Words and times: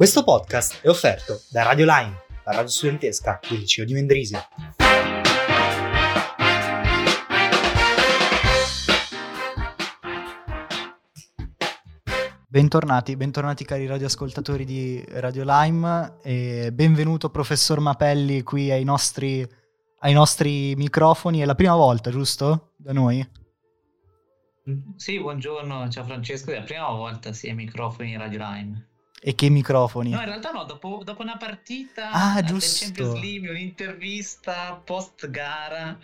Questo 0.00 0.24
podcast 0.24 0.80
è 0.80 0.88
offerto 0.88 1.42
da 1.50 1.62
Radio 1.62 1.84
Line, 1.84 2.22
la 2.46 2.52
radio 2.52 2.68
studentesca 2.68 3.38
del 3.46 3.58
liceo 3.58 3.84
di 3.84 3.92
Mendrisio. 3.92 4.38
Bentornati, 12.48 13.14
bentornati 13.14 13.66
cari 13.66 13.86
radioascoltatori 13.86 14.64
di 14.64 15.04
Radio 15.06 15.44
Lime 15.44 16.16
e 16.22 16.70
benvenuto 16.72 17.28
professor 17.28 17.78
Mapelli 17.80 18.42
qui 18.42 18.70
ai 18.70 18.84
nostri, 18.84 19.46
ai 19.98 20.14
nostri 20.14 20.74
microfoni. 20.76 21.40
È 21.40 21.44
la 21.44 21.54
prima 21.54 21.76
volta, 21.76 22.08
giusto? 22.08 22.72
Da 22.78 22.94
noi? 22.94 23.22
Sì, 24.96 25.20
buongiorno, 25.20 25.90
ciao 25.90 26.04
Francesco, 26.04 26.52
è 26.52 26.54
la 26.54 26.64
prima 26.64 26.88
volta 26.88 27.34
sì, 27.34 27.48
ai 27.48 27.54
microfoni 27.54 28.16
Radio 28.16 28.38
Lime. 28.38 28.89
E 29.22 29.34
che 29.34 29.50
microfoni? 29.50 30.10
No, 30.10 30.18
in 30.18 30.24
realtà 30.24 30.50
no, 30.50 30.64
dopo, 30.64 31.02
dopo 31.04 31.20
una 31.20 31.36
partita 31.36 32.10
ah, 32.10 32.40
del 32.40 32.46
giusto. 32.46 32.86
Champions 32.86 33.20
League, 33.20 33.50
un'intervista 33.50 34.80
post 34.82 35.28
gara, 35.28 35.98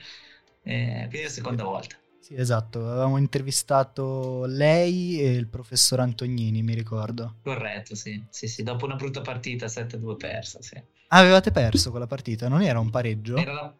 eh, 0.63 1.07
quindi 1.09 1.19
è 1.19 1.23
la 1.23 1.29
seconda 1.31 1.65
volta. 1.65 1.97
Sì, 2.21 2.35
esatto, 2.35 2.81
avevamo 2.81 3.17
intervistato 3.17 4.45
lei 4.47 5.21
e 5.21 5.31
il 5.31 5.47
professor 5.47 6.01
Antognini, 6.01 6.61
mi 6.61 6.75
ricordo. 6.75 7.37
Corretto, 7.43 7.95
sì, 7.95 8.23
sì, 8.29 8.49
sì, 8.49 8.63
dopo 8.63 8.85
una 8.85 8.97
brutta 8.97 9.21
partita 9.21 9.67
7-2 9.67 10.17
persa, 10.17 10.61
sì. 10.61 10.75
Ah, 11.09 11.19
avevate 11.19 11.53
perso 11.53 11.91
quella 11.91 12.09
partita, 12.09 12.49
non 12.49 12.63
era 12.63 12.81
un 12.81 12.91
pareggio? 12.91 13.37
Era 13.37 13.53
la... 13.53 13.75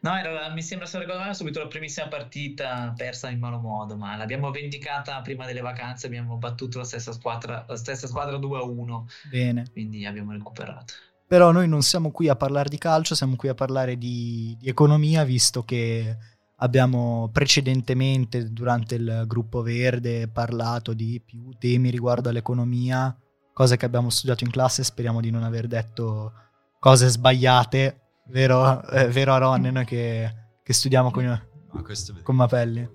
No, 0.00 0.16
era, 0.16 0.48
mi 0.50 0.62
sembra 0.62 0.86
se 0.86 0.98
ricordo 0.98 1.20
male, 1.20 1.34
subito 1.34 1.60
la 1.60 1.66
primissima 1.66 2.08
partita 2.08 2.92
persa 2.96 3.30
in 3.30 3.38
malo 3.38 3.58
modo, 3.58 3.96
ma 3.96 4.16
l'abbiamo 4.16 4.50
vendicata 4.50 5.20
prima 5.20 5.46
delle 5.46 5.60
vacanze, 5.60 6.06
abbiamo 6.06 6.36
battuto 6.36 6.78
la 6.78 6.84
stessa 6.84 7.12
squadra, 7.12 7.64
la 7.66 7.76
stessa 7.76 8.06
squadra 8.06 8.36
2-1. 8.38 9.02
Bene. 9.30 9.66
Quindi 9.72 10.06
abbiamo 10.06 10.32
recuperato. 10.32 10.94
Però 11.26 11.50
noi 11.50 11.68
non 11.68 11.82
siamo 11.82 12.10
qui 12.10 12.28
a 12.28 12.36
parlare 12.36 12.68
di 12.68 12.78
calcio, 12.78 13.14
siamo 13.14 13.36
qui 13.36 13.48
a 13.48 13.54
parlare 13.54 13.98
di, 13.98 14.56
di 14.58 14.68
economia, 14.68 15.24
visto 15.24 15.62
che 15.62 16.16
abbiamo 16.60 17.28
precedentemente 17.32 18.50
durante 18.50 18.94
il 18.94 19.24
gruppo 19.26 19.62
verde 19.62 20.28
parlato 20.28 20.94
di 20.94 21.20
più 21.24 21.50
temi 21.58 21.90
riguardo 21.90 22.30
all'economia, 22.30 23.14
cose 23.52 23.76
che 23.76 23.84
abbiamo 23.84 24.08
studiato 24.10 24.44
in 24.44 24.50
classe, 24.50 24.82
speriamo 24.82 25.20
di 25.20 25.30
non 25.30 25.42
aver 25.42 25.66
detto 25.66 26.32
cose 26.78 27.08
sbagliate 27.08 28.07
vero, 28.28 28.82
eh, 28.88 29.08
vero 29.08 29.32
Aron, 29.32 29.62
noi 29.62 29.84
che, 29.84 30.34
che 30.62 30.72
studiamo 30.72 31.10
con, 31.10 31.24
no, 31.24 31.82
con 32.22 32.36
Mapelli. 32.36 32.88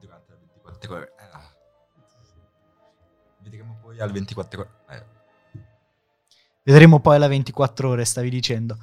Durante 0.00 0.32
le 0.32 0.38
24 0.54 0.94
ore. 0.94 1.12
Eh, 1.18 1.28
vedremo 3.42 3.78
poi 3.80 4.00
al 4.00 4.12
24 4.12 4.60
ore. 4.60 4.70
Eh. 4.90 5.04
Vedremo 6.62 7.00
poi 7.00 7.16
alla 7.16 7.28
24 7.28 7.88
ore, 7.88 8.04
stavi 8.04 8.30
dicendo. 8.30 8.78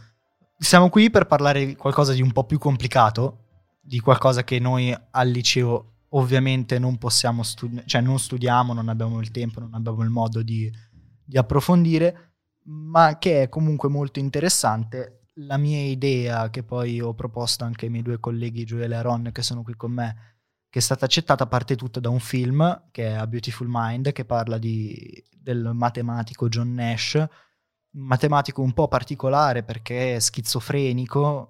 Siamo 0.58 0.90
qui 0.90 1.10
per 1.10 1.26
parlare 1.26 1.66
di 1.66 1.76
qualcosa 1.76 2.14
di 2.14 2.22
un 2.22 2.32
po' 2.32 2.46
più 2.46 2.58
complicato, 2.58 3.40
di 3.82 4.00
qualcosa 4.00 4.44
che 4.44 4.60
noi 4.60 4.96
al 5.12 5.28
liceo 5.28 5.92
ovviamente 6.10 6.80
non 6.80 6.98
possiamo 6.98 7.44
studiare, 7.44 7.88
cioè 7.88 8.02
non 8.02 8.20
studiamo, 8.20 8.74
non 8.74 8.88
abbiamo 8.88 9.20
il 9.20 9.32
tempo, 9.32 9.60
non 9.60 9.74
abbiamo 9.74 10.04
il 10.04 10.10
modo 10.10 10.42
di, 10.42 10.72
di 11.24 11.38
approfondire, 11.38 12.36
ma 12.66 13.18
che 13.18 13.44
è 13.44 13.50
comunque 13.50 13.90
molto 13.90 14.20
interessante 14.20 15.23
la 15.38 15.58
mia 15.58 15.82
idea, 15.82 16.50
che 16.50 16.64
poi 16.64 17.02
ho 17.02 17.14
proposto 17.14 17.64
anche 17.64 17.86
ai 17.86 17.92
miei 17.92 18.04
due 18.04 18.20
colleghi 18.20 18.66
Joel 18.66 18.92
e 18.92 18.96
Aaron 18.96 19.30
che 19.32 19.42
sono 19.42 19.64
qui 19.64 19.76
con 19.76 19.92
me, 19.92 20.16
che 20.70 20.80
è 20.80 20.82
stata 20.82 21.06
accettata, 21.06 21.48
parte 21.48 21.76
tutta 21.76 22.00
da 22.00 22.10
un 22.10 22.20
film 22.20 22.90
che 22.92 23.08
è 23.08 23.14
A 23.14 23.28
Beautiful 23.28 23.68
Mind, 23.70 24.12
che 24.12 24.26
parla 24.26 24.58
di, 24.58 25.24
del 25.32 25.72
matematico 25.74 26.50
John 26.50 26.74
Nash, 26.74 27.16
un 27.16 27.28
matematico 28.06 28.62
un 28.62 28.74
po' 28.74 28.88
particolare 28.88 29.64
perché 29.64 30.16
è 30.16 30.20
schizofrenico 30.20 31.50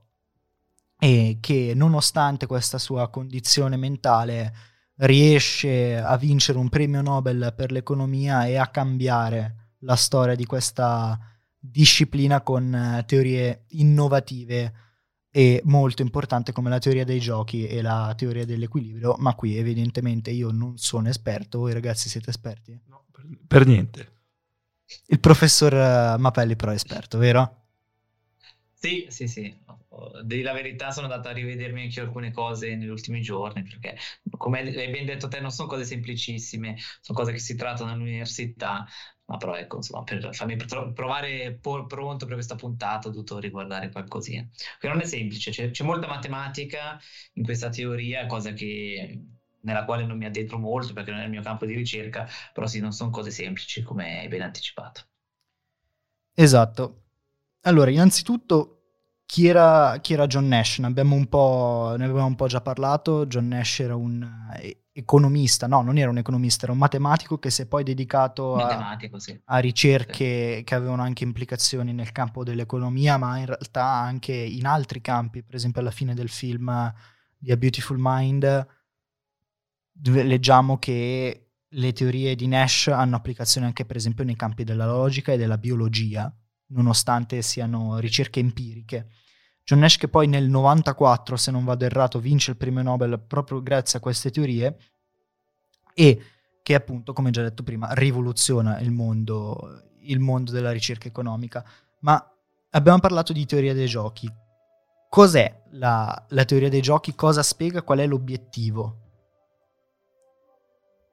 e 0.99 1.37
che 1.39 1.73
nonostante 1.75 2.47
questa 2.47 2.77
sua 2.77 3.09
condizione 3.09 3.77
mentale 3.77 4.53
riesce 4.97 5.97
a 5.97 6.17
vincere 6.17 6.57
un 6.57 6.69
premio 6.69 7.01
Nobel 7.01 7.53
per 7.55 7.71
l'economia 7.71 8.45
e 8.45 8.57
a 8.57 8.67
cambiare 8.67 9.75
la 9.79 9.95
storia 9.95 10.35
di 10.35 10.45
questa 10.45 11.32
disciplina 11.65 12.41
con 12.41 12.73
eh, 12.75 13.05
teorie 13.05 13.63
innovative 13.69 14.73
e 15.31 15.61
molto 15.63 16.01
importante 16.01 16.51
come 16.51 16.69
la 16.69 16.77
teoria 16.77 17.05
dei 17.05 17.19
giochi 17.19 17.65
e 17.65 17.81
la 17.81 18.13
teoria 18.17 18.45
dell'equilibrio, 18.45 19.15
ma 19.17 19.33
qui 19.33 19.55
evidentemente 19.57 20.29
io 20.29 20.51
non 20.51 20.77
sono 20.77 21.07
esperto, 21.07 21.59
voi 21.59 21.73
ragazzi 21.73 22.09
siete 22.09 22.29
esperti? 22.29 22.77
No, 22.87 23.05
per, 23.09 23.25
per 23.47 23.65
niente. 23.65 24.11
Il 25.07 25.19
professor 25.19 25.73
eh, 25.73 26.17
Mapelli 26.19 26.55
però 26.55 26.71
è 26.71 26.75
esperto, 26.75 27.17
vero? 27.17 27.61
Sì, 28.73 29.07
sì, 29.09 29.27
sì. 29.27 29.61
Devi 30.23 30.41
la 30.41 30.53
verità, 30.53 30.91
sono 30.91 31.05
andato 31.05 31.29
a 31.29 31.31
rivedermi 31.31 31.83
anche 31.83 32.01
alcune 32.01 32.31
cose 32.31 32.75
negli 32.75 32.89
ultimi 32.89 33.21
giorni, 33.21 33.63
perché 33.63 33.95
come 34.37 34.59
hai 34.59 34.89
ben 34.89 35.05
detto 35.05 35.29
te, 35.29 35.39
non 35.39 35.51
sono 35.51 35.69
cose 35.69 35.85
semplicissime, 35.85 36.75
sono 36.99 37.17
cose 37.17 37.31
che 37.31 37.39
si 37.39 37.55
trattano 37.55 37.91
all'università, 37.91 38.85
ma 39.33 39.37
però 39.39 39.55
ecco, 39.55 39.77
insomma, 39.77 40.03
per 40.03 40.29
farmi 40.35 40.55
provare 40.93 41.57
pronto 41.59 42.25
per 42.25 42.35
questa 42.35 42.55
puntata 42.55 43.07
ho 43.07 43.11
dovuto 43.11 43.39
riguardare 43.39 43.89
qualcosina. 43.91 44.47
Che 44.79 44.87
non 44.87 44.99
è 44.99 45.05
semplice, 45.05 45.51
c'è, 45.51 45.71
c'è 45.71 45.83
molta 45.83 46.07
matematica 46.07 46.99
in 47.33 47.43
questa 47.43 47.69
teoria, 47.69 48.25
cosa 48.27 48.53
che 48.53 49.19
nella 49.61 49.85
quale 49.85 50.05
non 50.05 50.17
mi 50.17 50.25
addentro 50.25 50.57
molto 50.59 50.93
perché 50.93 51.11
non 51.11 51.21
è 51.21 51.23
il 51.23 51.29
mio 51.31 51.41
campo 51.41 51.65
di 51.65 51.73
ricerca, 51.75 52.27
però 52.53 52.67
sì, 52.67 52.79
non 52.79 52.91
sono 52.91 53.09
cose 53.09 53.31
semplici 53.31 53.81
come 53.81 54.19
hai 54.19 54.27
ben 54.27 54.41
anticipato. 54.41 55.07
Esatto. 56.35 57.01
Allora, 57.61 57.89
innanzitutto, 57.91 58.81
chi 59.25 59.47
era, 59.47 59.97
chi 60.01 60.13
era 60.13 60.27
John 60.27 60.47
Nash? 60.47 60.79
Ne 60.79 60.87
abbiamo, 60.87 61.15
ne 61.17 62.05
abbiamo 62.05 62.25
un 62.25 62.35
po' 62.35 62.47
già 62.47 62.61
parlato. 62.61 63.25
John 63.27 63.47
Nash 63.47 63.79
era 63.79 63.95
un 63.95 64.23
eh, 64.57 64.82
economista, 64.95 65.65
no, 65.65 65.81
non 65.81 65.97
era 65.97 66.11
un 66.11 66.19
economista, 66.19 66.65
era 66.65 66.71
un 66.71 66.77
matematico 66.77 67.39
che 67.39 67.49
si 67.49 67.63
è 67.63 67.65
poi 67.65 67.83
dedicato 67.83 68.55
a, 68.55 68.97
sì. 69.17 69.41
a 69.45 69.57
ricerche 69.57 70.57
sì. 70.57 70.63
che 70.63 70.75
avevano 70.75 71.01
anche 71.01 71.23
implicazioni 71.23 71.93
nel 71.93 72.11
campo 72.11 72.43
dell'economia, 72.43 73.17
ma 73.17 73.37
in 73.39 73.47
realtà 73.47 73.85
anche 73.85 74.33
in 74.33 74.65
altri 74.67 75.01
campi. 75.01 75.43
Per 75.43 75.55
esempio, 75.55 75.81
alla 75.81 75.91
fine 75.91 76.13
del 76.13 76.29
film 76.29 76.93
di 77.37 77.51
A 77.51 77.57
Beautiful 77.57 77.97
Mind 77.99 78.67
leggiamo 80.01 80.77
che 80.77 81.47
le 81.67 81.91
teorie 81.91 82.35
di 82.35 82.47
Nash 82.47 82.87
hanno 82.87 83.15
applicazione 83.15 83.65
anche, 83.65 83.85
per 83.85 83.95
esempio, 83.95 84.23
nei 84.23 84.35
campi 84.35 84.63
della 84.63 84.85
logica 84.85 85.33
e 85.33 85.37
della 85.37 85.57
biologia 85.57 86.31
nonostante 86.67 87.41
siano 87.41 87.97
ricerche 87.99 88.39
empiriche. 88.39 89.09
John 89.65 89.79
Nash 89.79 89.97
che 89.97 90.09
poi 90.09 90.27
nel 90.27 90.49
94, 90.49 91.37
se 91.37 91.51
non 91.51 91.63
vado 91.63 91.85
errato, 91.85 92.19
vince 92.19 92.51
il 92.51 92.57
premio 92.57 92.83
Nobel 92.83 93.19
proprio 93.19 93.61
grazie 93.63 93.99
a 93.99 94.01
queste 94.01 94.29
teorie 94.29 94.77
e 95.93 96.21
che 96.61 96.75
appunto, 96.75 97.13
come 97.13 97.31
già 97.31 97.41
detto 97.41 97.63
prima, 97.63 97.93
rivoluziona 97.93 98.79
il 98.79 98.91
mondo, 98.91 99.83
il 100.01 100.19
mondo 100.19 100.51
della 100.51 100.71
ricerca 100.71 101.07
economica. 101.07 101.63
Ma 101.99 102.25
abbiamo 102.71 102.99
parlato 102.99 103.33
di 103.33 103.45
teoria 103.45 103.73
dei 103.73 103.87
giochi. 103.87 104.31
Cos'è 105.09 105.63
la, 105.71 106.25
la 106.29 106.45
teoria 106.45 106.69
dei 106.69 106.81
giochi? 106.81 107.15
Cosa 107.15 107.43
spiega? 107.43 107.83
Qual 107.83 107.99
è 107.99 108.07
l'obiettivo? 108.07 109.02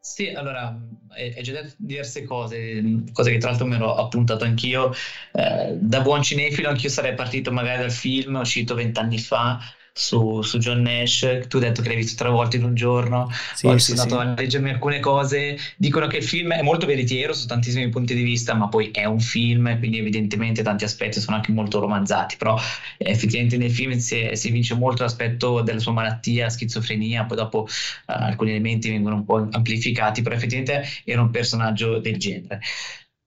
Sì, 0.03 0.29
allora, 0.31 0.75
hai 1.11 1.43
già 1.43 1.53
detto 1.53 1.75
diverse 1.77 2.25
cose, 2.25 2.83
cose 3.13 3.31
che 3.33 3.39
tra 3.39 3.51
l'altro 3.51 3.67
mi 3.67 3.75
ero 3.75 3.95
appuntato 3.97 4.45
anch'io. 4.45 4.93
Eh, 5.33 5.77
da 5.79 6.01
buon 6.01 6.23
cinefilo 6.23 6.71
anch'io 6.71 6.89
sarei 6.89 7.15
partito 7.15 7.53
magari 7.53 7.79
dal 7.81 7.91
film 7.91 8.37
uscito 8.37 8.75
vent'anni 8.75 9.19
fa, 9.19 9.59
su, 9.93 10.43
su, 10.43 10.59
John 10.59 10.83
Nash, 10.83 11.47
tu 11.49 11.57
hai 11.57 11.63
detto 11.63 11.83
che 11.83 11.89
l'hai 11.89 11.97
visto 11.97 12.17
tre 12.17 12.31
volte 12.31 12.57
in 12.57 12.65
un 12.65 12.75
giorno, 12.75 13.31
sì, 13.55 13.67
poi 13.67 13.79
sì, 13.79 13.95
sono 13.95 14.03
andato 14.03 14.23
sì. 14.23 14.29
a 14.29 14.35
leggermi 14.35 14.71
alcune 14.71 15.01
cose, 15.01 15.59
dicono 15.77 16.07
che 16.07 16.19
il 16.19 16.25
film 16.25 16.53
è 16.53 16.63
molto 16.63 16.87
veritiero 16.87 17.33
su 17.33 17.47
tantissimi 17.47 17.89
punti 17.89 18.15
di 18.15 18.23
vista, 18.23 18.55
ma 18.55 18.69
poi 18.69 18.91
è 18.91 19.05
un 19.05 19.21
film, 19.21 19.79
quindi 19.79 19.99
evidentemente 19.99 20.63
tanti 20.63 20.85
aspetti 20.85 21.21
sono 21.21 21.37
anche 21.37 21.53
molto 21.53 21.81
romanzati, 21.81 22.37
però 22.37 22.59
effettivamente 22.97 23.57
nel 23.57 23.71
film 23.71 23.97
si, 23.99 24.31
si 24.33 24.51
vince 24.51 24.75
molto 24.75 25.03
l'aspetto 25.03 25.63
della 25.63 25.79
sua 25.81 25.93
malattia, 25.93 26.49
schizofrenia, 26.49 27.25
poi 27.25 27.37
dopo 27.37 27.63
uh, 27.63 27.67
alcuni 28.07 28.51
elementi 28.51 28.91
vengono 28.91 29.17
un 29.17 29.25
po' 29.25 29.49
amplificati, 29.51 30.23
però 30.23 30.35
effettivamente 30.35 30.87
era 31.05 31.21
un 31.21 31.31
personaggio 31.31 31.99
del 31.99 32.17
genere. 32.17 32.61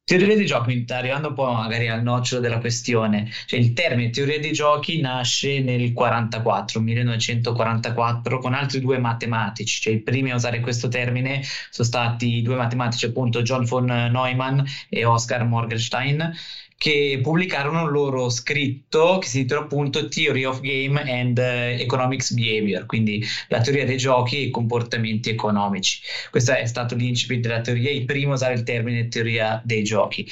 Teoria 0.06 0.36
dei 0.36 0.46
giochi, 0.46 0.84
arrivando 0.90 1.30
un 1.30 1.34
po' 1.34 1.50
magari 1.54 1.88
al 1.88 2.04
nocciolo 2.04 2.42
della 2.42 2.60
questione, 2.60 3.30
cioè 3.46 3.58
il 3.58 3.72
termine 3.72 4.10
teoria 4.10 4.38
dei 4.38 4.52
giochi 4.52 5.00
nasce 5.00 5.62
nel 5.62 5.94
44, 5.94 6.82
1944 6.82 8.40
con 8.40 8.54
altri 8.54 8.82
due 8.82 8.98
matematici, 8.98 9.80
cioè 9.82 9.94
i 9.94 10.02
primi 10.02 10.32
a 10.32 10.36
usare 10.36 10.60
questo 10.60 10.90
termine 10.90 11.42
sono 11.70 11.88
stati 11.88 12.42
due 12.42 12.56
matematici 12.56 13.06
appunto 13.06 13.44
John 13.44 13.64
von 13.64 13.86
Neumann 13.86 14.60
e 14.90 15.06
Oscar 15.06 15.46
Morgenstein 15.46 16.34
che 16.78 17.20
pubblicarono 17.22 17.84
un 17.84 17.92
loro 17.92 18.30
scritto 18.30 19.18
che 19.20 19.28
si 19.28 19.40
intitola 19.40 19.66
appunto 19.66 20.08
Theory 20.08 20.44
of 20.44 20.60
Game 20.60 21.00
and 21.02 21.38
uh, 21.38 21.82
Economics 21.82 22.34
Behavior, 22.34 22.86
quindi 22.86 23.24
la 23.48 23.62
teoria 23.62 23.86
dei 23.86 23.98
giochi 23.98 24.38
e 24.38 24.42
i 24.44 24.50
comportamenti 24.50 25.30
economici. 25.30 26.02
Questo 26.30 26.54
è 26.54 26.66
stato 26.66 26.96
l'incipit 26.96 27.40
della 27.42 27.62
teoria, 27.62 27.92
il 27.92 28.06
primo 28.06 28.32
a 28.32 28.36
usare 28.36 28.54
il 28.54 28.64
termine 28.64 29.08
teoria 29.08 29.62
dei 29.64 29.84
giochi. 29.84 30.28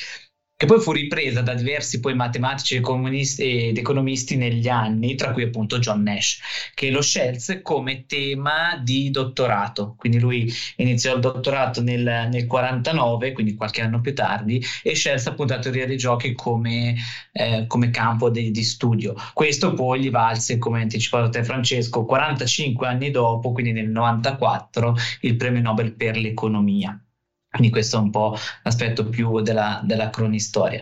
Che 0.61 0.67
poi 0.67 0.79
fu 0.79 0.91
ripresa 0.91 1.41
da 1.41 1.55
diversi 1.55 1.99
poi 1.99 2.13
matematici 2.13 2.75
ed 2.75 3.77
economisti 3.79 4.35
negli 4.35 4.67
anni, 4.67 5.15
tra 5.15 5.31
cui 5.31 5.41
appunto 5.41 5.79
John 5.79 6.03
Nash, 6.03 6.39
che 6.75 6.91
lo 6.91 7.01
scelse 7.01 7.63
come 7.63 8.05
tema 8.05 8.77
di 8.77 9.09
dottorato. 9.09 9.95
Quindi 9.97 10.19
lui 10.19 10.53
iniziò 10.75 11.15
il 11.15 11.19
dottorato 11.19 11.81
nel, 11.81 12.27
nel 12.31 12.45
49, 12.45 13.31
quindi 13.31 13.55
qualche 13.55 13.81
anno 13.81 14.01
più 14.01 14.13
tardi, 14.13 14.63
e 14.83 14.93
scelse 14.93 15.29
appunto 15.29 15.55
la 15.55 15.59
teoria 15.61 15.87
dei 15.87 15.97
giochi 15.97 16.33
come, 16.33 16.95
eh, 17.31 17.65
come 17.65 17.89
campo 17.89 18.29
de, 18.29 18.51
di 18.51 18.63
studio. 18.63 19.15
Questo 19.33 19.73
poi 19.73 20.01
gli 20.01 20.11
valse, 20.11 20.59
come 20.59 20.83
anticipato 20.83 21.29
te 21.29 21.43
Francesco, 21.43 22.05
45 22.05 22.85
anni 22.85 23.09
dopo, 23.09 23.51
quindi 23.51 23.71
nel 23.71 23.89
94, 23.89 24.95
il 25.21 25.35
premio 25.37 25.61
Nobel 25.63 25.95
per 25.95 26.17
l'economia. 26.17 27.01
Quindi 27.51 27.69
questo 27.69 27.97
è 27.97 27.99
un 27.99 28.11
po' 28.11 28.37
l'aspetto 28.63 29.09
più 29.09 29.41
della, 29.41 29.81
della 29.83 30.09
cronistoria. 30.09 30.81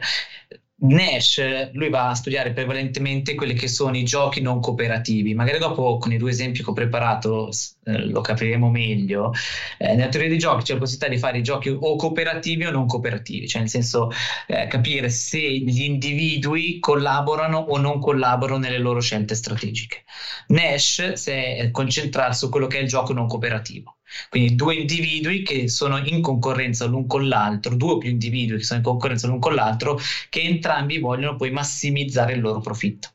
Nash, 0.81 1.71
lui 1.73 1.89
va 1.89 2.09
a 2.09 2.15
studiare 2.15 2.53
prevalentemente 2.53 3.35
quelli 3.35 3.53
che 3.53 3.67
sono 3.67 3.97
i 3.97 4.03
giochi 4.03 4.39
non 4.39 4.61
cooperativi. 4.61 5.33
Magari 5.33 5.57
dopo 5.57 5.97
con 5.97 6.13
i 6.13 6.17
due 6.17 6.29
esempi 6.29 6.63
che 6.63 6.69
ho 6.69 6.73
preparato 6.73 7.49
eh, 7.83 8.05
lo 8.05 8.21
capiremo 8.21 8.69
meglio. 8.69 9.33
Eh, 9.77 9.95
nella 9.95 10.07
teoria 10.07 10.29
dei 10.29 10.37
giochi 10.37 10.63
c'è 10.63 10.73
la 10.73 10.79
possibilità 10.79 11.11
di 11.13 11.19
fare 11.19 11.39
i 11.39 11.43
giochi 11.43 11.69
o 11.69 11.95
cooperativi 11.97 12.65
o 12.65 12.71
non 12.71 12.85
cooperativi, 12.85 13.47
cioè 13.47 13.61
nel 13.61 13.69
senso 13.69 14.09
eh, 14.47 14.67
capire 14.67 15.09
se 15.09 15.39
gli 15.39 15.81
individui 15.81 16.79
collaborano 16.79 17.57
o 17.57 17.77
non 17.77 17.99
collaborano 17.99 18.59
nelle 18.59 18.77
loro 18.77 19.01
scelte 19.01 19.35
strategiche. 19.35 20.03
Nash 20.47 21.13
si 21.13 21.31
è 21.31 21.69
concentrato 21.71 22.33
su 22.33 22.49
quello 22.49 22.67
che 22.67 22.77
è 22.77 22.81
il 22.81 22.87
gioco 22.87 23.11
non 23.11 23.27
cooperativo 23.27 23.98
quindi 24.29 24.55
due 24.55 24.75
individui 24.75 25.43
che 25.43 25.67
sono 25.69 25.97
in 25.97 26.21
concorrenza 26.21 26.85
l'un 26.85 27.07
con 27.07 27.27
l'altro, 27.27 27.75
due 27.75 27.93
o 27.93 27.97
più 27.97 28.09
individui 28.09 28.57
che 28.57 28.63
sono 28.63 28.79
in 28.79 28.85
concorrenza 28.85 29.27
l'un 29.27 29.39
con 29.39 29.53
l'altro, 29.53 29.99
che 30.29 30.41
entrambi 30.41 30.99
vogliono 30.99 31.35
poi 31.35 31.51
massimizzare 31.51 32.33
il 32.33 32.41
loro 32.41 32.59
profitto. 32.59 33.09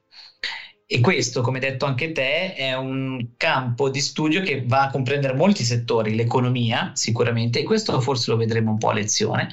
E 0.87 1.01
questo, 1.01 1.41
come 1.41 1.59
hai 1.59 1.71
detto 1.71 1.87
anche 1.87 2.13
te, 2.13 2.55
è 2.55 2.77
un 2.77 3.31
campo 3.37 3.89
di 3.89 4.01
studio 4.01 4.43
che 4.43 4.65
va 4.67 4.83
a 4.83 4.91
comprendere 4.91 5.35
molti 5.35 5.65
settori, 5.65 6.15
l'economia 6.15 6.93
sicuramente, 6.95 7.61
e 7.61 7.63
questo 7.63 7.99
forse 8.01 8.31
lo 8.31 8.37
vedremo 8.37 8.73
un 8.73 8.79
po' 8.79 8.91
a 8.91 8.93
lezione, 8.93 9.49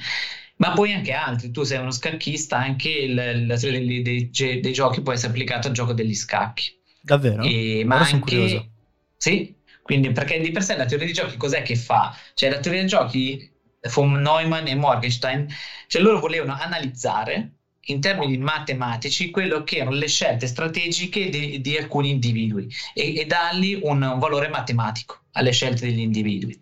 ma 0.56 0.72
poi 0.72 0.92
anche 0.92 1.12
altri. 1.12 1.50
Tu 1.50 1.62
sei 1.62 1.78
uno 1.78 1.90
scacchista, 1.90 2.58
anche 2.58 2.90
il, 2.90 3.46
la 3.46 3.56
teoria 3.56 3.80
dei, 3.80 4.02
dei, 4.02 4.30
dei, 4.60 4.72
giochi 4.72 5.00
può 5.00 5.12
essere 5.12 5.30
applicata 5.30 5.68
al 5.68 5.74
gioco 5.74 5.94
degli 5.94 6.14
scacchi. 6.14 6.78
Davvero? 7.00 7.42
E, 7.42 7.82
ma 7.84 7.98
anche, 7.98 8.68
Sì, 9.16 9.54
quindi, 9.82 10.12
perché 10.12 10.40
di 10.40 10.50
per 10.50 10.62
sé 10.62 10.76
la 10.76 10.86
teoria 10.86 11.06
dei 11.06 11.14
giochi 11.14 11.36
cos'è 11.36 11.62
che 11.62 11.76
fa? 11.76 12.16
Cioè, 12.34 12.50
la 12.50 12.60
teoria 12.60 12.80
dei 12.80 12.88
giochi, 12.88 13.50
von 13.94 14.12
Neumann 14.12 14.66
e 14.68 14.74
Morgenstein, 14.74 15.48
cioè 15.88 16.02
loro 16.02 16.20
volevano 16.20 16.56
analizzare 16.58 17.56
in 17.86 18.00
termini 18.00 18.38
matematici 18.38 19.30
quello 19.30 19.64
che 19.64 19.78
erano 19.78 19.96
le 19.96 20.06
scelte 20.06 20.46
strategiche 20.46 21.28
di, 21.28 21.60
di 21.60 21.76
alcuni 21.76 22.10
individui 22.10 22.68
e, 22.94 23.16
e 23.16 23.24
dargli 23.26 23.80
un, 23.82 24.02
un 24.02 24.18
valore 24.20 24.48
matematico 24.48 25.22
alle 25.32 25.50
scelte 25.50 25.86
degli 25.86 25.98
individui. 25.98 26.60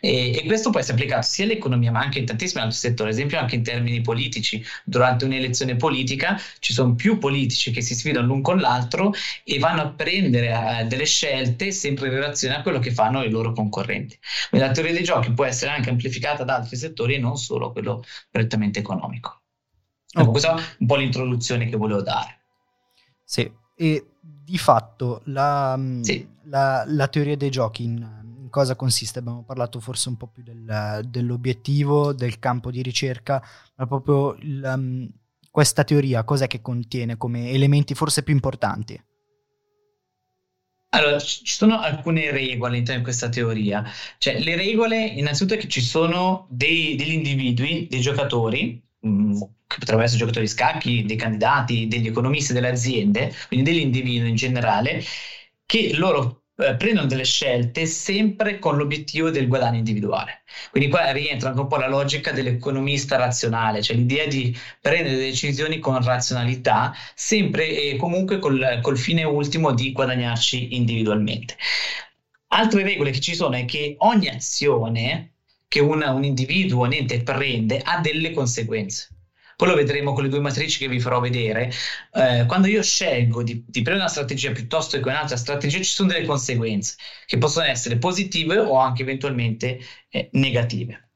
E, 0.00 0.36
e, 0.36 0.44
questo 0.46 0.70
può 0.70 0.80
essere 0.80 0.96
applicato 0.96 1.22
sia 1.22 1.44
all'economia 1.44 1.90
ma 1.90 2.00
anche 2.00 2.18
in 2.18 2.26
tantissimi 2.26 2.62
altri 2.62 2.78
settori, 2.78 3.10
ad 3.10 3.14
esempio 3.16 3.38
anche 3.38 3.56
in 3.56 3.62
termini 3.62 4.00
politici. 4.00 4.64
Durante 4.84 5.24
un'elezione 5.24 5.76
politica 5.76 6.38
ci 6.58 6.72
sono 6.72 6.94
più 6.94 7.18
politici 7.18 7.70
che 7.70 7.82
si 7.82 7.94
sfidano 7.94 8.26
l'un 8.26 8.42
con 8.42 8.58
l'altro 8.58 9.12
e 9.44 9.58
vanno 9.58 9.82
a 9.82 9.88
prendere 9.92 10.52
uh, 10.52 10.86
delle 10.86 11.06
scelte 11.06 11.72
sempre 11.72 12.08
in 12.08 12.14
relazione 12.14 12.56
a 12.56 12.62
quello 12.62 12.78
che 12.78 12.92
fanno 12.92 13.22
i 13.22 13.30
loro 13.30 13.52
concorrenti. 13.52 14.18
Quindi 14.48 14.66
la 14.66 14.72
teoria 14.72 14.92
dei 14.92 15.04
giochi 15.04 15.32
può 15.32 15.44
essere 15.44 15.70
anche 15.70 15.90
amplificata 15.90 16.44
da 16.44 16.56
altri 16.56 16.76
settori 16.76 17.14
e 17.14 17.18
non 17.18 17.36
solo 17.36 17.72
quello 17.72 18.02
prettamente 18.30 18.78
economico. 18.78 19.40
Ecco, 20.14 20.30
questa 20.30 20.56
è 20.56 20.62
un 20.78 20.86
po' 20.86 20.96
l'introduzione 20.96 21.66
che 21.66 21.76
volevo 21.76 22.02
dare. 22.02 22.40
Sì, 23.24 23.50
e 23.74 24.06
di 24.20 24.58
fatto 24.58 25.22
la, 25.26 25.74
mm, 25.76 26.02
sì. 26.02 26.28
la, 26.44 26.84
la 26.86 27.08
teoria 27.08 27.36
dei 27.36 27.48
giochi 27.48 27.84
in 27.84 28.21
cosa 28.52 28.76
consiste? 28.76 29.18
Abbiamo 29.18 29.42
parlato 29.42 29.80
forse 29.80 30.10
un 30.10 30.16
po' 30.16 30.28
più 30.28 30.42
del, 30.44 31.00
dell'obiettivo, 31.08 32.12
del 32.12 32.38
campo 32.38 32.70
di 32.70 32.82
ricerca, 32.82 33.42
ma 33.76 33.86
proprio 33.86 34.36
il, 34.40 34.62
um, 34.62 35.10
questa 35.50 35.82
teoria 35.84 36.22
cos'è 36.22 36.46
che 36.46 36.60
contiene 36.60 37.16
come 37.16 37.50
elementi 37.50 37.94
forse 37.94 38.22
più 38.22 38.34
importanti? 38.34 39.02
Allora, 40.94 41.18
ci 41.18 41.40
sono 41.44 41.80
alcune 41.80 42.30
regole 42.30 42.72
all'interno 42.72 42.98
di 42.98 43.04
questa 43.04 43.30
teoria. 43.30 43.82
Cioè, 44.18 44.40
le 44.40 44.56
regole, 44.56 45.02
innanzitutto, 45.06 45.54
è 45.54 45.56
che 45.56 45.68
ci 45.68 45.80
sono 45.80 46.46
dei, 46.50 46.96
degli 46.96 47.12
individui, 47.12 47.86
dei 47.88 48.00
giocatori, 48.00 48.82
mh, 49.00 49.08
mm, 49.08 49.40
che 49.66 49.76
potrebbero 49.78 50.04
essere 50.04 50.20
giocatori 50.20 50.44
di 50.44 50.50
scacchi, 50.50 51.04
dei 51.04 51.16
candidati, 51.16 51.88
degli 51.88 52.06
economisti 52.06 52.52
delle 52.52 52.68
aziende, 52.68 53.34
quindi 53.48 53.70
degli 53.70 53.80
individui 53.80 54.28
in 54.28 54.36
generale, 54.36 55.02
che 55.64 55.96
loro 55.96 56.41
eh, 56.64 56.74
prendono 56.76 57.06
delle 57.06 57.24
scelte 57.24 57.86
sempre 57.86 58.58
con 58.58 58.76
l'obiettivo 58.76 59.30
del 59.30 59.48
guadagno 59.48 59.78
individuale. 59.78 60.42
Quindi 60.70 60.90
qua 60.90 61.10
rientra 61.12 61.48
anche 61.48 61.60
un 61.60 61.66
po' 61.68 61.76
la 61.76 61.88
logica 61.88 62.32
dell'economista 62.32 63.16
razionale, 63.16 63.82
cioè 63.82 63.96
l'idea 63.96 64.26
di 64.26 64.56
prendere 64.80 65.16
decisioni 65.16 65.78
con 65.78 66.02
razionalità, 66.02 66.92
sempre 67.14 67.68
e 67.68 67.96
comunque 67.96 68.38
col, 68.38 68.78
col 68.82 68.98
fine 68.98 69.24
ultimo 69.24 69.72
di 69.72 69.92
guadagnarci 69.92 70.76
individualmente. 70.76 71.56
Altre 72.48 72.82
regole 72.82 73.10
che 73.10 73.20
ci 73.20 73.34
sono 73.34 73.56
è 73.56 73.64
che 73.64 73.94
ogni 73.98 74.28
azione 74.28 75.32
che 75.68 75.80
una, 75.80 76.12
un 76.12 76.22
individuo, 76.22 76.84
un 76.84 76.92
ente 76.92 77.22
prende 77.22 77.80
ha 77.82 77.98
delle 78.00 78.32
conseguenze. 78.32 79.08
Poi 79.62 79.70
lo 79.70 79.76
vedremo 79.76 80.12
con 80.12 80.24
le 80.24 80.28
due 80.28 80.40
matrici 80.40 80.80
che 80.80 80.88
vi 80.88 80.98
farò 80.98 81.20
vedere. 81.20 81.70
Eh, 82.14 82.46
quando 82.46 82.66
io 82.66 82.82
scelgo 82.82 83.44
di, 83.44 83.64
di, 83.64 83.82
prendere 83.82 84.00
una 84.00 84.08
strategia 84.08 84.50
piuttosto 84.50 84.98
che 84.98 85.08
un'altra 85.08 85.36
strategia, 85.36 85.78
ci 85.78 85.84
sono 85.84 86.10
delle 86.10 86.26
conseguenze 86.26 86.96
che 87.26 87.38
possono 87.38 87.66
essere 87.66 87.96
positive 87.96 88.58
o 88.58 88.76
anche 88.78 89.02
eventualmente 89.02 89.78
eh, 90.08 90.28
negative. 90.32 91.11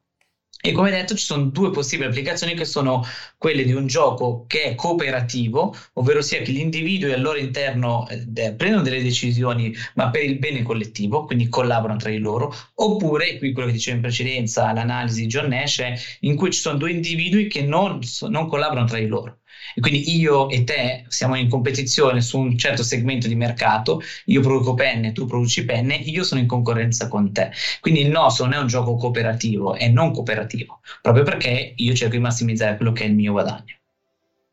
E 0.66 0.72
come 0.72 0.90
detto 0.90 1.14
ci 1.14 1.24
sono 1.24 1.44
due 1.44 1.70
possibili 1.70 2.08
applicazioni 2.08 2.54
che 2.54 2.64
sono 2.64 3.04
quelle 3.38 3.62
di 3.62 3.72
un 3.72 3.86
gioco 3.86 4.46
che 4.48 4.64
è 4.64 4.74
cooperativo, 4.74 5.72
ovvero 5.92 6.20
sia 6.20 6.42
che 6.42 6.50
gli 6.50 6.58
individui 6.58 7.12
al 7.12 7.20
loro 7.20 7.38
interno 7.38 8.04
eh, 8.08 8.52
prendono 8.52 8.82
delle 8.82 9.00
decisioni 9.00 9.72
ma 9.94 10.10
per 10.10 10.24
il 10.24 10.40
bene 10.40 10.62
collettivo, 10.62 11.24
quindi 11.24 11.48
collaborano 11.48 12.00
tra 12.00 12.10
di 12.10 12.18
loro, 12.18 12.52
oppure, 12.74 13.38
qui 13.38 13.52
quello 13.52 13.68
che 13.68 13.74
dicevo 13.74 13.96
in 13.96 14.02
precedenza, 14.02 14.72
l'analisi 14.72 15.20
di 15.20 15.26
John 15.28 15.46
Nash, 15.46 15.78
è 15.78 15.94
in 16.22 16.34
cui 16.34 16.50
ci 16.50 16.58
sono 16.58 16.78
due 16.78 16.90
individui 16.90 17.46
che 17.46 17.62
non, 17.62 18.00
non 18.28 18.48
collaborano 18.48 18.88
tra 18.88 18.98
di 18.98 19.06
loro. 19.06 19.38
E 19.74 19.80
quindi 19.80 20.16
io 20.16 20.48
e 20.48 20.64
te 20.64 21.04
siamo 21.08 21.36
in 21.36 21.48
competizione 21.48 22.20
su 22.20 22.38
un 22.38 22.56
certo 22.56 22.82
segmento 22.82 23.28
di 23.28 23.34
mercato, 23.34 24.00
io 24.26 24.40
produco 24.40 24.74
penne, 24.74 25.12
tu 25.12 25.26
produci 25.26 25.64
penne, 25.64 25.94
io 25.94 26.24
sono 26.24 26.40
in 26.40 26.46
concorrenza 26.46 27.08
con 27.08 27.32
te. 27.32 27.50
Quindi 27.80 28.00
il 28.00 28.10
nostro 28.10 28.44
non 28.44 28.54
è 28.54 28.58
un 28.58 28.66
gioco 28.66 28.96
cooperativo, 28.96 29.74
è 29.74 29.88
non 29.88 30.12
cooperativo, 30.12 30.80
proprio 31.02 31.24
perché 31.24 31.74
io 31.76 31.94
cerco 31.94 32.14
di 32.14 32.20
massimizzare 32.20 32.76
quello 32.76 32.92
che 32.92 33.04
è 33.04 33.06
il 33.06 33.14
mio 33.14 33.32
guadagno. 33.32 33.74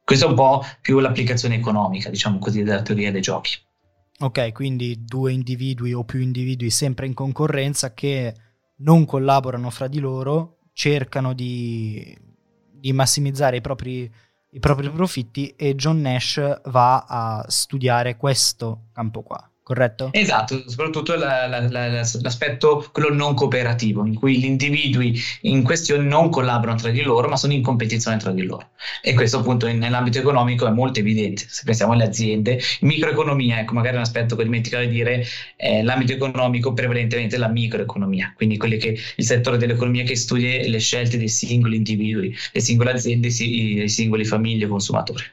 Questa 0.04 0.26
è 0.26 0.30
un 0.30 0.36
po' 0.36 0.64
più 0.82 1.00
l'applicazione 1.00 1.56
economica, 1.56 2.10
diciamo 2.10 2.38
così, 2.38 2.62
della 2.64 2.82
teoria 2.82 3.12
dei 3.12 3.22
giochi. 3.22 3.52
Ok, 4.20 4.52
quindi 4.52 5.04
due 5.04 5.32
individui 5.32 5.94
o 5.94 6.04
più 6.04 6.20
individui 6.20 6.70
sempre 6.70 7.06
in 7.06 7.14
concorrenza 7.14 7.94
che 7.94 8.34
non 8.78 9.06
collaborano 9.06 9.70
fra 9.70 9.88
di 9.88 10.00
loro, 10.00 10.60
cercano 10.74 11.34
di, 11.34 12.16
di 12.72 12.92
massimizzare 12.92 13.58
i 13.58 13.62
propri 13.62 14.12
i 14.54 14.60
propri 14.60 14.90
profitti 14.90 15.50
e 15.56 15.76
John 15.76 16.00
Nash 16.02 16.62
va 16.66 17.06
a 17.08 17.46
studiare 17.48 18.16
questo 18.18 18.90
campo 18.94 19.24
qua 19.24 19.53
corretto? 19.64 20.10
Esatto, 20.12 20.64
soprattutto 20.68 21.16
la, 21.16 21.48
la, 21.48 21.68
la, 21.70 21.88
l'aspetto 21.88 22.88
quello 22.92 23.14
non 23.14 23.34
cooperativo, 23.34 24.06
in 24.06 24.14
cui 24.14 24.38
gli 24.38 24.46
individui 24.46 25.18
in 25.42 25.64
questione 25.64 26.04
non 26.04 26.30
collaborano 26.30 26.78
tra 26.78 26.92
di 26.92 27.02
loro, 27.02 27.30
ma 27.30 27.38
sono 27.38 27.54
in 27.54 27.64
competizione 27.64 28.18
tra 28.18 28.32
di 28.32 28.44
loro. 28.44 28.72
E 29.02 29.14
questo 29.14 29.40
appunto 29.40 29.66
in, 29.68 29.78
nell'ambito 29.78 30.20
economico 30.20 30.68
è 30.68 30.72
molto 30.72 31.00
evidente. 31.00 31.46
Se 31.48 31.64
pensiamo 31.64 31.94
alle 31.94 32.04
aziende, 32.04 32.60
microeconomia, 32.82 33.60
ecco, 33.60 33.74
magari 33.74 33.96
un 33.96 34.02
aspetto 34.02 34.36
che 34.36 34.44
dimenticavo 34.44 34.84
di 34.84 34.92
dire, 34.92 35.26
è 35.56 35.82
l'ambito 35.82 36.12
economico 36.12 36.74
prevalentemente 36.74 37.38
la 37.38 37.48
microeconomia, 37.48 38.34
quindi 38.36 38.58
che, 38.58 39.00
il 39.16 39.26
settore 39.26 39.58
dell'economia 39.58 40.04
che 40.04 40.16
studia 40.16 40.68
le 40.68 40.80
scelte 40.80 41.18
dei 41.18 41.30
singoli 41.30 41.78
individui, 41.78 42.36
le 42.52 42.62
singole 42.62 42.92
aziende, 42.92 43.30
i, 43.30 43.84
i 43.84 43.90
singoli 43.90 44.26
famiglie 44.26 44.68
consumatori. 44.68 45.24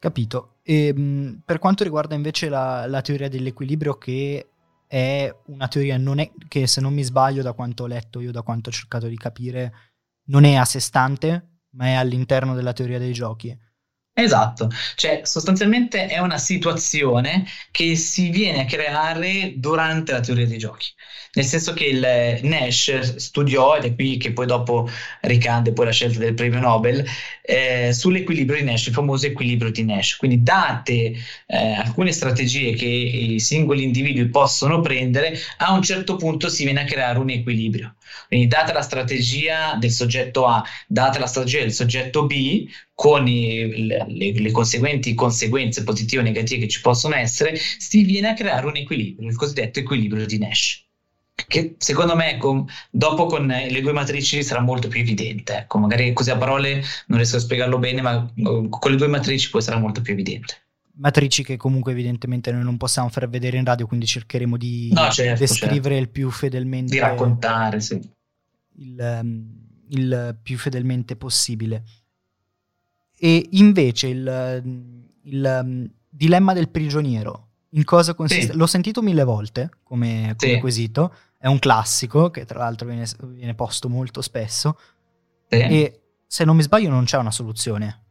Capito. 0.00 0.57
E, 0.68 0.88
ehm, 0.88 1.40
per 1.46 1.58
quanto 1.58 1.82
riguarda 1.82 2.14
invece 2.14 2.50
la, 2.50 2.86
la, 2.86 3.00
teoria 3.00 3.30
dell'equilibrio, 3.30 3.96
che 3.96 4.50
è 4.86 5.34
una 5.46 5.66
teoria 5.66 5.96
è, 5.96 6.30
che, 6.46 6.66
se 6.66 6.82
non 6.82 6.92
mi 6.92 7.02
sbaglio, 7.02 7.42
da 7.42 7.54
quanto 7.54 7.84
ho 7.84 7.86
letto 7.86 8.20
io, 8.20 8.32
da 8.32 8.42
quanto 8.42 8.68
ho 8.68 8.72
cercato 8.72 9.06
di 9.06 9.16
capire, 9.16 9.72
non 10.24 10.44
è 10.44 10.56
a 10.56 10.66
sé 10.66 10.78
stante, 10.78 11.60
ma 11.70 11.86
è 11.86 11.92
all'interno 11.94 12.54
della 12.54 12.74
teoria 12.74 12.98
dei 12.98 13.14
giochi. 13.14 13.56
Esatto, 14.20 14.68
cioè 14.96 15.20
sostanzialmente 15.22 16.06
è 16.06 16.18
una 16.18 16.38
situazione 16.38 17.46
che 17.70 17.94
si 17.94 18.30
viene 18.30 18.62
a 18.62 18.64
creare 18.64 19.52
durante 19.58 20.10
la 20.10 20.18
teoria 20.18 20.44
dei 20.44 20.58
giochi, 20.58 20.88
nel 21.34 21.44
senso 21.44 21.72
che 21.72 21.84
il 21.84 22.40
Nash 22.42 23.14
studiò, 23.14 23.76
ed 23.76 23.84
è 23.84 23.94
qui 23.94 24.16
che 24.16 24.32
poi 24.32 24.46
dopo 24.46 24.88
ricade 25.20 25.72
poi 25.72 25.84
la 25.84 25.92
scelta 25.92 26.18
del 26.18 26.34
premio 26.34 26.58
Nobel, 26.58 27.04
eh, 27.42 27.92
sull'equilibrio 27.92 28.58
di 28.58 28.64
Nash, 28.64 28.86
il 28.86 28.92
famoso 28.92 29.26
equilibrio 29.26 29.70
di 29.70 29.84
Nash. 29.84 30.16
Quindi 30.16 30.42
date 30.42 31.14
eh, 31.46 31.56
alcune 31.74 32.10
strategie 32.10 32.72
che 32.74 32.86
i 32.86 33.38
singoli 33.38 33.84
individui 33.84 34.28
possono 34.30 34.80
prendere, 34.80 35.38
a 35.58 35.72
un 35.72 35.82
certo 35.82 36.16
punto 36.16 36.48
si 36.48 36.64
viene 36.64 36.80
a 36.80 36.84
creare 36.84 37.20
un 37.20 37.30
equilibrio. 37.30 37.94
Quindi 38.26 38.48
data 38.48 38.72
la 38.72 38.82
strategia 38.82 39.76
del 39.78 39.92
soggetto 39.92 40.44
A, 40.46 40.64
data 40.88 41.20
la 41.20 41.26
strategia 41.26 41.60
del 41.60 41.72
soggetto 41.72 42.26
B, 42.26 42.66
con 42.98 43.28
i, 43.28 43.86
le, 43.86 44.04
le, 44.08 44.50
conseguenti 44.50 45.14
conseguenze 45.14 45.84
positive 45.84 46.20
o 46.20 46.24
negative 46.24 46.62
che 46.62 46.68
ci 46.68 46.80
possono 46.80 47.14
essere, 47.14 47.54
si 47.54 48.02
viene 48.02 48.30
a 48.30 48.34
creare 48.34 48.66
un 48.66 48.74
equilibrio, 48.74 49.28
il 49.28 49.36
cosiddetto 49.36 49.78
equilibrio 49.78 50.26
di 50.26 50.38
Nash. 50.38 50.84
Che 51.32 51.76
secondo 51.78 52.16
me 52.16 52.38
con, 52.38 52.66
dopo 52.90 53.26
con 53.26 53.46
le 53.46 53.80
due 53.80 53.92
matrici 53.92 54.42
sarà 54.42 54.62
molto 54.62 54.88
più 54.88 54.98
evidente. 54.98 55.58
Ecco, 55.58 55.78
magari 55.78 56.12
così 56.12 56.32
a 56.32 56.36
parole 56.36 56.82
non 57.06 57.18
riesco 57.18 57.36
a 57.36 57.38
spiegarlo 57.38 57.78
bene, 57.78 58.02
ma 58.02 58.32
uh, 58.34 58.68
con 58.68 58.90
le 58.90 58.96
due 58.96 59.06
matrici 59.06 59.48
poi 59.48 59.62
sarà 59.62 59.78
molto 59.78 60.02
più 60.02 60.14
evidente 60.14 60.62
matrici 60.94 61.44
che 61.44 61.56
comunque 61.56 61.92
evidentemente 61.92 62.50
noi 62.50 62.64
non 62.64 62.76
possiamo 62.76 63.08
far 63.10 63.28
vedere 63.28 63.58
in 63.58 63.64
radio, 63.64 63.86
quindi 63.86 64.06
cercheremo 64.06 64.56
di 64.56 64.90
no, 64.92 65.08
certo, 65.12 65.38
descrivere 65.38 65.94
certo. 65.94 65.98
il 66.00 66.08
più 66.08 66.30
fedelmente. 66.30 66.90
Di 66.90 66.98
raccontare, 66.98 67.78
sì. 67.78 68.00
Il, 68.78 69.20
um, 69.22 69.68
il 69.90 70.36
più 70.42 70.58
fedelmente 70.58 71.14
possibile. 71.14 71.84
E 73.18 73.48
invece 73.52 74.08
il, 74.08 74.62
il 75.22 75.60
um, 75.62 75.90
dilemma 76.08 76.52
del 76.52 76.68
prigioniero, 76.68 77.48
in 77.70 77.84
cosa 77.84 78.14
consiste? 78.14 78.52
Sì. 78.52 78.56
L'ho 78.56 78.66
sentito 78.66 79.02
mille 79.02 79.24
volte 79.24 79.70
come, 79.82 80.34
come 80.36 80.54
sì. 80.54 80.60
quesito, 80.60 81.14
è 81.38 81.46
un 81.46 81.58
classico 81.58 82.30
che 82.30 82.44
tra 82.44 82.60
l'altro 82.60 82.86
viene, 82.86 83.06
viene 83.20 83.54
posto 83.54 83.88
molto 83.88 84.22
spesso 84.22 84.78
sì. 85.48 85.56
e 85.56 86.00
se 86.26 86.44
non 86.44 86.56
mi 86.56 86.62
sbaglio 86.62 86.90
non 86.90 87.04
c'è 87.04 87.16
una 87.18 87.30
soluzione. 87.30 88.04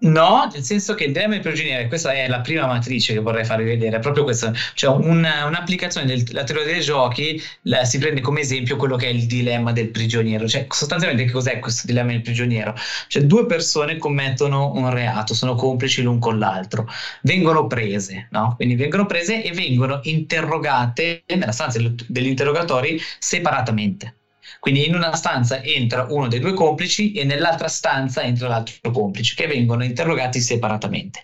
No, 0.00 0.48
nel 0.52 0.62
senso 0.62 0.94
che 0.94 1.04
il 1.04 1.12
dilemma 1.12 1.32
del 1.34 1.42
prigioniero, 1.42 1.88
questa 1.88 2.12
è 2.12 2.28
la 2.28 2.40
prima 2.40 2.66
matrice 2.66 3.14
che 3.14 3.18
vorrei 3.18 3.44
farvi 3.44 3.64
vedere, 3.64 3.96
è 3.96 3.98
proprio 3.98 4.22
questa, 4.22 4.52
cioè 4.74 4.94
un, 4.94 5.26
un'applicazione 5.26 6.22
della 6.22 6.44
teoria 6.44 6.66
dei 6.72 6.80
giochi 6.80 7.42
la, 7.62 7.84
si 7.84 7.98
prende 7.98 8.20
come 8.20 8.38
esempio 8.40 8.76
quello 8.76 8.94
che 8.94 9.06
è 9.06 9.10
il 9.10 9.26
dilemma 9.26 9.72
del 9.72 9.88
prigioniero, 9.90 10.46
cioè 10.46 10.66
sostanzialmente 10.70 11.24
che 11.24 11.32
cos'è 11.32 11.58
questo 11.58 11.88
dilemma 11.88 12.12
del 12.12 12.22
prigioniero? 12.22 12.74
Cioè 13.08 13.24
due 13.24 13.46
persone 13.46 13.96
commettono 13.96 14.70
un 14.72 14.88
reato, 14.88 15.34
sono 15.34 15.56
complici 15.56 16.02
l'un 16.02 16.20
con 16.20 16.38
l'altro, 16.38 16.86
vengono 17.22 17.66
prese, 17.66 18.28
no? 18.30 18.54
Quindi 18.54 18.76
vengono 18.76 19.04
prese 19.04 19.42
e 19.42 19.50
vengono 19.50 19.98
interrogate 20.04 21.24
nella 21.26 21.50
stanza 21.50 21.80
degli 22.06 22.26
interrogatori 22.26 23.00
separatamente. 23.18 24.14
Quindi 24.60 24.86
in 24.86 24.94
una 24.94 25.14
stanza 25.14 25.62
entra 25.62 26.06
uno 26.08 26.28
dei 26.28 26.40
due 26.40 26.54
complici 26.54 27.12
e 27.12 27.24
nell'altra 27.24 27.68
stanza 27.68 28.22
entra 28.22 28.48
l'altro 28.48 28.90
complice, 28.90 29.34
che 29.34 29.46
vengono 29.46 29.84
interrogati 29.84 30.40
separatamente. 30.40 31.22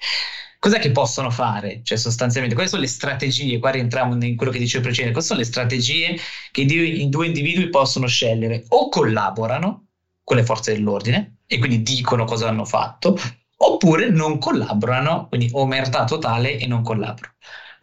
Cos'è 0.58 0.78
che 0.78 0.92
possono 0.92 1.28
fare? 1.30 1.80
Cioè, 1.82 1.98
sostanzialmente, 1.98 2.54
quali 2.54 2.70
sono 2.70 2.80
le 2.80 2.88
strategie? 2.88 3.58
Qua 3.58 3.70
rientriamo 3.70 4.14
in 4.24 4.34
quello 4.34 4.50
che 4.50 4.58
dicevo 4.58 4.84
precedente. 4.84 5.12
Quali 5.12 5.26
sono 5.26 5.40
le 5.40 5.44
strategie 5.44 6.16
che 6.50 6.62
i 6.62 7.08
due 7.10 7.26
individui 7.26 7.68
possono 7.68 8.06
scegliere? 8.06 8.64
O 8.68 8.88
collaborano 8.88 9.88
con 10.24 10.36
le 10.36 10.42
forze 10.42 10.72
dell'ordine 10.72 11.40
e 11.46 11.58
quindi 11.58 11.82
dicono 11.82 12.24
cosa 12.24 12.48
hanno 12.48 12.64
fatto, 12.64 13.14
oppure 13.58 14.08
non 14.08 14.38
collaborano, 14.38 15.28
quindi 15.28 15.50
omertà 15.52 16.04
totale 16.04 16.56
e 16.56 16.66
non 16.66 16.82
collaborano. 16.82 17.34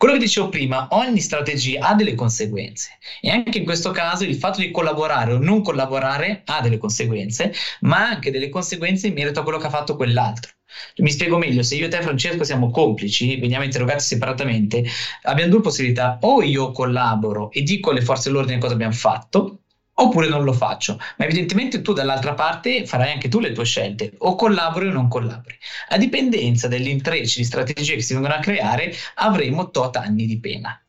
Quello 0.02 0.16
che 0.16 0.22
dicevo 0.22 0.50
prima, 0.50 0.88
ogni 0.94 1.20
strategia 1.20 1.90
ha 1.90 1.94
delle 1.94 2.16
conseguenze 2.16 2.98
e 3.22 3.30
anche 3.30 3.60
in 3.60 3.66
questo 3.66 3.92
caso 3.92 4.24
il 4.24 4.34
fatto 4.34 4.60
di 4.60 4.72
collaborare 4.72 5.34
o 5.34 5.38
non 5.38 5.62
collaborare 5.62 6.42
ha 6.44 6.60
delle 6.60 6.80
conseguenze, 6.80 7.54
ma 7.82 8.10
anche 8.10 8.32
delle 8.32 8.50
conseguenze 8.50 9.06
in 9.06 9.14
merito 9.14 9.42
a 9.42 9.44
quello 9.44 9.60
che 9.60 9.68
ha 9.68 9.70
fatto 9.70 9.96
quell'altro. 9.96 10.54
Mi 10.96 11.12
spiego 11.12 11.38
meglio, 11.38 11.62
se 11.62 11.76
io 11.76 11.86
e 11.86 11.90
te 11.90 12.02
Francesco 12.02 12.44
siamo 12.44 12.72
complici, 12.72 13.36
veniamo 13.36 13.64
interrogati 13.64 14.02
separatamente, 14.04 14.84
abbiamo 15.22 15.52
due 15.52 15.62
possibilità, 15.62 16.18
o 16.22 16.42
io 16.42 16.72
collaboro 16.72 17.52
e 17.52 17.62
dico 17.62 17.92
alle 17.92 18.02
forze 18.02 18.30
dell'ordine 18.30 18.58
cosa 18.58 18.74
abbiamo 18.74 18.94
fatto, 18.94 19.61
oppure 20.02 20.28
non 20.28 20.44
lo 20.44 20.54
faccio. 20.54 21.00
Ma 21.18 21.26
evidentemente 21.26 21.82
tu 21.82 21.94
dall'altra 21.94 22.34
parte 22.34 22.86
farai 22.86 23.12
anche 23.12 23.28
tu 23.28 23.40
le 23.40 23.52
tue 23.52 23.66
scelte, 23.66 24.14
o 24.20 24.36
collabori 24.36 24.88
o 24.88 24.92
non 24.92 25.08
collabori. 25.08 25.58
A 25.90 25.98
dipendenza 25.98 26.68
degli 26.68 26.88
intrecci 26.88 27.40
di 27.40 27.46
strategie 27.46 27.96
che 27.96 28.02
si 28.02 28.14
vengono 28.14 28.34
a 28.36 28.40
creare, 28.40 28.94
avremo 29.16 29.70
tot 29.70 29.96
anni 29.96 30.26
di 30.26 30.40
pena. 30.40 30.82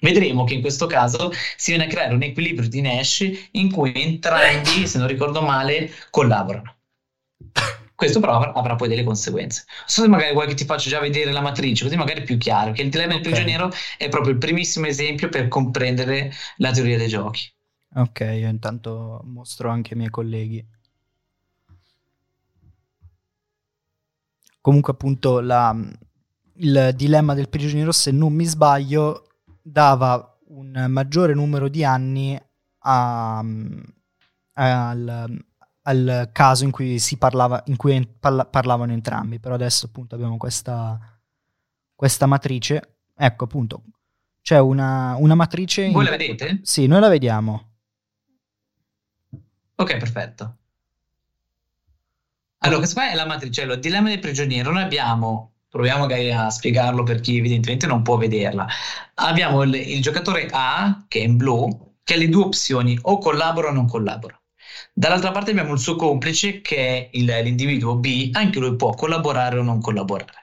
Vedremo 0.00 0.44
che 0.44 0.54
in 0.54 0.60
questo 0.62 0.86
caso 0.86 1.30
si 1.56 1.72
viene 1.72 1.84
a 1.84 1.88
creare 1.88 2.14
un 2.14 2.22
equilibrio 2.22 2.68
di 2.68 2.80
Nash 2.80 3.30
in 3.52 3.70
cui 3.70 3.92
entrambi, 3.94 4.86
se 4.86 4.98
non 4.98 5.06
ricordo 5.06 5.42
male, 5.42 5.90
collaborano. 6.08 6.76
Questo 7.94 8.18
però 8.18 8.40
avrà, 8.40 8.76
poi 8.76 8.88
delle 8.88 9.04
conseguenze. 9.04 9.64
Non 9.66 9.84
so 9.86 10.00
se 10.00 10.08
magari 10.08 10.32
vuoi 10.32 10.46
che 10.46 10.54
ti 10.54 10.64
faccio 10.64 10.88
già 10.88 11.00
vedere 11.00 11.32
la 11.32 11.42
matrice, 11.42 11.84
così 11.84 11.96
magari 11.96 12.22
è 12.22 12.24
più 12.24 12.38
chiaro, 12.38 12.72
che 12.72 12.80
il 12.80 12.88
dilemma 12.88 13.12
del 13.12 13.20
prigioniero 13.20 13.70
è 13.98 14.08
proprio 14.08 14.32
il 14.32 14.38
primissimo 14.38 14.86
esempio 14.86 15.28
per 15.28 15.48
comprendere 15.48 16.32
la 16.56 16.70
teoria 16.70 16.96
dei 16.96 17.08
giochi. 17.08 17.52
Ok, 17.92 18.20
io 18.20 18.48
intanto 18.48 19.20
mostro 19.24 19.68
anche 19.68 19.92
ai 19.92 19.98
miei 19.98 20.10
colleghi. 20.10 20.64
Comunque 24.60 24.92
appunto 24.92 25.40
la, 25.40 25.74
il 26.54 26.92
dilemma 26.94 27.34
del 27.34 27.48
prigioniero, 27.48 27.90
se 27.90 28.12
non 28.12 28.32
mi 28.32 28.44
sbaglio, 28.44 29.26
dava 29.60 30.38
un 30.48 30.86
maggiore 30.88 31.34
numero 31.34 31.68
di 31.68 31.82
anni 31.82 32.40
a, 32.80 33.38
al, 34.52 35.44
al, 35.82 36.28
caso 36.32 36.64
in 36.64 36.70
cui 36.70 36.98
si 36.98 37.16
parlava, 37.16 37.62
in 37.66 37.76
cui 37.76 38.06
parla, 38.20 38.44
parlavano 38.44 38.92
entrambi. 38.92 39.40
Però 39.40 39.54
adesso 39.54 39.86
appunto 39.86 40.14
abbiamo 40.14 40.36
questa, 40.36 40.98
questa 41.94 42.26
matrice. 42.26 42.98
Ecco 43.16 43.44
appunto, 43.44 43.82
c'è 44.42 44.60
una, 44.60 45.16
una 45.16 45.34
matrice... 45.34 45.90
Voi 45.90 46.04
in... 46.04 46.10
la 46.10 46.16
vedete? 46.16 46.60
Sì, 46.62 46.86
noi 46.86 47.00
la 47.00 47.08
vediamo. 47.08 47.69
Ok, 49.80 49.96
perfetto. 49.96 50.56
Allora, 52.58 52.78
questa 52.80 53.00
qua 53.00 53.10
è 53.10 53.14
la 53.14 53.24
matricello, 53.24 53.72
il 53.72 53.80
dilemma 53.80 54.10
del 54.10 54.18
prigioniero. 54.18 54.70
Noi 54.72 54.82
abbiamo, 54.82 55.54
proviamo 55.70 56.00
magari 56.00 56.30
a 56.30 56.50
spiegarlo 56.50 57.02
per 57.02 57.20
chi 57.20 57.38
evidentemente 57.38 57.86
non 57.86 58.02
può 58.02 58.18
vederla. 58.18 58.66
Abbiamo 59.14 59.62
il, 59.62 59.74
il 59.74 60.02
giocatore 60.02 60.48
A, 60.50 61.06
che 61.08 61.20
è 61.20 61.22
in 61.22 61.38
blu, 61.38 61.96
che 62.04 62.12
ha 62.12 62.16
le 62.18 62.28
due 62.28 62.44
opzioni, 62.44 62.98
o 63.00 63.16
collabora 63.16 63.68
o 63.68 63.72
non 63.72 63.86
collabora. 63.88 64.38
Dall'altra 64.92 65.30
parte 65.30 65.52
abbiamo 65.52 65.72
il 65.72 65.78
suo 65.78 65.96
complice, 65.96 66.60
che 66.60 66.76
è 66.76 67.08
il, 67.12 67.24
l'individuo 67.24 67.96
B, 67.96 68.28
anche 68.34 68.58
lui 68.58 68.76
può 68.76 68.90
collaborare 68.90 69.58
o 69.58 69.62
non 69.62 69.80
collaborare. 69.80 70.42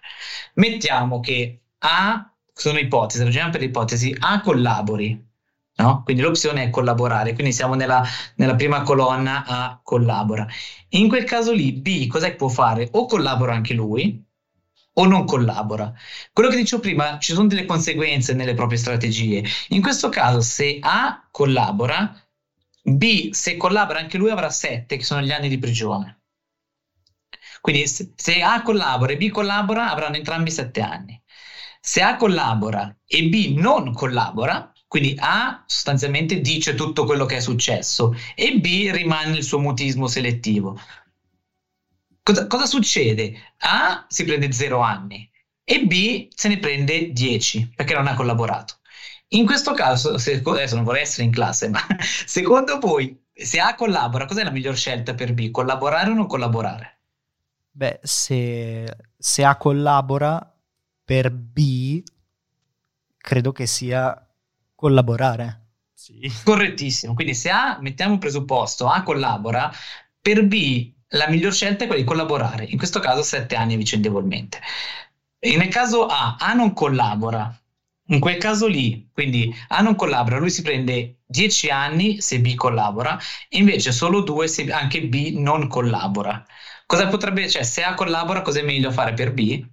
Mettiamo 0.55 1.19
che 1.19 1.61
A, 1.79 2.33
sono 2.51 2.79
ipotesi, 2.79 3.23
ragioniamo 3.23 3.51
per 3.51 3.61
ipotesi, 3.61 4.15
A 4.17 4.41
collabori, 4.41 5.26
No? 5.77 6.01
Quindi 6.03 6.23
l'opzione 6.23 6.63
è 6.63 6.69
collaborare, 6.71 7.33
quindi 7.33 7.53
siamo 7.53 7.75
nella, 7.75 8.03
nella, 8.35 8.55
prima 8.55 8.81
colonna 8.81 9.45
a 9.45 9.79
collabora. 9.83 10.47
In 10.89 11.07
quel 11.07 11.23
caso 11.23 11.51
lì 11.51 11.71
B 11.73 12.07
cos'è 12.07 12.31
che 12.31 12.35
può 12.35 12.47
fare? 12.47 12.87
O 12.93 13.05
collabora 13.05 13.53
anche 13.53 13.73
lui 13.75 14.25
o 14.99 15.05
non 15.05 15.25
collabora. 15.25 15.93
Quello 16.33 16.49
che 16.49 16.55
dicevo 16.55 16.81
prima, 16.81 17.19
ci 17.19 17.33
sono 17.33 17.47
delle 17.47 17.65
conseguenze 17.65 18.33
nelle 18.33 18.55
proprie 18.55 18.79
strategie. 18.79 19.43
In 19.69 19.81
questo 19.81 20.09
caso 20.09 20.41
se 20.41 20.79
A 20.81 21.27
collabora, 21.29 22.19
B 22.81 23.31
se 23.31 23.57
collabora 23.57 23.99
anche 23.99 24.17
lui 24.17 24.31
avrà 24.31 24.49
7 24.49 24.97
che 24.97 25.03
sono 25.03 25.21
gli 25.21 25.31
anni 25.31 25.49
di 25.49 25.59
prigione. 25.59 26.21
Quindi 27.61 27.85
se 27.87 28.41
A 28.41 28.61
collabora 28.63 29.11
e 29.11 29.17
B 29.17 29.29
collabora 29.29 29.91
avranno 29.91 30.15
entrambi 30.15 30.49
7 30.49 30.81
anni. 30.81 31.21
Se 31.79 32.01
A 32.01 32.15
collabora 32.15 32.95
e 33.05 33.29
B 33.29 33.53
non 33.57 33.93
collabora, 33.93 34.71
quindi 34.87 35.15
A 35.19 35.63
sostanzialmente 35.67 36.39
dice 36.39 36.73
tutto 36.73 37.03
quello 37.03 37.25
che 37.25 37.37
è 37.37 37.39
successo 37.41 38.15
e 38.35 38.59
B 38.59 38.89
rimane 38.91 39.35
il 39.35 39.43
suo 39.43 39.59
mutismo 39.59 40.07
selettivo. 40.07 40.79
Cosa, 42.23 42.47
cosa 42.47 42.65
succede? 42.65 43.53
A 43.59 44.05
si 44.07 44.23
prende 44.23 44.51
0 44.51 44.79
anni 44.79 45.29
e 45.63 45.85
B 45.85 46.27
se 46.33 46.47
ne 46.47 46.59
prende 46.59 47.11
10 47.11 47.73
perché 47.75 47.93
non 47.93 48.07
ha 48.07 48.15
collaborato. 48.15 48.75
In 49.29 49.45
questo 49.45 49.73
caso, 49.73 50.17
se, 50.17 50.41
adesso 50.43 50.75
non 50.75 50.85
vorrei 50.85 51.01
essere 51.01 51.23
in 51.23 51.31
classe, 51.31 51.67
ma 51.67 51.85
secondo 51.99 52.79
voi 52.79 53.25
se 53.33 53.59
A 53.59 53.75
collabora, 53.75 54.25
cos'è 54.25 54.43
la 54.43 54.51
miglior 54.51 54.75
scelta 54.75 55.13
per 55.13 55.33
B? 55.33 55.51
Collaborare 55.51 56.09
o 56.09 56.13
non 56.13 56.27
collaborare? 56.27 56.99
Beh, 57.71 57.99
se, 58.01 58.95
se 59.17 59.43
A 59.43 59.57
collabora 59.57 60.55
per 61.03 61.31
B, 61.31 62.01
credo 63.17 63.51
che 63.51 63.67
sia 63.67 64.26
collaborare. 64.77 65.63
Sì. 65.93 66.21
Correttissimo. 66.45 67.13
Quindi 67.13 67.33
se 67.33 67.49
A, 67.49 67.77
mettiamo 67.81 68.13
un 68.13 68.19
presupposto, 68.19 68.87
A 68.87 69.03
collabora, 69.03 69.71
per 70.21 70.45
B 70.45 70.93
la 71.11 71.27
miglior 71.29 71.53
scelta 71.53 71.83
è 71.83 71.87
quella 71.87 72.01
di 72.01 72.07
collaborare, 72.07 72.65
in 72.65 72.77
questo 72.77 72.99
caso 72.99 73.23
sette 73.23 73.55
anni 73.55 73.75
vicendevolmente. 73.77 74.59
E 75.39 75.55
nel 75.57 75.69
caso 75.69 76.05
A, 76.05 76.35
A 76.39 76.53
non 76.53 76.73
collabora, 76.73 77.53
in 78.09 78.19
quel 78.19 78.37
caso 78.37 78.67
lì, 78.67 79.09
quindi 79.13 79.53
A 79.69 79.81
non 79.81 79.95
collabora, 79.95 80.37
lui 80.37 80.49
si 80.49 80.61
prende 80.61 81.19
10 81.25 81.69
anni 81.69 82.21
se 82.21 82.39
B 82.41 82.55
collabora, 82.55 83.17
e 83.49 83.57
invece 83.57 83.91
solo 83.91 84.21
2 84.21 84.47
se 84.47 84.71
anche 84.71 85.07
B 85.07 85.33
non 85.37 85.67
collabora. 85.67 86.45
Cosa 86.85 87.07
potrebbe, 87.07 87.49
cioè 87.49 87.63
se 87.63 87.83
A 87.83 87.93
collabora, 87.95 88.41
cosa 88.41 88.59
è 88.59 88.63
meglio 88.63 88.91
fare 88.91 89.13
per 89.13 89.33
B? 89.33 89.65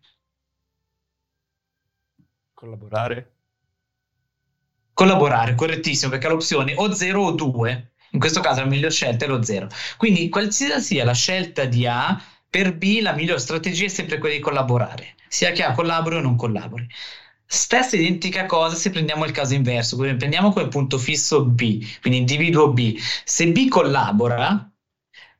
Collaborare. 2.54 3.33
Collaborare, 4.94 5.54
correttissimo, 5.56 6.10
perché 6.10 6.28
l'opzione 6.28 6.74
o 6.76 6.92
0 6.94 7.22
o 7.22 7.30
2. 7.32 7.92
In 8.12 8.20
questo 8.20 8.40
caso 8.40 8.60
la 8.60 8.66
miglior 8.66 8.92
scelta 8.92 9.24
è 9.24 9.28
lo 9.28 9.42
0. 9.42 9.68
Quindi 9.96 10.28
qualsiasi 10.28 10.80
sia 10.94 11.04
la 11.04 11.12
scelta 11.12 11.64
di 11.64 11.84
A, 11.86 12.22
per 12.48 12.76
B 12.76 13.00
la 13.02 13.12
miglior 13.12 13.40
strategia 13.40 13.86
è 13.86 13.88
sempre 13.88 14.18
quella 14.18 14.36
di 14.36 14.40
collaborare, 14.40 15.16
sia 15.28 15.50
che 15.50 15.64
A 15.64 15.72
collabori 15.72 16.16
o 16.16 16.20
non 16.20 16.36
collabori. 16.36 16.86
Stessa 17.44 17.96
identica 17.96 18.46
cosa 18.46 18.76
se 18.76 18.90
prendiamo 18.90 19.24
il 19.24 19.32
caso 19.32 19.54
inverso, 19.54 19.96
quindi 19.96 20.16
prendiamo 20.16 20.52
come 20.52 20.68
punto 20.68 20.96
fisso 20.98 21.44
B, 21.44 21.84
quindi 22.00 22.20
individuo 22.20 22.72
B. 22.72 22.96
Se 23.24 23.50
B 23.50 23.68
collabora, 23.68 24.70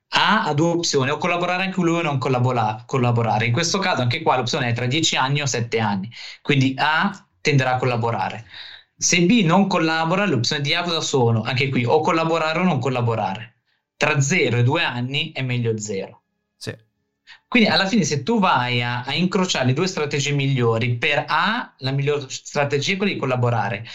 A 0.09 0.43
ha 0.43 0.53
due 0.53 0.69
opzioni, 0.71 1.11
o 1.11 1.17
collaborare 1.17 1.63
anche 1.63 1.79
lui 1.81 1.99
o 1.99 2.01
non 2.01 2.17
collabora- 2.17 2.83
collaborare. 2.85 3.45
In 3.45 3.53
questo 3.53 3.79
caso 3.79 4.01
anche 4.01 4.21
qua 4.21 4.35
l'opzione 4.37 4.69
è 4.69 4.73
tra 4.73 4.85
10 4.85 5.15
anni 5.15 5.41
o 5.41 5.45
7 5.45 5.79
anni, 5.79 6.11
quindi 6.41 6.73
A 6.77 7.27
tenderà 7.41 7.75
a 7.75 7.77
collaborare. 7.77 8.45
Se 8.97 9.21
B 9.25 9.43
non 9.43 9.67
collabora, 9.67 10.25
le 10.25 10.35
opzioni 10.35 10.61
di 10.61 10.73
A 10.73 10.81
cosa 10.81 11.01
sono? 11.01 11.43
Anche 11.43 11.69
qui 11.69 11.83
o 11.83 11.99
collaborare 11.99 12.59
o 12.59 12.63
non 12.63 12.79
collaborare. 12.79 13.55
Tra 13.97 14.21
0 14.21 14.57
e 14.57 14.63
2 14.63 14.83
anni 14.83 15.31
è 15.33 15.41
meglio 15.41 15.77
0. 15.77 16.21
Sì. 16.55 16.73
Quindi 17.47 17.69
alla 17.69 17.87
fine 17.87 18.03
se 18.03 18.23
tu 18.23 18.39
vai 18.39 18.81
a, 18.81 19.03
a, 19.03 19.13
incrociare 19.13 19.65
le 19.65 19.73
due 19.73 19.87
strategie 19.87 20.31
migliori, 20.31 20.95
per 20.95 21.25
A 21.27 21.73
la 21.79 21.91
miglior 21.91 22.31
strategia 22.31 22.93
è 22.93 22.97
quella 22.97 23.13
di 23.13 23.19
collaborare, 23.19 23.85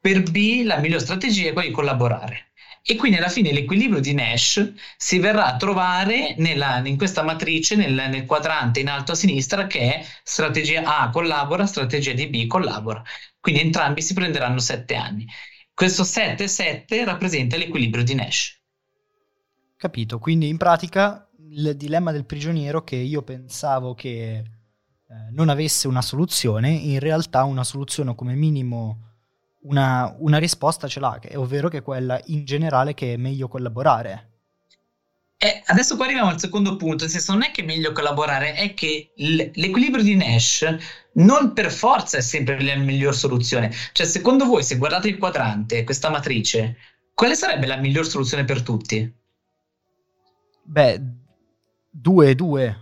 per 0.00 0.22
B 0.22 0.62
la 0.64 0.78
miglior 0.78 1.00
strategia 1.00 1.48
è 1.48 1.52
quella 1.52 1.68
di 1.68 1.74
collaborare. 1.74 2.46
E 2.88 2.94
quindi 2.94 3.18
alla 3.18 3.28
fine 3.28 3.52
l'equilibrio 3.52 4.00
di 4.00 4.14
Nash 4.14 4.72
si 4.96 5.18
verrà 5.18 5.46
a 5.46 5.56
trovare 5.56 6.36
nella, 6.38 6.80
in 6.84 6.96
questa 6.96 7.22
matrice, 7.22 7.74
nel, 7.74 7.92
nel, 7.92 8.24
quadrante 8.26 8.78
in 8.78 8.88
alto 8.88 9.12
a 9.12 9.14
sinistra, 9.16 9.66
che 9.66 9.80
è 9.80 10.06
strategia 10.22 10.84
A 10.84 11.10
collabora, 11.10 11.66
strategia 11.66 12.12
di 12.12 12.28
B 12.28 12.46
collabora. 12.46 13.02
Quindi 13.46 13.62
entrambi 13.62 14.02
si 14.02 14.12
prenderanno 14.12 14.58
7 14.58 14.96
anni. 14.96 15.24
Questo 15.72 16.02
7-7 16.02 17.04
rappresenta 17.04 17.56
l'equilibrio 17.56 18.02
di 18.02 18.16
Nash. 18.16 18.60
Capito, 19.76 20.18
quindi 20.18 20.48
in 20.48 20.56
pratica 20.56 21.30
il 21.50 21.76
dilemma 21.76 22.10
del 22.10 22.24
prigioniero 22.24 22.82
che 22.82 22.96
io 22.96 23.22
pensavo 23.22 23.94
che 23.94 24.38
eh, 24.38 24.44
non 25.30 25.48
avesse 25.48 25.86
una 25.86 26.02
soluzione, 26.02 26.70
in 26.70 26.98
realtà 26.98 27.44
una 27.44 27.62
soluzione 27.62 28.16
come 28.16 28.34
minimo 28.34 29.02
una, 29.60 30.12
una 30.18 30.38
risposta 30.38 30.88
ce 30.88 30.98
l'ha, 30.98 31.16
ovvero 31.34 31.68
che 31.68 31.78
è 31.78 31.82
quella 31.82 32.20
in 32.24 32.44
generale 32.44 32.94
che 32.94 33.12
è 33.12 33.16
meglio 33.16 33.46
collaborare. 33.46 34.35
Eh, 35.46 35.62
adesso 35.66 35.94
qua 35.94 36.06
arriviamo 36.06 36.30
al 36.30 36.40
secondo 36.40 36.74
punto, 36.74 37.04
nel 37.04 37.12
senso 37.12 37.32
non 37.32 37.44
è 37.44 37.52
che 37.52 37.62
è 37.62 37.64
meglio 37.64 37.92
collaborare, 37.92 38.54
è 38.54 38.74
che 38.74 39.12
l- 39.14 39.48
l'equilibrio 39.52 40.02
di 40.02 40.16
Nash 40.16 40.66
non 41.12 41.52
per 41.52 41.70
forza 41.70 42.18
è 42.18 42.20
sempre 42.20 42.60
la 42.60 42.74
miglior 42.74 43.14
soluzione. 43.14 43.72
Cioè, 43.92 44.06
secondo 44.06 44.44
voi, 44.44 44.64
se 44.64 44.76
guardate 44.76 45.06
il 45.06 45.18
quadrante, 45.18 45.84
questa 45.84 46.10
matrice, 46.10 46.76
quale 47.14 47.36
sarebbe 47.36 47.66
la 47.66 47.76
miglior 47.76 48.08
soluzione 48.08 48.44
per 48.44 48.62
tutti? 48.62 49.14
Beh, 50.64 51.00
2 51.90 52.34
2. 52.34 52.80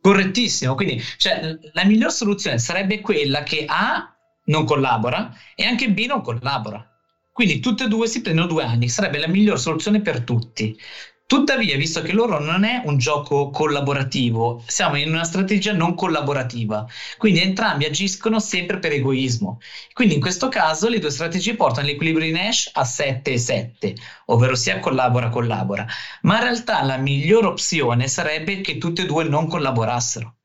Correttissimo, 0.00 0.74
quindi 0.74 1.00
cioè, 1.16 1.56
la 1.72 1.84
miglior 1.84 2.10
soluzione 2.10 2.58
sarebbe 2.58 3.00
quella 3.00 3.44
che 3.44 3.64
A 3.68 4.12
non 4.46 4.64
collabora 4.64 5.32
e 5.54 5.64
anche 5.64 5.90
B 5.92 6.06
non 6.06 6.22
collabora. 6.22 6.88
Quindi 7.32 7.60
tutte 7.60 7.84
e 7.84 7.88
due 7.88 8.06
si 8.06 8.20
prendono 8.20 8.46
due 8.46 8.64
anni, 8.64 8.88
sarebbe 8.88 9.18
la 9.18 9.28
miglior 9.28 9.58
soluzione 9.58 10.00
per 10.00 10.22
tutti. 10.22 10.76
Tuttavia, 11.26 11.76
visto 11.76 12.02
che 12.02 12.12
loro 12.12 12.38
non 12.38 12.64
è 12.64 12.82
un 12.84 12.96
gioco 12.98 13.50
collaborativo, 13.50 14.62
siamo 14.66 14.96
in 14.96 15.08
una 15.08 15.24
strategia 15.24 15.72
non 15.72 15.94
collaborativa, 15.94 16.86
quindi 17.16 17.40
entrambi 17.40 17.84
agiscono 17.86 18.38
sempre 18.38 18.78
per 18.78 18.92
egoismo. 18.92 19.58
Quindi 19.92 20.14
in 20.14 20.20
questo 20.20 20.48
caso 20.48 20.88
le 20.88 20.98
due 20.98 21.10
strategie 21.10 21.56
portano 21.56 21.86
l'equilibrio 21.86 22.26
di 22.26 22.32
Nash 22.32 22.70
a 22.74 22.84
7 22.84 23.32
e 23.32 23.38
7, 23.38 23.94
ovvero 24.26 24.54
sia 24.54 24.80
collabora 24.80 25.30
collabora, 25.30 25.86
ma 26.22 26.36
in 26.36 26.42
realtà 26.42 26.82
la 26.84 26.98
migliore 26.98 27.46
opzione 27.46 28.06
sarebbe 28.06 28.60
che 28.60 28.78
tutte 28.78 29.02
e 29.02 29.06
due 29.06 29.24
non 29.24 29.48
collaborassero. 29.48 30.36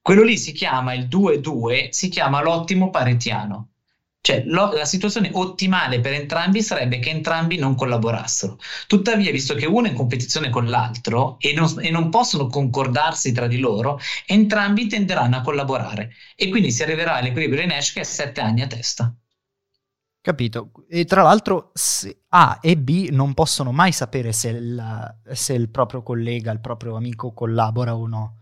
Quello 0.00 0.22
lì 0.22 0.38
si 0.38 0.52
chiama 0.52 0.94
il 0.94 1.08
2-2, 1.08 1.88
si 1.90 2.08
chiama 2.08 2.40
l'ottimo 2.42 2.90
paretiano. 2.90 3.73
Cioè, 4.24 4.42
lo, 4.46 4.72
la 4.72 4.86
situazione 4.86 5.28
ottimale 5.34 6.00
per 6.00 6.14
entrambi 6.14 6.62
sarebbe 6.62 6.98
che 6.98 7.10
entrambi 7.10 7.58
non 7.58 7.74
collaborassero. 7.74 8.58
Tuttavia, 8.86 9.30
visto 9.30 9.54
che 9.54 9.66
uno 9.66 9.86
è 9.86 9.90
in 9.90 9.96
competizione 9.96 10.48
con 10.48 10.64
l'altro 10.64 11.36
e 11.38 11.52
non, 11.52 11.70
e 11.78 11.90
non, 11.90 12.08
possono 12.08 12.46
concordarsi 12.46 13.32
tra 13.32 13.46
di 13.46 13.58
loro, 13.58 14.00
entrambi 14.24 14.86
tenderanno 14.86 15.36
a 15.36 15.42
collaborare 15.42 16.14
e 16.36 16.48
quindi 16.48 16.70
si 16.70 16.82
arriverà 16.82 17.16
all'equilibrio 17.16 17.60
di 17.60 17.66
Nash 17.66 17.92
che 17.92 18.00
è 18.00 18.04
7 18.04 18.40
anni 18.40 18.62
a 18.62 18.66
testa. 18.66 19.14
Capito. 20.22 20.70
E 20.88 21.04
tra 21.04 21.20
l'altro 21.20 21.72
A 22.30 22.60
e 22.62 22.78
B 22.78 23.08
non 23.10 23.34
possono 23.34 23.72
mai 23.72 23.92
sapere 23.92 24.32
se 24.32 24.48
il, 24.48 25.16
se 25.32 25.52
il 25.52 25.68
proprio 25.68 26.02
collega, 26.02 26.50
il 26.50 26.60
proprio 26.60 26.96
amico 26.96 27.34
collabora 27.34 27.94
o 27.94 28.06
no. 28.06 28.38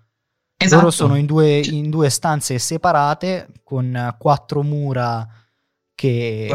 Esatto. 0.56 0.76
Loro 0.76 0.92
sono 0.92 1.16
in 1.16 1.26
due, 1.26 1.58
in 1.58 1.90
due 1.90 2.08
stanze 2.08 2.60
separate 2.60 3.48
con 3.64 4.14
quattro 4.16 4.62
mura 4.62 5.40
che, 6.02 6.48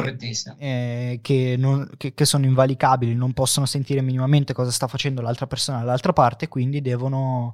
eh, 0.57 1.19
che, 1.21 1.55
non, 1.57 1.89
che, 1.95 2.13
che, 2.13 2.25
sono 2.25 2.43
invalicabili, 2.43 3.15
non 3.15 3.31
possono 3.31 3.65
sentire 3.65 4.01
minimamente 4.01 4.51
cosa 4.51 4.71
sta 4.71 4.87
facendo 4.87 5.21
l'altra 5.21 5.47
persona 5.47 5.79
dall'altra 5.79 6.11
parte, 6.11 6.49
quindi 6.49 6.81
devono, 6.81 7.53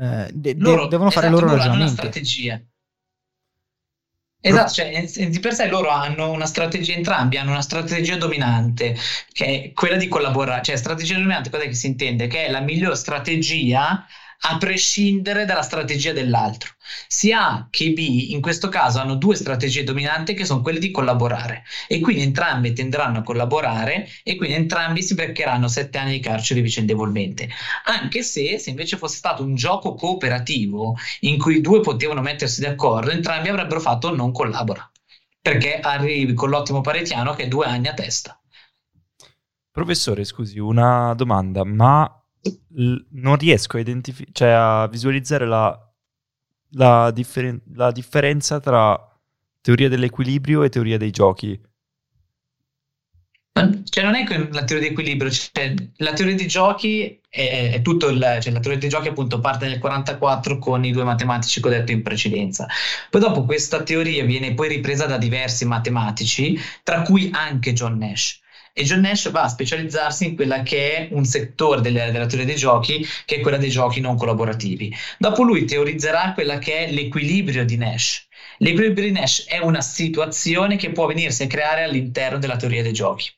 eh, 0.00 0.30
de- 0.32 0.54
loro, 0.56 0.86
devono 0.86 1.10
fare 1.10 1.26
esatto, 1.26 1.42
loro 1.42 1.54
ragionamenti. 1.54 1.82
Hanno 1.82 2.00
una 2.00 2.10
strategia. 2.10 2.62
Esatto, 4.40 4.72
cioè, 4.72 5.28
di 5.28 5.38
per 5.38 5.52
sé 5.52 5.68
loro 5.68 5.90
hanno 5.90 6.30
una 6.30 6.46
strategia, 6.46 6.94
entrambi 6.94 7.36
hanno 7.36 7.50
una 7.50 7.60
strategia 7.60 8.16
dominante, 8.16 8.96
che 9.32 9.44
è 9.44 9.72
quella 9.74 9.96
di 9.96 10.08
collaborare. 10.08 10.62
Cioè, 10.62 10.76
strategia 10.76 11.16
dominante, 11.16 11.50
cosa 11.50 11.64
che 11.64 11.74
si 11.74 11.88
intende? 11.88 12.26
Che 12.26 12.46
è 12.46 12.50
la 12.50 12.60
miglior 12.60 12.96
strategia 12.96 14.06
a 14.40 14.58
prescindere 14.58 15.44
dalla 15.44 15.62
strategia 15.62 16.12
dell'altro. 16.12 16.74
Sia 17.08 17.46
A 17.46 17.68
che 17.70 17.92
B 17.92 17.98
in 18.30 18.40
questo 18.40 18.68
caso 18.68 19.00
hanno 19.00 19.16
due 19.16 19.34
strategie 19.34 19.84
dominanti 19.84 20.34
che 20.34 20.44
sono 20.44 20.62
quelle 20.62 20.78
di 20.78 20.90
collaborare 20.90 21.64
e 21.88 22.00
quindi 22.00 22.22
entrambi 22.22 22.72
tenderanno 22.72 23.18
a 23.18 23.22
collaborare 23.22 24.08
e 24.22 24.36
quindi 24.36 24.56
entrambi 24.56 25.02
si 25.02 25.14
beccheranno 25.14 25.68
sette 25.68 25.98
anni 25.98 26.12
di 26.12 26.20
carcere 26.20 26.60
vicendevolmente. 26.60 27.48
Anche 27.84 28.22
se, 28.22 28.58
se 28.58 28.70
invece 28.70 28.96
fosse 28.96 29.16
stato 29.16 29.42
un 29.42 29.54
gioco 29.54 29.94
cooperativo 29.94 30.96
in 31.20 31.38
cui 31.38 31.56
i 31.56 31.60
due 31.60 31.80
potevano 31.80 32.20
mettersi 32.20 32.60
d'accordo, 32.60 33.10
entrambi 33.10 33.48
avrebbero 33.48 33.80
fatto 33.80 34.14
non 34.14 34.32
collabora 34.32 34.90
perché 35.46 35.78
arrivi 35.78 36.34
con 36.34 36.50
l'ottimo 36.50 36.80
paretiano 36.80 37.32
che 37.34 37.44
è 37.44 37.48
due 37.48 37.66
anni 37.66 37.86
a 37.86 37.94
testa. 37.94 38.40
Professore, 39.70 40.24
scusi, 40.24 40.58
una 40.58 41.14
domanda, 41.14 41.62
ma 41.64 42.25
non 43.10 43.36
riesco 43.36 43.76
a, 43.76 43.80
identifi- 43.80 44.28
cioè 44.32 44.48
a 44.48 44.88
visualizzare 44.88 45.46
la, 45.46 45.92
la, 46.70 47.10
differen- 47.10 47.62
la 47.74 47.90
differenza 47.90 48.60
tra 48.60 48.98
teoria 49.60 49.88
dell'equilibrio 49.88 50.62
e 50.62 50.68
teoria 50.68 50.98
dei 50.98 51.10
giochi. 51.10 51.60
Cioè, 53.88 54.04
non 54.04 54.14
è 54.14 54.26
la 54.50 54.64
teoria 54.64 54.86
di 54.86 54.92
equilibrio, 54.92 55.30
cioè, 55.30 55.74
la 55.96 56.12
teoria 56.12 56.34
dei 56.34 56.46
giochi 56.46 57.18
è, 57.28 57.70
è 57.72 57.80
tutto 57.80 58.08
il, 58.08 58.18
cioè, 58.18 58.52
la 58.52 58.60
teoria 58.60 58.78
dei 58.78 58.90
giochi 58.90 59.08
appunto 59.08 59.40
parte 59.40 59.66
nel 59.66 59.78
44 59.78 60.58
con 60.58 60.84
i 60.84 60.92
due 60.92 61.04
matematici 61.04 61.62
che 61.62 61.68
ho 61.68 61.70
detto 61.70 61.90
in 61.92 62.02
precedenza. 62.02 62.66
Poi 63.08 63.20
dopo 63.20 63.46
questa 63.46 63.82
teoria 63.82 64.24
viene 64.26 64.52
poi 64.52 64.68
ripresa 64.68 65.06
da 65.06 65.16
diversi 65.16 65.64
matematici, 65.64 66.58
tra 66.82 67.00
cui 67.00 67.30
anche 67.32 67.72
John 67.72 67.96
Nash 67.96 68.40
e 68.78 68.84
John 68.84 69.00
Nash 69.00 69.30
va 69.30 69.44
a 69.44 69.48
specializzarsi 69.48 70.26
in 70.26 70.36
quella 70.36 70.62
che 70.62 70.96
è 70.96 71.08
un 71.12 71.24
settore 71.24 71.80
delle, 71.80 72.10
della 72.12 72.26
teoria 72.26 72.44
dei 72.44 72.56
giochi, 72.56 73.02
che 73.24 73.36
è 73.36 73.40
quella 73.40 73.56
dei 73.56 73.70
giochi 73.70 74.00
non 74.00 74.18
collaborativi. 74.18 74.94
Dopo 75.18 75.44
lui 75.44 75.64
teorizzerà 75.64 76.34
quella 76.34 76.58
che 76.58 76.84
è 76.84 76.92
l'equilibrio 76.92 77.64
di 77.64 77.78
Nash. 77.78 78.26
L'equilibrio 78.58 79.06
di 79.06 79.12
Nash 79.12 79.46
è 79.46 79.60
una 79.60 79.80
situazione 79.80 80.76
che 80.76 80.92
può 80.92 81.06
venirsi 81.06 81.44
a 81.44 81.46
creare 81.46 81.84
all'interno 81.84 82.38
della 82.38 82.56
teoria 82.56 82.82
dei 82.82 82.92
giochi. 82.92 83.30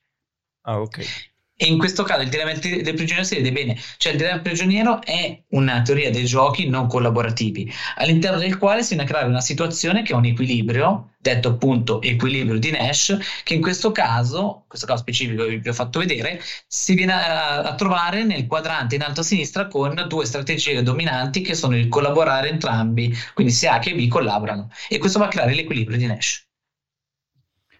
Ah, 0.62 0.81
ok. 0.81 1.28
E 1.61 1.66
in 1.66 1.77
questo 1.77 2.05
caso 2.05 2.23
il 2.23 2.29
dilemma 2.29 2.53
del 2.53 2.94
prigioniero 2.94 3.25
si 3.25 3.35
vede 3.35 3.51
bene, 3.51 3.77
cioè 3.97 4.12
il 4.12 4.18
dilemma 4.18 4.37
del 4.37 4.44
prigioniero 4.44 5.03
è 5.03 5.42
una 5.49 5.83
teoria 5.83 6.09
dei 6.09 6.25
giochi 6.25 6.68
non 6.68 6.87
collaborativi, 6.87 7.68
all'interno 7.97 8.38
del 8.38 8.59
quale 8.59 8.85
si 8.85 8.90
viene 8.90 9.03
a 9.03 9.07
creare 9.07 9.27
una 9.27 9.40
situazione 9.40 10.03
che 10.03 10.12
è 10.12 10.14
un 10.14 10.27
equilibrio, 10.27 11.14
detto 11.18 11.49
appunto 11.49 12.01
equilibrio 12.01 12.61
di 12.61 12.71
Nash, 12.71 13.18
che 13.42 13.55
in 13.55 13.61
questo 13.61 13.90
caso, 13.90 14.66
questo 14.68 14.87
caso 14.87 15.01
specifico 15.01 15.47
che 15.47 15.59
vi 15.59 15.68
ho 15.68 15.73
fatto 15.73 15.99
vedere, 15.99 16.40
si 16.68 16.94
viene 16.94 17.14
a, 17.14 17.62
a 17.62 17.75
trovare 17.75 18.23
nel 18.23 18.47
quadrante 18.47 18.94
in 18.94 19.03
alto 19.03 19.23
a 19.23 19.25
sinistra 19.25 19.66
con 19.66 20.07
due 20.07 20.27
strategie 20.27 20.81
dominanti 20.85 21.40
che 21.40 21.57
sono 21.57 21.77
il 21.77 21.88
collaborare 21.88 22.51
entrambi, 22.51 23.12
quindi 23.35 23.53
sia 23.53 23.73
A 23.73 23.79
che 23.81 23.97
B 23.97 24.07
collaborano, 24.07 24.71
e 24.88 24.99
questo 24.99 25.18
va 25.18 25.25
a 25.25 25.29
creare 25.29 25.55
l'equilibrio 25.55 25.99
di 25.99 26.07
Nash. 26.07 26.47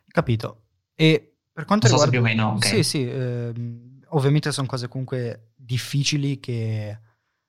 Capito. 0.08 0.64
E 0.96 1.27
per 1.58 1.66
quanto 1.66 1.88
Non 1.88 1.98
so 1.98 2.04
riguarda... 2.04 2.10
più 2.10 2.20
o 2.20 2.22
meno, 2.44 2.54
ok. 2.56 2.64
Sì, 2.64 2.82
sì, 2.84 3.10
ehm, 3.10 4.04
ovviamente 4.10 4.52
sono 4.52 4.68
cose 4.68 4.86
comunque 4.86 5.54
difficili 5.56 6.38
che, 6.38 7.00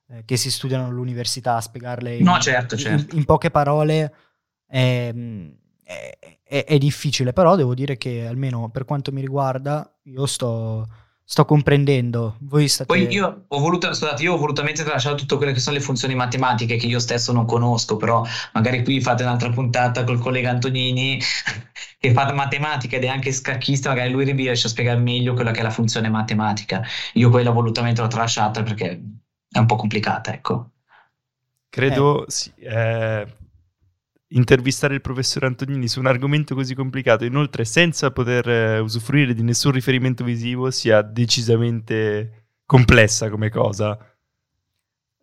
eh, 0.08 0.26
che 0.26 0.36
si 0.36 0.50
studiano 0.50 0.88
all'università, 0.88 1.58
a 1.58 1.62
spiegarle 1.62 2.16
in, 2.16 2.24
No, 2.24 2.40
certo, 2.40 2.74
in- 2.74 2.80
certo. 2.82 3.16
in 3.16 3.24
poche 3.26 3.52
parole 3.52 4.12
ehm, 4.68 5.56
è, 5.84 6.18
è- 6.42 6.66
è 6.66 6.78
difficile, 6.80 7.34
però 7.34 7.56
devo 7.56 7.76
dire 7.76 7.98
che 7.98 8.26
almeno 8.26 8.72
per 8.72 8.84
quanto 8.86 9.12
mi 9.12 9.22
riguarda 9.22 9.88
io 10.06 10.26
sto, 10.26 10.88
sto 11.30 11.46
comprendendo. 11.46 12.38
Voi 12.40 12.68
state... 12.68 12.92
Poi 12.92 13.08
io 13.14 13.44
ho 13.48 13.60
voluto, 13.60 13.94
scusate, 13.94 14.24
io 14.24 14.34
ho 14.34 14.38
volutamente 14.38 14.84
tralasciato 14.84 15.18
tutte 15.18 15.38
quelle 15.38 15.52
che 15.52 15.60
sono 15.60 15.78
le 15.78 15.84
funzioni 15.84 16.16
matematiche 16.16 16.76
che 16.76 16.88
io 16.88 16.98
stesso 16.98 17.32
non 17.32 17.46
conosco, 17.46 17.98
però 17.98 18.26
magari 18.54 18.84
qui 18.84 19.00
fate 19.00 19.22
un'altra 19.22 19.52
puntata 19.52 20.04
col 20.06 20.18
collega 20.18 20.50
Antonini 20.50 21.22
che 22.00 22.14
fa 22.14 22.34
matematica 22.34 22.96
ed 22.96 23.04
è 23.04 23.10
anche 23.10 23.32
scacchista, 23.32 23.90
magari 23.90 24.10
lui 24.10 24.24
riesce 24.32 24.66
a 24.66 24.70
spiegare 24.72 25.00
meglio 25.00 25.36
quella 25.36 25.52
che 25.52 25.60
è 25.60 25.64
la 25.64 25.70
funzione 25.70 26.10
matematica. 26.10 26.82
Io 27.14 27.30
quella 27.30 27.52
volutamente 27.52 28.02
l'ho 28.02 28.08
tralasciata 28.08 28.64
perché 28.64 29.00
è 29.52 29.60
un 29.60 29.68
po' 29.68 29.76
complicata, 29.76 30.34
ecco. 30.34 30.72
Credo 31.70 32.26
sì, 32.26 32.52
eh, 32.58 33.28
intervistare 34.30 34.94
il 34.96 35.02
professore 35.02 35.46
Antonini 35.48 35.88
su 35.88 36.00
un 36.00 36.08
argomento 36.08 36.56
così 36.56 36.76
complicato, 36.76 37.26
inoltre 37.26 37.66
senza 37.66 38.12
poter 38.12 38.48
eh, 38.50 38.80
usufruire 38.80 39.34
di 39.34 39.44
nessun 39.44 39.72
riferimento 39.72 40.24
visivo, 40.24 40.72
sia 40.72 41.02
decisamente 41.02 42.48
complessa 42.66 43.30
come 43.30 43.50
cosa. 43.50 43.98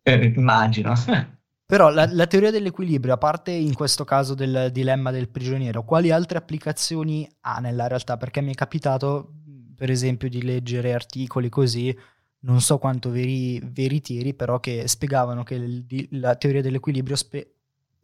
Eh, 0.02 0.32
immagino. 0.36 0.94
Però 1.66 1.90
la, 1.90 2.08
la 2.10 2.26
teoria 2.28 2.52
dell'equilibrio, 2.52 3.14
a 3.14 3.18
parte 3.18 3.50
in 3.50 3.74
questo 3.74 4.04
caso 4.04 4.34
del 4.34 4.70
dilemma 4.72 5.10
del 5.10 5.28
prigioniero, 5.28 5.82
quali 5.84 6.12
altre 6.12 6.38
applicazioni 6.38 7.28
ha 7.40 7.58
nella 7.58 7.88
realtà? 7.88 8.16
Perché 8.16 8.40
mi 8.40 8.52
è 8.52 8.54
capitato, 8.54 9.32
per 9.74 9.90
esempio, 9.90 10.28
di 10.28 10.42
leggere 10.42 10.94
articoli 10.94 11.48
così, 11.48 11.96
non 12.40 12.60
so 12.60 12.78
quanto 12.78 13.10
veri, 13.10 13.60
veritieri, 13.64 14.32
però 14.34 14.60
che 14.60 14.86
spiegavano 14.86 15.42
che 15.42 15.54
il- 15.56 16.08
la 16.20 16.36
teoria 16.36 16.62
dell'equilibrio 16.62 17.16
spe- 17.16 17.55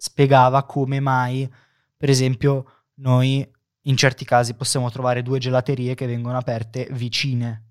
spiegava 0.02 0.64
come 0.64 0.98
mai, 1.00 1.48
per 1.96 2.10
esempio, 2.10 2.86
noi 2.94 3.48
in 3.82 3.96
certi 3.96 4.24
casi 4.24 4.54
possiamo 4.54 4.90
trovare 4.90 5.22
due 5.22 5.38
gelaterie 5.38 5.94
che 5.94 6.06
vengono 6.06 6.38
aperte 6.38 6.88
vicine. 6.90 7.62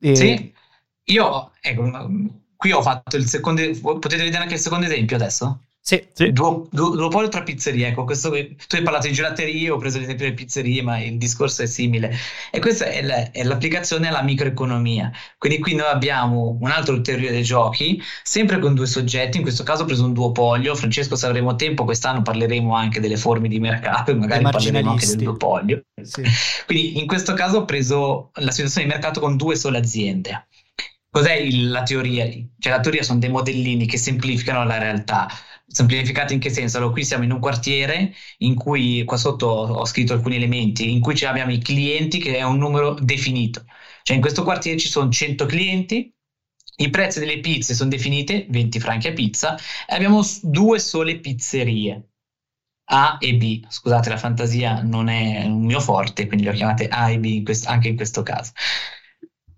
E- 0.00 0.12
Sì, 0.12 0.52
io, 1.04 1.52
ecco, 1.60 1.90
qui 2.56 2.72
ho 2.72 2.82
fatto 2.82 3.16
il 3.16 3.26
secondo, 3.26 3.62
potete 3.80 4.16
vedere 4.16 4.42
anche 4.42 4.54
il 4.54 4.60
secondo 4.60 4.86
esempio 4.86 5.16
adesso? 5.16 5.65
Sì, 5.88 6.04
Sì. 6.14 6.32
Duo- 6.32 6.66
du- 6.72 6.96
duopolio 6.96 7.28
tra 7.28 7.44
pizzerie, 7.44 7.86
ecco, 7.86 8.02
questo, 8.02 8.30
tu 8.30 8.74
hai 8.74 8.82
parlato 8.82 9.06
di 9.06 9.12
gelaterie, 9.12 9.70
ho 9.70 9.76
preso 9.76 10.00
l'esempio 10.00 10.24
delle 10.24 10.34
pizzerie, 10.36 10.82
ma 10.82 10.98
il 10.98 11.16
discorso 11.16 11.62
è 11.62 11.66
simile. 11.66 12.12
E 12.50 12.58
questa 12.58 12.86
è, 12.86 13.02
la- 13.02 13.30
è 13.30 13.44
l'applicazione 13.44 14.08
alla 14.08 14.22
microeconomia. 14.22 15.12
Quindi 15.38 15.60
qui 15.60 15.76
noi 15.76 15.86
abbiamo 15.86 16.58
un 16.60 16.68
altro 16.72 17.00
teoria 17.02 17.30
dei 17.30 17.44
giochi, 17.44 18.02
sempre 18.24 18.58
con 18.58 18.74
due 18.74 18.86
soggetti, 18.86 19.36
in 19.36 19.44
questo 19.44 19.62
caso 19.62 19.84
ho 19.84 19.86
preso 19.86 20.04
un 20.04 20.12
duopolio. 20.12 20.74
Francesco, 20.74 21.14
se 21.14 21.24
avremo 21.26 21.54
tempo, 21.54 21.84
quest'anno 21.84 22.20
parleremo 22.22 22.74
anche 22.74 22.98
delle 22.98 23.16
forme 23.16 23.46
di 23.46 23.60
mercato 23.60 24.10
e 24.10 24.14
magari 24.14 24.42
parleremo 24.42 24.90
anche 24.90 25.06
del 25.06 25.18
duopolio. 25.18 25.82
sì. 26.02 26.22
Quindi 26.66 26.98
in 26.98 27.06
questo 27.06 27.32
caso 27.34 27.58
ho 27.58 27.64
preso 27.64 28.30
la 28.40 28.50
situazione 28.50 28.88
di 28.88 28.92
mercato 28.92 29.20
con 29.20 29.36
due 29.36 29.54
sole 29.54 29.78
aziende. 29.78 30.48
Cos'è 31.08 31.34
il- 31.34 31.70
la 31.70 31.84
teoria? 31.84 32.24
Cioè 32.58 32.72
la 32.72 32.80
teoria 32.80 33.04
sono 33.04 33.20
dei 33.20 33.30
modellini 33.30 33.86
che 33.86 33.98
semplificano 33.98 34.64
la 34.64 34.78
realtà. 34.78 35.28
Semplificati 35.68 36.32
in 36.32 36.38
che 36.40 36.50
senso? 36.50 36.76
Allora, 36.76 36.92
qui 36.92 37.04
siamo 37.04 37.24
in 37.24 37.32
un 37.32 37.40
quartiere 37.40 38.12
in 38.38 38.54
cui, 38.54 39.02
qua 39.04 39.16
sotto 39.16 39.46
ho 39.46 39.84
scritto 39.84 40.12
alcuni 40.12 40.36
elementi, 40.36 40.90
in 40.92 41.00
cui 41.00 41.20
abbiamo 41.24 41.52
i 41.52 41.58
clienti 41.58 42.18
che 42.18 42.36
è 42.36 42.42
un 42.42 42.56
numero 42.58 42.94
definito. 42.94 43.64
Cioè 44.02 44.14
in 44.14 44.22
questo 44.22 44.44
quartiere 44.44 44.78
ci 44.78 44.88
sono 44.88 45.10
100 45.10 45.44
clienti, 45.44 46.12
i 46.78 46.90
prezzi 46.90 47.18
delle 47.18 47.40
pizze 47.40 47.74
sono 47.74 47.90
definite, 47.90 48.46
20 48.48 48.78
franchi 48.78 49.08
a 49.08 49.12
pizza, 49.12 49.56
e 49.88 49.94
abbiamo 49.94 50.20
due 50.42 50.78
sole 50.78 51.18
pizzerie. 51.18 52.10
A 52.88 53.18
e 53.20 53.34
B. 53.34 53.64
Scusate, 53.68 54.08
la 54.10 54.16
fantasia 54.16 54.80
non 54.82 55.08
è 55.08 55.44
un 55.46 55.64
mio 55.64 55.80
forte, 55.80 56.26
quindi 56.28 56.44
le 56.44 56.50
ho 56.50 56.54
chiamate 56.54 56.86
A 56.88 57.10
e 57.10 57.18
B 57.18 57.24
in 57.24 57.44
quest- 57.44 57.66
anche 57.66 57.88
in 57.88 57.96
questo 57.96 58.22
caso. 58.22 58.52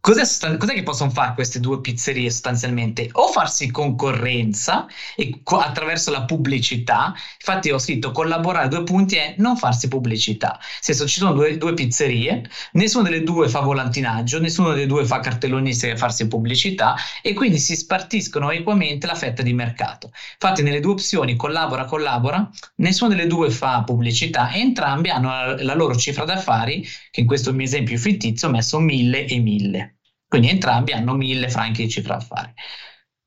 Cos'è, 0.08 0.56
cos'è 0.56 0.72
che 0.72 0.84
possono 0.84 1.10
fare 1.10 1.34
queste 1.34 1.60
due 1.60 1.82
pizzerie 1.82 2.30
sostanzialmente? 2.30 3.10
O 3.12 3.30
farsi 3.30 3.70
concorrenza 3.70 4.86
e 5.14 5.40
co- 5.42 5.58
attraverso 5.58 6.10
la 6.10 6.24
pubblicità. 6.24 7.12
Infatti 7.34 7.70
ho 7.70 7.78
scritto 7.78 8.10
collaborare 8.10 8.68
due 8.68 8.84
punti 8.84 9.16
è 9.16 9.34
non 9.36 9.58
farsi 9.58 9.86
pubblicità. 9.88 10.58
Senso 10.80 11.06
ci 11.06 11.18
sono 11.18 11.34
due, 11.34 11.58
due 11.58 11.74
pizzerie, 11.74 12.48
nessuna 12.72 13.02
delle 13.04 13.22
due 13.22 13.50
fa 13.50 13.60
volantinaggio, 13.60 14.40
nessuna 14.40 14.72
delle 14.72 14.86
due 14.86 15.04
fa 15.04 15.20
cartellonistiche 15.20 15.92
e 15.92 15.96
farsi 15.98 16.26
pubblicità 16.26 16.94
e 17.20 17.34
quindi 17.34 17.58
si 17.58 17.76
spartiscono 17.76 18.50
equamente 18.50 19.06
la 19.06 19.14
fetta 19.14 19.42
di 19.42 19.52
mercato. 19.52 20.10
Infatti 20.40 20.62
nelle 20.62 20.80
due 20.80 20.92
opzioni 20.92 21.36
collabora, 21.36 21.84
collabora, 21.84 22.48
nessuna 22.76 23.14
delle 23.14 23.26
due 23.26 23.50
fa 23.50 23.82
pubblicità 23.84 24.50
e 24.52 24.60
entrambi 24.60 25.10
hanno 25.10 25.28
la, 25.28 25.62
la 25.62 25.74
loro 25.74 25.94
cifra 25.96 26.24
d'affari, 26.24 26.82
che 27.10 27.20
in 27.20 27.26
questo 27.26 27.52
mio 27.52 27.66
esempio 27.66 27.98
fittizio 27.98 28.48
ho 28.48 28.50
messo 28.50 28.78
1000 28.78 29.26
e 29.26 29.38
1000. 29.38 29.92
Quindi 30.28 30.48
entrambi 30.50 30.92
hanno 30.92 31.14
1000 31.14 31.48
franchi 31.48 31.82
di 31.84 31.90
cifra 31.90 32.16
d'affari. 32.16 32.52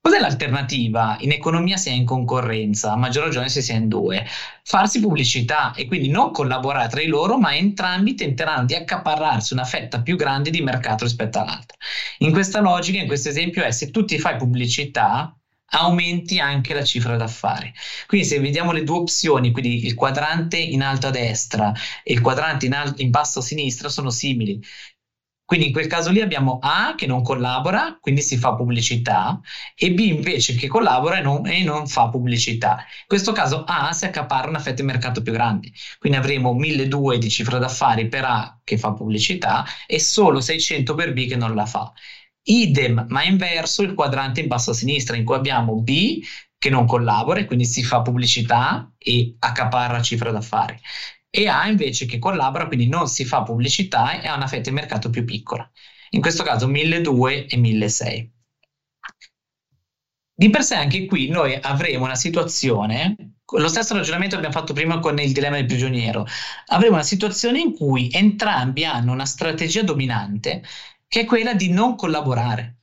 Cos'è 0.04 0.20
l'alternativa? 0.20 1.16
In 1.20 1.32
economia 1.32 1.78
si 1.78 1.90
è 1.90 1.92
in 1.92 2.06
concorrenza, 2.06 2.92
a 2.92 2.96
maggior 2.96 3.26
ragione 3.26 3.50
se 3.50 3.62
si 3.62 3.72
è 3.72 3.76
in 3.76 3.88
due. 3.88 4.26
Farsi 4.64 5.00
pubblicità 5.00 5.74
e 5.76 5.86
quindi 5.86 6.10
non 6.10 6.32
collaborare 6.32 6.90
tra 6.90 7.00
di 7.02 7.08
loro, 7.08 7.38
ma 7.38 7.56
entrambi 7.56 8.16
tenteranno 8.16 8.66
di 8.66 8.74
accaparrarsi 8.74 9.54
una 9.54 9.64
fetta 9.64 10.02
più 10.02 10.16
grande 10.16 10.50
di 10.50 10.62
mercato 10.62 11.04
rispetto 11.04 11.40
all'altra. 11.40 11.78
In 12.20 12.32
questa 12.32 12.62
logica, 12.62 13.00
in 13.00 13.06
questo 13.08 13.30
esempio, 13.30 13.64
è 13.64 13.72
se 13.72 13.92
tu 13.92 14.04
ti 14.06 14.18
fai 14.18 14.38
pubblicità, 14.38 15.36
aumenti 15.74 16.40
anche 16.40 16.74
la 16.74 16.84
cifra 16.84 17.16
d'affari. 17.16 17.72
Quindi 18.08 18.28
se 18.28 18.40
vediamo 18.40 18.72
le 18.72 18.84
due 18.84 18.98
opzioni, 18.98 19.52
quindi 19.52 19.86
il 19.86 19.94
quadrante 19.94 20.58
in 20.58 20.82
alto 20.82 21.08
a 21.08 21.12
destra 21.12 21.72
e 22.04 22.12
il 22.14 22.22
quadrante 22.22 22.66
in, 22.66 22.74
al- 22.74 22.94
in 22.98 23.10
basso 23.10 23.40
a 23.40 23.42
sinistra, 23.42 23.88
sono 23.88 24.10
simili. 24.10 24.60
Quindi 25.52 25.68
in 25.68 25.76
quel 25.76 25.88
caso 25.88 26.12
lì 26.12 26.22
abbiamo 26.22 26.60
A 26.62 26.94
che 26.96 27.06
non 27.06 27.24
collabora, 27.24 27.98
quindi 28.00 28.22
si 28.22 28.38
fa 28.38 28.56
pubblicità, 28.56 29.38
e 29.76 29.92
B 29.92 30.00
invece 30.00 30.56
che 30.56 30.70
collabora 30.70 31.18
e 31.18 31.22
non, 31.22 31.46
e 31.46 31.62
non 31.62 31.88
fa 31.88 32.08
pubblicità. 32.08 32.78
In 32.78 33.06
questo 33.06 33.34
caso 33.34 33.66
A 33.68 33.92
si 33.92 34.06
accaparra 34.06 34.48
una 34.48 34.60
fetta 34.60 34.78
di 34.78 34.84
mercato 34.84 35.22
più 35.22 35.34
grande, 35.34 35.74
quindi 36.00 36.18
avremo 36.18 36.54
1200 36.54 37.18
di 37.18 37.30
cifra 37.30 37.58
d'affari 37.58 38.08
per 38.08 38.24
A 38.24 38.62
che 38.64 38.78
fa 38.78 38.94
pubblicità 38.94 39.66
e 39.88 40.00
solo 40.00 40.40
600 40.40 40.96
per 40.96 41.12
B 41.12 41.28
che 41.28 41.36
non 41.36 41.54
la 41.54 41.66
fa. 41.66 41.92
Idem, 42.44 43.08
ma 43.10 43.22
inverso 43.26 43.82
il 43.82 43.94
quadrante 43.94 44.40
in 44.40 44.48
basso 44.48 44.72
a 44.72 44.74
sinistra, 44.74 45.18
in 45.18 45.26
cui 45.26 45.36
abbiamo 45.36 45.82
B 45.82 46.22
che 46.58 46.70
non 46.70 46.86
collabora 46.86 47.42
e 47.42 47.46
quindi 47.46 47.66
si 47.66 47.84
fa 47.84 48.02
pubblicità 48.02 48.90
e 48.98 49.36
accaparra 49.38 50.02
cifra 50.02 50.32
d'affari 50.32 50.80
e 51.34 51.48
A 51.48 51.68
invece 51.68 52.06
che 52.06 52.20
collabora, 52.20 52.68
quindi 52.68 52.88
non 52.88 53.08
si 53.08 53.24
fa 53.24 53.42
pubblicità 53.42 54.22
e 54.22 54.28
ha 54.28 54.36
una 54.36 54.48
fetta 54.48 54.70
di 54.70 54.76
mercato 54.76 55.10
più 55.10 55.24
piccola. 55.24 55.70
In 56.10 56.22
questo 56.22 56.44
caso 56.44 56.68
1200 56.68 57.56
e 57.56 57.58
1600. 57.58 58.32
Di 60.36 60.50
per 60.50 60.64
sé 60.64 60.76
anche 60.76 61.06
qui 61.06 61.30
noi 61.30 61.58
avremo 61.62 62.04
una 62.04 62.16
situazione, 62.16 63.16
lo 63.46 63.68
stesso 63.70 63.94
ragionamento 63.94 64.36
abbiamo 64.36 64.54
fatto 64.54 64.74
prima 64.74 65.00
con 65.00 65.20
il 65.20 65.32
dilemma 65.32 65.56
del 65.56 65.68
prigioniero, 65.68 66.26
avremo 66.68 66.96
una 66.96 67.04
situazione 67.04 67.60
in 67.62 67.74
cui 67.74 68.10
entrambi 68.12 68.84
hanno 68.84 69.14
una 69.14 69.26
strategia 69.26 69.84
dominante 69.84 70.64
che 71.08 71.22
è 71.22 71.26
quella 71.26 71.54
di 71.54 71.70
non 71.70 71.96
collaborare. 71.96 72.80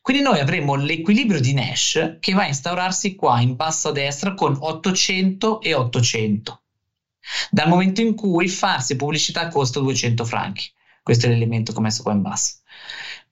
Quindi 0.00 0.22
noi 0.22 0.38
avremo 0.38 0.76
l'equilibrio 0.76 1.40
di 1.40 1.54
Nash 1.54 2.18
che 2.20 2.32
va 2.32 2.42
a 2.42 2.48
instaurarsi 2.48 3.16
qua 3.16 3.40
in 3.40 3.56
basso 3.56 3.88
a 3.88 3.92
destra 3.92 4.34
con 4.34 4.56
800 4.58 5.60
e 5.62 5.74
800 5.74 6.62
dal 7.50 7.68
momento 7.68 8.00
in 8.00 8.14
cui 8.14 8.48
farsi 8.48 8.96
pubblicità 8.96 9.48
costa 9.48 9.80
200 9.80 10.24
franchi. 10.24 10.70
Questo 11.02 11.26
è 11.26 11.28
l'elemento 11.28 11.72
che 11.72 11.78
ho 11.78 11.82
messo 11.82 12.02
qua 12.02 12.12
in 12.12 12.22
basso. 12.22 12.56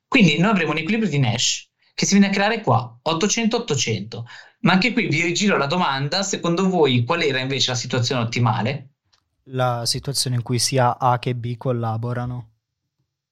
Quindi 0.09 0.39
noi 0.39 0.51
avremo 0.51 0.73
un 0.73 0.79
equilibrio 0.79 1.11
di 1.11 1.19
Nash 1.19 1.69
che 1.95 2.05
si 2.07 2.13
viene 2.13 2.29
a 2.29 2.31
creare 2.31 2.61
qua, 2.61 2.99
800-800. 3.03 4.23
Ma 4.61 4.73
anche 4.73 4.93
qui 4.93 5.09
vi 5.09 5.23
rigiro 5.23 5.57
la 5.57 5.67
domanda, 5.67 6.23
secondo 6.23 6.69
voi 6.69 7.05
qual 7.05 7.23
era 7.23 7.39
invece 7.39 7.71
la 7.71 7.77
situazione 7.77 8.23
ottimale? 8.23 8.91
La 9.51 9.87
situazione 9.87 10.37
in 10.37 10.43
cui 10.43 10.59
sia 10.59 10.99
A 10.99 11.19
che 11.19 11.35
B 11.35 11.57
collaborano. 11.57 12.56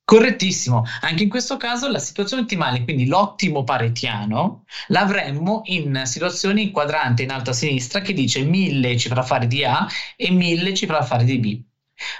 Correttissimo, 0.06 0.84
anche 1.00 1.22
in 1.22 1.30
questo 1.30 1.56
caso 1.56 1.88
la 1.88 1.98
situazione 1.98 2.42
ottimale, 2.42 2.84
quindi 2.84 3.06
l'ottimo 3.06 3.64
paretiano, 3.64 4.64
l'avremmo 4.88 5.62
in 5.64 6.02
situazione 6.04 6.60
in 6.60 6.72
quadrante 6.72 7.22
in 7.22 7.30
alto 7.30 7.50
a 7.50 7.54
sinistra 7.54 8.00
che 8.00 8.12
dice 8.12 8.42
1000 8.42 8.98
cifra 8.98 9.20
affari 9.20 9.46
di 9.46 9.64
A 9.64 9.86
e 10.14 10.30
1000 10.30 10.74
cifra 10.74 10.98
affari 10.98 11.24
di 11.24 11.38
B. 11.38 11.62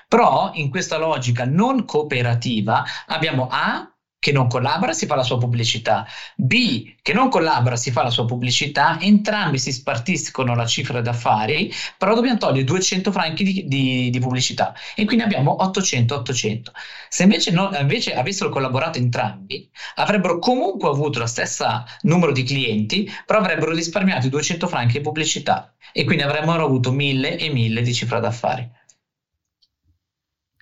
Però 0.09 0.53
in 0.55 0.71
questa 0.71 0.97
logica 0.97 1.45
non 1.45 1.85
cooperativa 1.85 2.85
abbiamo 3.07 3.49
A 3.51 3.94
che 4.25 4.33
non 4.33 4.49
collabora 4.49 4.95
si 4.95 5.05
fa 5.05 5.17
la 5.17 5.23
sua 5.23 5.37
pubblicità, 5.37 6.07
B 6.35 6.95
che 7.03 7.13
non 7.13 7.29
collabora 7.29 7.77
si 7.77 7.91
fa 7.91 8.03
la 8.03 8.09
sua 8.09 8.25
pubblicità, 8.25 8.99
entrambi 8.99 9.59
si 9.59 9.71
spartiscono 9.71 10.55
la 10.55 10.65
cifra 10.65 11.03
d'affari, 11.03 11.71
però 11.99 12.15
dobbiamo 12.15 12.39
togliere 12.39 12.65
200 12.65 13.13
franchi 13.13 13.45
di, 13.45 13.65
di, 13.67 14.09
di 14.09 14.19
pubblicità 14.21 14.73
e 14.95 15.05
quindi 15.05 15.25
abbiamo 15.25 15.59
800-800. 15.61 16.63
Se 17.11 17.25
invece, 17.25 17.51
no, 17.51 17.71
invece 17.79 18.15
avessero 18.15 18.49
collaborato 18.49 18.97
entrambi, 18.97 19.69
avrebbero 19.97 20.39
comunque 20.39 20.89
avuto 20.89 21.19
lo 21.19 21.27
stesso 21.27 21.85
numero 22.01 22.33
di 22.33 22.45
clienti, 22.45 23.07
però 23.27 23.41
avrebbero 23.41 23.73
risparmiato 23.73 24.27
i 24.27 24.31
200 24.31 24.67
franchi 24.69 24.95
di 24.95 25.01
pubblicità 25.03 25.75
e 25.93 26.05
quindi 26.05 26.23
avremmo 26.23 26.55
avuto 26.55 26.91
1000 26.93 27.37
e 27.37 27.51
1000 27.51 27.83
di 27.83 27.93
cifra 27.93 28.21
d'affari. 28.21 28.67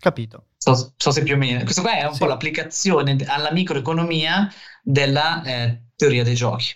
Capito. 0.03 0.45
So, 0.57 0.95
so, 0.97 1.11
se 1.11 1.23
più 1.23 1.35
o 1.35 1.39
meno. 1.39 1.63
Questo 1.65 1.83
qua 1.83 1.97
è 1.99 2.05
un 2.07 2.13
sì. 2.13 2.19
po' 2.19 2.27
l'applicazione 2.27 3.17
alla 3.27 3.53
microeconomia 3.53 4.49
della 4.83 5.43
eh, 5.43 5.83
teoria 5.97 6.23
dei 6.25 6.35
giochi. 6.35 6.73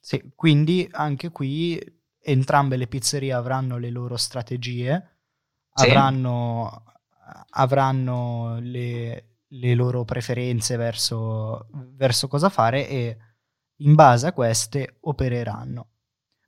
Sì, 0.00 0.32
quindi 0.34 0.88
anche 0.92 1.30
qui 1.30 1.78
entrambe 2.20 2.76
le 2.76 2.86
pizzerie 2.86 3.32
avranno 3.32 3.76
le 3.78 3.90
loro 3.90 4.16
strategie, 4.16 5.16
Sì. 5.74 5.88
avranno, 5.90 6.84
avranno 7.50 8.58
le, 8.60 9.38
le 9.46 9.74
loro 9.74 10.04
preferenze 10.04 10.76
verso, 10.76 11.68
verso 11.94 12.28
cosa 12.28 12.48
fare 12.48 12.88
e 12.88 13.16
in 13.80 13.94
base 13.94 14.28
a 14.28 14.32
queste 14.32 14.96
opereranno. 15.00 15.88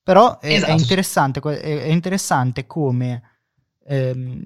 Però 0.02 0.38
è, 0.38 0.46
è 0.48 0.54
Esatto. 0.54 0.72
interessante, 0.72 1.40
que- 1.40 1.60
è, 1.60 1.82
è 1.82 1.86
interessante 1.88 2.66
come, 2.66 3.22
ehm, 3.84 4.42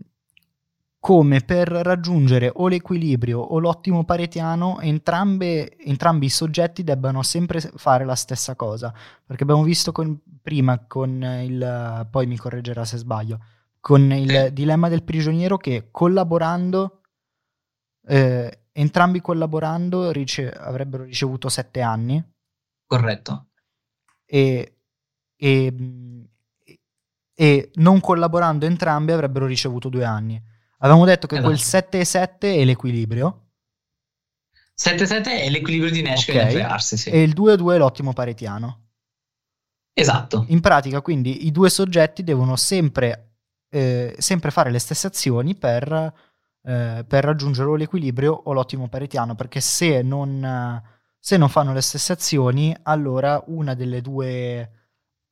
come 1.05 1.43
per 1.43 1.69
raggiungere 1.69 2.51
o 2.55 2.67
l'equilibrio 2.67 3.39
o 3.39 3.59
l'ottimo 3.59 4.05
paretiano 4.05 4.81
entrambe- 4.81 5.77
entrambi 5.77 6.25
i 6.25 6.31
soggetti 6.31 6.83
debbano 6.83 7.23
sempre 7.23 7.61
fare 7.61 8.07
la 8.07 8.15
stessa 8.15 8.55
cosa. 8.57 8.91
Perché 9.27 9.43
abbiamo 9.43 9.65
visto 9.65 9.93
con- 9.93 10.19
prima 10.41 10.79
con 10.87 11.23
il, 11.43 12.09
poi 12.11 12.27
mi 12.27 12.39
correggerà 12.39 12.87
se 12.87 12.97
sbaglio, 12.97 13.39
con 13.81 14.11
il 14.15 14.31
Sì. 14.47 14.53
dilemma 14.55 14.89
del 14.89 15.03
prigioniero 15.03 15.59
che 15.59 15.89
collaborando, 15.91 17.03
eh, 18.07 18.61
entrambi 18.73 19.21
collaborando 19.21 20.11
rice- 20.11 20.51
avrebbero 20.53 21.03
ricevuto 21.05 21.51
sette 21.51 21.83
anni 21.83 22.25
Corretto. 22.87 23.49
e, 24.25 24.79
e, 25.37 25.75
e 27.35 27.71
non 27.75 28.01
collaborando 28.01 28.65
entrambi 28.65 29.13
avrebbero 29.13 29.45
ricevuto 29.45 29.91
due 29.91 30.07
anni. 30.07 30.43
Avevamo 30.79 31.05
detto 31.05 31.27
che 31.27 31.41
quel 31.41 31.55
Esatto. 31.55 31.69
7 31.69 32.01
e 32.01 32.05
7 32.05 32.55
è 32.57 32.65
l'equilibrio 32.65 33.39
7-7 34.77 35.25
è 35.27 35.49
l'equilibrio 35.51 35.91
di 35.91 36.03
Nash 36.03 36.25
che 36.25 36.33
Ok. 36.33 36.39
deve 36.39 36.53
crearsi, 36.55 36.97
sì. 36.97 37.11
e 37.11 37.23
il 37.23 37.33
2 37.33 37.53
e 37.53 37.57
2 37.57 37.75
è 37.77 37.79
l'ottimo 37.79 38.13
paretiano. 38.13 38.81
Esatto. 39.93 40.45
In 40.49 40.61
pratica, 40.61 41.01
quindi, 41.01 41.47
i 41.47 41.53
due 41.53 41.71
soggetti 41.71 42.25
devono 42.25 42.57
sempre, 42.57 43.37
eh, 43.69 44.17
sempre 44.19 44.51
fare 44.51 44.73
le 44.73 44.81
stesse 44.81 45.07
azioni 45.07 45.55
per, 45.55 45.93
eh, 46.63 47.05
per 47.07 47.25
raggiungere 47.25 47.69
o 47.69 47.77
l'equilibrio 47.77 48.33
o 48.33 48.53
l'ottimo 48.53 48.89
paretiano, 48.89 49.37
perché 49.37 49.61
se 49.61 50.03
non, 50.03 50.45
eh, 50.45 50.83
se 51.21 51.37
non 51.37 51.49
fanno 51.49 51.73
le 51.73 51.81
stesse 51.81 52.13
azioni, 52.13 52.77
allora 52.83 53.41
una 53.47 53.75
delle 53.75 54.01
due 54.01 54.71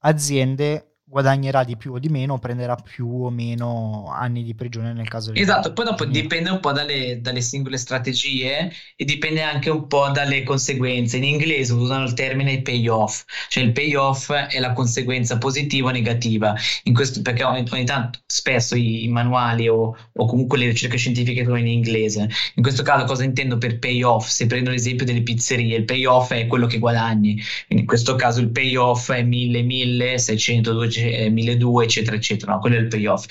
aziende 0.05 0.92
guadagnerà 1.13 1.63
di 1.63 1.77
più 1.77 1.93
o 1.93 1.99
di 1.99 2.09
meno, 2.09 2.39
prenderà 2.39 2.75
più 2.75 3.27
o 3.27 3.29
meno 3.29 4.11
anni 4.11 4.43
di 4.43 4.55
prigione 4.55 4.95
nel 4.95 5.09
caso 5.11 5.31
di 5.31 5.41
Esatto, 5.43 5.75
poi 5.75 5.85
dopo 5.85 6.07
dipende 6.07 6.49
un 6.49 6.59
po' 6.59 6.73
dalle, 6.73 7.21
dalle 7.21 7.43
singole 7.43 7.77
strategie 7.77 8.73
e 8.97 9.05
dipende 9.05 9.43
anche 9.43 9.69
un 9.69 9.87
po' 9.89 10.09
dalle 10.09 10.43
conseguenze. 10.43 11.19
In 11.19 11.25
inglese 11.25 11.75
usano 11.75 12.05
il 12.05 12.15
termine 12.15 12.63
payoff, 12.63 13.25
cioè 13.51 13.63
il 13.63 13.73
payoff 13.73 14.33
è 14.33 14.59
la 14.59 14.73
conseguenza 14.73 15.37
positiva 15.37 15.91
o 15.91 15.93
negativa. 15.93 16.55
In 16.85 16.95
questo, 16.95 17.21
perché 17.21 17.45
ogni, 17.45 17.67
ogni 17.71 17.85
tanto, 17.85 18.21
spesso 18.25 18.75
i, 18.75 19.05
i 19.05 19.09
manuali 19.09 19.69
o, 19.69 19.95
o 20.15 20.27
comunque 20.27 20.57
le 20.57 20.69
ricerche 20.69 20.97
scientifiche 20.97 21.45
sono 21.45 21.59
in 21.59 21.67
inglese. 21.67 22.27
In 22.55 22.63
questo 22.63 22.83
caso 22.83 23.05
cosa 23.05 23.23
intendo 23.23 23.59
per 23.59 23.79
payoff? 23.79 24.29
Se 24.29 24.47
prendo 24.47 24.71
l'esempio 24.71 25.05
delle 25.05 25.23
pizzerie, 25.23 25.77
il 25.77 25.85
payoff 25.85 26.33
è 26.33 26.47
quello 26.47 26.67
che 26.67 26.79
guadagni. 26.79 27.35
Quindi 27.67 27.85
in 27.85 27.87
questo 27.87 28.15
caso 28.15 28.41
il 28.41 28.49
payoff 28.49 29.13
è 29.13 29.23
1000, 29.23 29.61
1000, 29.61 30.19
600, 30.19 30.73
200, 30.73 31.02
eh, 31.03 31.31
1200, 31.31 31.83
eccetera, 31.83 32.17
eccetera. 32.17 32.53
No, 32.53 32.59
quello 32.61 32.77
è 32.77 32.81
il 32.81 32.89
payoff. 32.89 33.27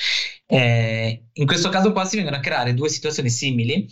Eh, 0.45 1.23
in 1.34 1.45
questo 1.45 1.69
caso 1.69 1.91
qua 1.91 2.05
si 2.05 2.17
vengono 2.17 2.38
a 2.38 2.41
creare 2.41 2.73
due 2.73 2.89
situazioni 2.89 3.29
simili 3.29 3.88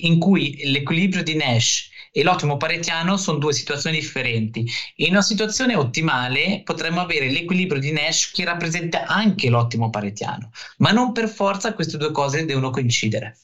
in 0.00 0.18
cui 0.18 0.58
l'equilibrio 0.64 1.22
di 1.22 1.34
Nash 1.34 1.90
e 2.12 2.22
l'ottimo 2.22 2.56
paretiano 2.56 3.16
sono 3.16 3.38
due 3.38 3.52
situazioni 3.52 3.98
differenti. 3.98 4.66
In 4.96 5.10
una 5.10 5.22
situazione 5.22 5.74
ottimale 5.74 6.62
potremmo 6.64 7.00
avere 7.00 7.30
l'equilibrio 7.30 7.80
di 7.80 7.92
Nash 7.92 8.30
che 8.30 8.44
rappresenta 8.44 9.06
anche 9.06 9.48
l'ottimo 9.48 9.90
paretiano, 9.90 10.50
ma 10.78 10.90
non 10.90 11.12
per 11.12 11.28
forza 11.28 11.74
queste 11.74 11.96
due 11.96 12.12
cose 12.12 12.44
devono 12.44 12.70
coincidere. 12.70 13.38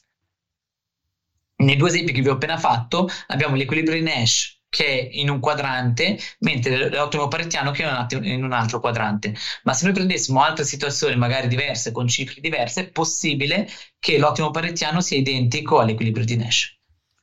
Nei 1.57 1.77
due 1.77 1.89
esempi 1.89 2.11
che 2.11 2.21
vi 2.21 2.27
ho 2.27 2.33
appena 2.33 2.57
fatto 2.57 3.07
abbiamo 3.27 3.55
l'equilibrio 3.55 3.95
di 3.95 4.03
Nash 4.03 4.54
che 4.75 4.85
è 4.85 5.09
in 5.13 5.29
un 5.29 5.39
quadrante, 5.39 6.17
mentre 6.39 6.89
l'ottimo 6.89 7.29
paretiano 7.29 7.71
che 7.71 7.83
è 7.85 8.15
in 8.17 8.43
un 8.43 8.45
in 8.45 8.51
altro 8.51 8.81
quadrante. 8.81 9.33
Ma 9.63 9.73
se 9.73 9.85
noi 9.85 9.93
prendessimo 9.93 10.41
altre 10.43 10.65
situazioni 10.65 11.15
magari 11.15 11.47
diverse, 11.47 11.91
con 11.93 12.07
cifre 12.09 12.41
diverse, 12.41 12.81
è 12.81 12.89
possibile 12.91 13.67
che 13.99 14.17
l'ottimo 14.17 14.51
paretiano 14.51 14.99
sia 14.99 15.17
identico 15.17 15.79
all'equilibrio 15.79 16.25
di 16.25 16.35
Nash. 16.35 16.77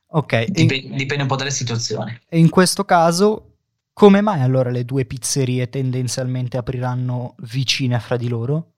Ok, 0.07 0.45
Dip- 0.45 0.87
dipende 0.95 1.23
un 1.23 1.27
po' 1.27 1.35
dalle 1.35 1.51
situazioni. 1.51 2.19
e 2.29 2.37
in 2.39 2.49
questo 2.49 2.83
caso, 2.85 3.57
come 3.93 4.21
mai 4.21 4.41
allora 4.41 4.69
le 4.71 4.85
due 4.85 5.05
pizzerie 5.05 5.69
tendenzialmente 5.69 6.57
apriranno 6.57 7.35
vicine 7.39 7.99
fra 7.99 8.17
di 8.17 8.27
loro? 8.27 8.72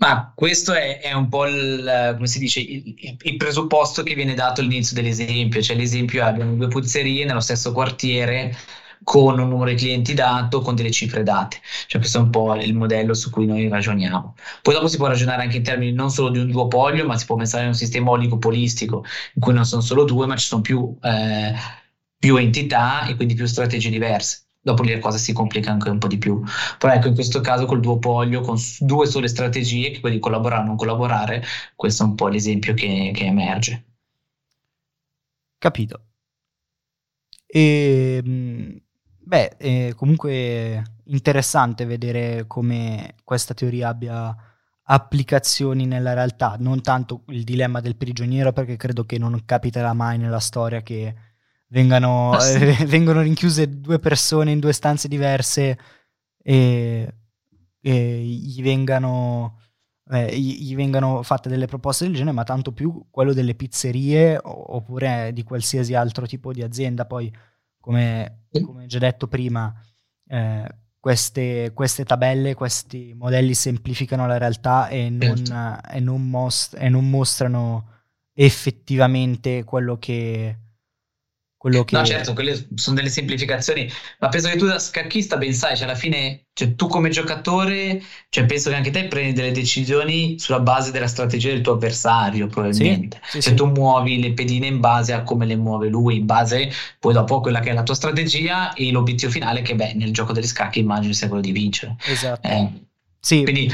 Ma 0.00 0.32
questo 0.34 0.72
è, 0.72 0.98
è 1.00 1.12
un 1.12 1.28
po' 1.28 1.46
il, 1.46 2.16
dice, 2.38 2.60
il, 2.60 2.94
il- 3.22 3.36
presupposto 3.36 4.02
che 4.02 4.14
viene 4.14 4.32
dato 4.34 4.60
all'inizio 4.62 4.94
dell'esempio. 4.96 5.60
Cioè, 5.60 5.76
l'esempio 5.76 6.24
abbiamo 6.24 6.54
due 6.54 6.68
pizzerie 6.68 7.24
nello 7.26 7.40
stesso 7.40 7.72
quartiere 7.72 8.54
con 9.02 9.38
un 9.38 9.48
numero 9.48 9.68
di 9.70 9.76
clienti 9.76 10.14
dato, 10.14 10.62
con 10.62 10.74
delle 10.74 10.90
cifre 10.90 11.22
date. 11.22 11.58
Cioè, 11.86 12.00
questo 12.00 12.16
è 12.18 12.22
un 12.22 12.30
po' 12.30 12.54
il 12.54 12.74
modello 12.74 13.12
su 13.12 13.28
cui 13.30 13.44
noi 13.44 13.68
ragioniamo. 13.68 14.36
Poi 14.62 14.72
dopo 14.74 14.88
si 14.88 14.96
può 14.96 15.06
ragionare 15.06 15.42
anche 15.42 15.58
in 15.58 15.62
termini 15.62 15.92
non 15.92 16.10
solo 16.10 16.30
di 16.30 16.38
un 16.38 16.50
duopolio, 16.50 17.04
ma 17.04 17.18
si 17.18 17.26
può 17.26 17.36
pensare 17.36 17.64
a 17.64 17.68
un 17.68 17.74
sistema 17.74 18.10
oligopolistico, 18.10 19.04
in 19.34 19.40
cui 19.42 19.52
non 19.52 19.66
sono 19.66 19.82
solo 19.82 20.04
due, 20.04 20.26
ma 20.26 20.36
ci 20.36 20.46
sono 20.46 20.62
più, 20.62 20.96
eh, 21.02 21.52
più 22.18 22.36
entità 22.36 23.06
e 23.06 23.16
quindi 23.16 23.34
più 23.34 23.44
strategie 23.46 23.90
diverse. 23.90 24.44
Dopo 24.62 24.82
lì 24.82 24.92
la 24.92 24.98
cosa 24.98 25.18
si 25.18 25.32
complica 25.32 25.70
anche 25.70 25.88
un 25.88 25.98
po' 25.98 26.06
di 26.06 26.18
più. 26.18 26.42
Però 26.78 26.92
ecco, 26.92 27.08
in 27.08 27.14
questo 27.14 27.40
caso 27.40 27.64
col 27.66 27.80
duopolio, 27.80 28.40
con 28.40 28.56
due 28.80 29.06
sole 29.06 29.28
strategie, 29.28 29.90
che 29.90 30.00
quelli 30.00 30.16
di 30.16 30.20
collaborare 30.20 30.62
o 30.62 30.66
non 30.66 30.76
collaborare, 30.76 31.42
questo 31.74 32.02
è 32.04 32.06
un 32.06 32.14
po' 32.14 32.28
l'esempio 32.28 32.74
che, 32.74 33.10
che 33.14 33.24
emerge. 33.24 33.84
Capito. 35.58 36.06
E, 37.46 38.20
mh, 38.22 38.76
beh, 39.18 39.56
è 39.56 39.94
comunque 39.94 40.82
interessante 41.06 41.84
vedere 41.84 42.44
come 42.46 43.14
questa 43.24 43.54
teoria 43.54 43.88
abbia 43.88 44.34
applicazioni 44.84 45.86
nella 45.86 46.14
realtà, 46.14 46.56
non 46.58 46.80
tanto 46.82 47.22
il 47.28 47.44
dilemma 47.44 47.80
del 47.80 47.96
prigioniero, 47.96 48.52
perché 48.52 48.76
credo 48.76 49.04
che 49.04 49.18
non 49.18 49.40
capiterà 49.44 49.92
mai 49.92 50.18
nella 50.18 50.40
storia 50.40 50.82
che 50.82 51.14
vengano, 51.70 52.32
Ah, 52.32 52.40
sì. 52.40 52.56
eh, 52.62 52.84
vengono 52.86 53.22
rinchiuse 53.22 53.80
due 53.80 53.98
persone 53.98 54.52
in 54.52 54.60
due 54.60 54.72
stanze 54.72 55.08
diverse 55.08 55.78
e, 56.42 57.14
e 57.80 58.20
gli 58.22 58.62
vengano 58.62 59.58
eh, 60.12 60.36
gli, 60.36 60.74
vengano 60.74 61.22
fatte 61.22 61.48
delle 61.48 61.66
proposte 61.66 62.04
del 62.04 62.14
genere, 62.14 62.34
ma 62.34 62.42
tanto 62.42 62.72
più 62.72 63.06
quello 63.10 63.32
delle 63.32 63.54
pizzerie 63.54 64.38
oppure 64.42 65.30
di 65.32 65.44
qualsiasi 65.44 65.94
altro 65.94 66.26
tipo 66.26 66.52
di 66.52 66.62
azienda. 66.62 67.04
Poi, 67.06 67.32
come, 67.78 68.46
come 68.64 68.86
già 68.86 68.98
detto 68.98 69.28
prima, 69.28 69.72
eh, 70.26 70.64
queste, 70.98 71.70
queste 71.74 72.04
tabelle, 72.04 72.54
questi 72.54 73.12
modelli 73.14 73.54
semplificano 73.54 74.26
la 74.26 74.36
realtà 74.36 74.88
e 74.88 75.08
non, 75.10 75.36
Certo. 75.44 75.88
e 75.92 76.00
non 76.00 76.28
most- 76.28 76.76
e 76.76 76.88
non 76.88 77.08
mostrano 77.08 77.86
effettivamente 78.34 79.62
quello 79.64 79.96
che, 79.96 80.58
quello 81.60 81.84
che... 81.84 81.94
No, 81.94 82.06
certo, 82.06 82.32
quelle 82.32 82.68
sono 82.74 82.96
delle 82.96 83.10
semplificazioni, 83.10 83.86
ma 84.18 84.30
penso 84.30 84.48
che 84.48 84.56
tu 84.56 84.64
da 84.64 84.78
scacchista 84.78 85.36
ben 85.36 85.52
sai, 85.52 85.76
cioè 85.76 85.84
alla 85.84 85.94
fine, 85.94 86.46
cioè, 86.54 86.74
tu 86.74 86.86
come 86.86 87.10
giocatore, 87.10 88.02
cioè, 88.30 88.46
penso 88.46 88.70
che 88.70 88.76
anche 88.76 88.90
te 88.90 89.08
prendi 89.08 89.34
delle 89.34 89.52
decisioni 89.52 90.38
sulla 90.38 90.60
base 90.60 90.90
della 90.90 91.06
strategia 91.06 91.50
del 91.50 91.60
tuo 91.60 91.74
avversario, 91.74 92.46
probabilmente. 92.46 93.20
Sì, 93.24 93.32
sì, 93.32 93.40
cioè 93.42 93.50
sì. 93.50 93.54
tu 93.56 93.66
muovi 93.66 94.18
le 94.22 94.32
pedine 94.32 94.68
in 94.68 94.80
base 94.80 95.12
a 95.12 95.22
come 95.22 95.44
le 95.44 95.56
muove 95.56 95.88
lui, 95.90 96.16
in 96.16 96.24
base 96.24 96.70
poi 96.98 97.12
dopo 97.12 97.36
a 97.36 97.40
quella 97.42 97.60
che 97.60 97.68
è 97.68 97.74
la 97.74 97.82
tua 97.82 97.94
strategia 97.94 98.72
e 98.72 98.90
l'obiettivo 98.90 99.30
finale 99.30 99.60
che, 99.60 99.74
beh, 99.74 99.92
nel 99.96 100.14
gioco 100.14 100.32
degli 100.32 100.46
scacchi 100.46 100.78
immagino 100.78 101.12
sia 101.12 101.28
quello 101.28 101.42
di 101.42 101.52
vincere. 101.52 101.94
Esatto. 102.06 102.48
Eh, 102.48 102.68
Sì, 103.22 103.42
quindi 103.42 103.70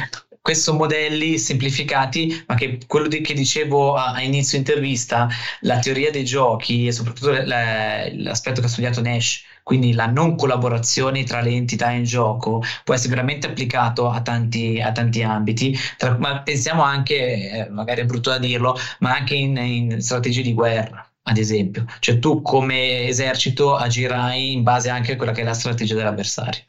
questi 0.47 0.63
sono 0.65 0.79
modelli 0.79 1.39
semplificati, 1.39 2.45
ma 2.47 2.55
che 2.55 2.79
quello 2.87 3.09
di- 3.09 3.21
che 3.21 3.35
dicevo 3.35 3.95
a, 3.95 4.13
a 4.13 4.23
inizio 4.23 4.57
intervista, 4.59 5.29
la 5.61 5.79
teoria 5.81 6.11
dei 6.11 6.25
giochi 6.25 6.87
e 6.87 6.93
soprattutto 6.93 7.31
la- 7.33 8.09
l'aspetto 8.13 8.61
che 8.61 8.67
ha 8.67 8.71
studiato 8.71 9.01
Nash, 9.01 9.43
quindi 9.65 9.93
la 9.93 10.07
non 10.07 10.37
collaborazione 10.37 11.25
tra 11.25 11.41
le 11.41 11.51
entità 11.51 11.91
in 11.91 12.05
gioco, 12.05 12.63
può 12.85 12.95
essere 12.95 13.11
veramente 13.15 13.49
applicato 13.49 14.09
a 14.09 14.21
tanti, 14.23 14.81
a 14.81 14.93
tanti 14.93 15.23
ambiti. 15.23 15.77
Tra- 15.97 16.17
ma 16.19 16.43
pensiamo 16.43 16.83
anche, 16.83 17.51
eh, 17.67 17.69
magari 17.71 18.03
è 18.03 18.05
brutto 18.05 18.31
da 18.31 18.39
dirlo, 18.39 18.77
ma 19.01 19.15
anche 19.15 19.35
in, 19.35 19.57
in 19.57 20.01
strategie 20.01 20.43
di 20.43 20.53
guerra. 20.55 21.05
Ad 21.29 21.39
esempio, 21.39 21.85
cioè 21.99 22.21
tu 22.21 22.41
come 22.41 23.09
esercito 23.09 23.75
agirai 23.75 24.53
in 24.53 24.63
base 24.63 24.91
anche 24.91 25.13
a 25.13 25.17
quella 25.17 25.33
che 25.33 25.41
è 25.41 25.45
la 25.45 25.55
strategia 25.55 25.97
dell'avversario. 25.97 26.63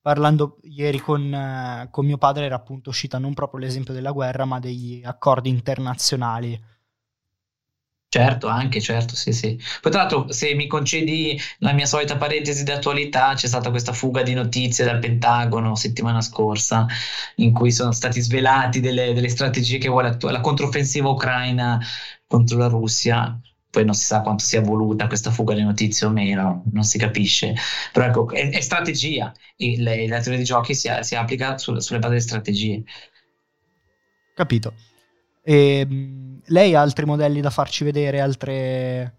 Parlando 0.00 0.58
ieri 0.62 0.98
con, 0.98 1.32
eh, 1.32 1.88
con 1.90 2.06
mio 2.06 2.18
padre 2.18 2.44
era 2.46 2.56
appunto 2.56 2.90
uscita 2.90 3.18
non 3.18 3.34
proprio 3.34 3.60
l'esempio 3.60 3.94
della 3.94 4.12
guerra, 4.12 4.44
ma 4.44 4.58
degli 4.60 5.02
accordi 5.04 5.48
internazionali. 5.50 6.58
Certo, 8.12 8.48
anche, 8.48 8.80
certo, 8.80 9.14
sì, 9.14 9.32
sì. 9.32 9.56
Poi 9.80 9.92
tra 9.92 10.00
l'altro, 10.00 10.32
se 10.32 10.52
mi 10.54 10.66
concedi 10.66 11.38
la 11.58 11.72
mia 11.72 11.86
solita 11.86 12.16
parentesi 12.16 12.64
di 12.64 12.72
attualità, 12.72 13.34
c'è 13.34 13.46
stata 13.46 13.70
questa 13.70 13.92
fuga 13.92 14.22
di 14.24 14.34
notizie 14.34 14.84
dal 14.84 14.98
Pentagono 14.98 15.76
settimana 15.76 16.20
scorsa, 16.20 16.86
in 17.36 17.52
cui 17.52 17.70
sono 17.70 17.92
stati 17.92 18.20
svelati 18.20 18.80
delle, 18.80 19.12
delle 19.12 19.28
strategie 19.28 19.78
che 19.78 19.88
vuole 19.88 20.08
attu- 20.08 20.28
la 20.30 20.40
controffensiva 20.40 21.08
ucraina 21.08 21.80
contro 22.26 22.58
la 22.58 22.66
Russia. 22.66 23.40
Poi 23.70 23.84
non 23.84 23.94
si 23.94 24.04
sa 24.04 24.20
quanto 24.22 24.44
sia 24.44 24.60
voluta 24.60 25.06
questa 25.06 25.30
fuga 25.30 25.54
di 25.54 25.62
notizie 25.62 26.06
o 26.06 26.10
meno, 26.10 26.64
non 26.72 26.82
si 26.82 26.98
capisce. 26.98 27.54
Però 27.92 28.06
ecco, 28.06 28.30
è, 28.30 28.50
è 28.50 28.60
strategia. 28.60 29.32
Le- 29.56 30.08
la 30.08 30.16
teoria 30.18 30.36
dei 30.36 30.44
giochi 30.44 30.74
si, 30.74 30.90
si 31.02 31.14
applica 31.14 31.56
sul- 31.58 31.80
sulle 31.82 31.98
basi 32.00 32.12
delle 32.14 32.22
strategie. 32.24 32.82
Capito. 34.34 34.74
E, 35.42 35.84
mh, 35.86 36.42
lei 36.46 36.74
ha 36.74 36.80
altri 36.80 37.04
modelli 37.04 37.40
da 37.40 37.50
farci 37.50 37.84
vedere, 37.84 38.20
altre... 38.20 39.14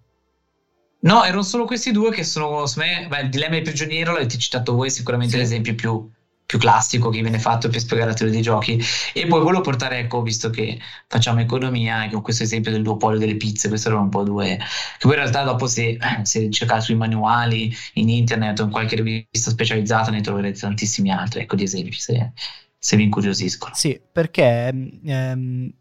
No, 1.03 1.23
erano 1.23 1.41
solo 1.41 1.65
questi 1.65 1.91
due 1.91 2.11
che 2.11 2.23
sono, 2.23 2.65
secondo 2.67 2.93
me, 3.01 3.07
beh, 3.07 3.21
il 3.21 3.29
dilemma 3.29 3.55
del 3.55 3.63
prigioniero 3.63 4.13
l'avete 4.13 4.37
citato 4.37 4.73
voi, 4.75 4.91
sicuramente 4.91 5.33
Sì. 5.33 5.39
l'esempio 5.39 5.73
più, 5.75 6.11
più 6.51 6.59
classico 6.59 7.07
che 7.07 7.21
viene 7.21 7.39
fatto 7.39 7.69
per 7.69 7.79
spiegare 7.79 8.09
la 8.09 8.13
teoria 8.13 8.33
dei 8.33 8.43
giochi. 8.43 8.77
E 9.13 9.25
poi 9.25 9.41
volevo 9.41 9.61
portare, 9.61 9.99
ecco, 9.99 10.21
visto 10.21 10.49
che 10.49 10.77
facciamo 11.07 11.39
economia, 11.39 12.03
ecco, 12.03 12.19
questo 12.19 12.43
esempio 12.43 12.71
del 12.71 12.81
duopolio 12.81 13.17
delle 13.17 13.37
pizze, 13.37 13.69
questo 13.69 13.87
erano 13.87 14.03
un 14.03 14.09
po' 14.09 14.23
due, 14.23 14.57
che 14.57 15.07
poi 15.07 15.13
in 15.13 15.19
realtà 15.19 15.43
dopo 15.43 15.65
se, 15.65 15.97
se 16.23 16.49
cercate 16.49 16.81
sui 16.81 16.95
manuali, 16.95 17.73
in 17.93 18.09
internet 18.09 18.59
o 18.59 18.63
in 18.65 18.69
qualche 18.69 18.97
rivista 18.97 19.49
specializzata 19.49 20.11
ne 20.11 20.19
troverete 20.19 20.59
tantissimi 20.59 21.09
altri, 21.09 21.39
ecco, 21.39 21.55
di 21.55 21.63
esempi, 21.63 21.97
se, 21.97 22.33
se 22.77 22.97
vi 22.97 23.03
incuriosiscono. 23.03 23.73
Sì, 23.73 23.97
perché 24.11 24.67
ehm, 25.05 25.73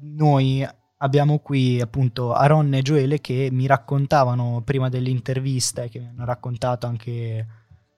noi 0.00 0.68
abbiamo 0.96 1.38
qui 1.38 1.80
appunto 1.80 2.32
Aaron 2.32 2.74
e 2.74 2.82
Gioele 2.82 3.20
che 3.20 3.50
mi 3.52 3.68
raccontavano 3.68 4.62
prima 4.64 4.88
dell'intervista 4.88 5.84
e 5.84 5.88
che 5.88 6.00
mi 6.00 6.08
hanno 6.08 6.24
raccontato 6.24 6.88
anche 6.88 7.46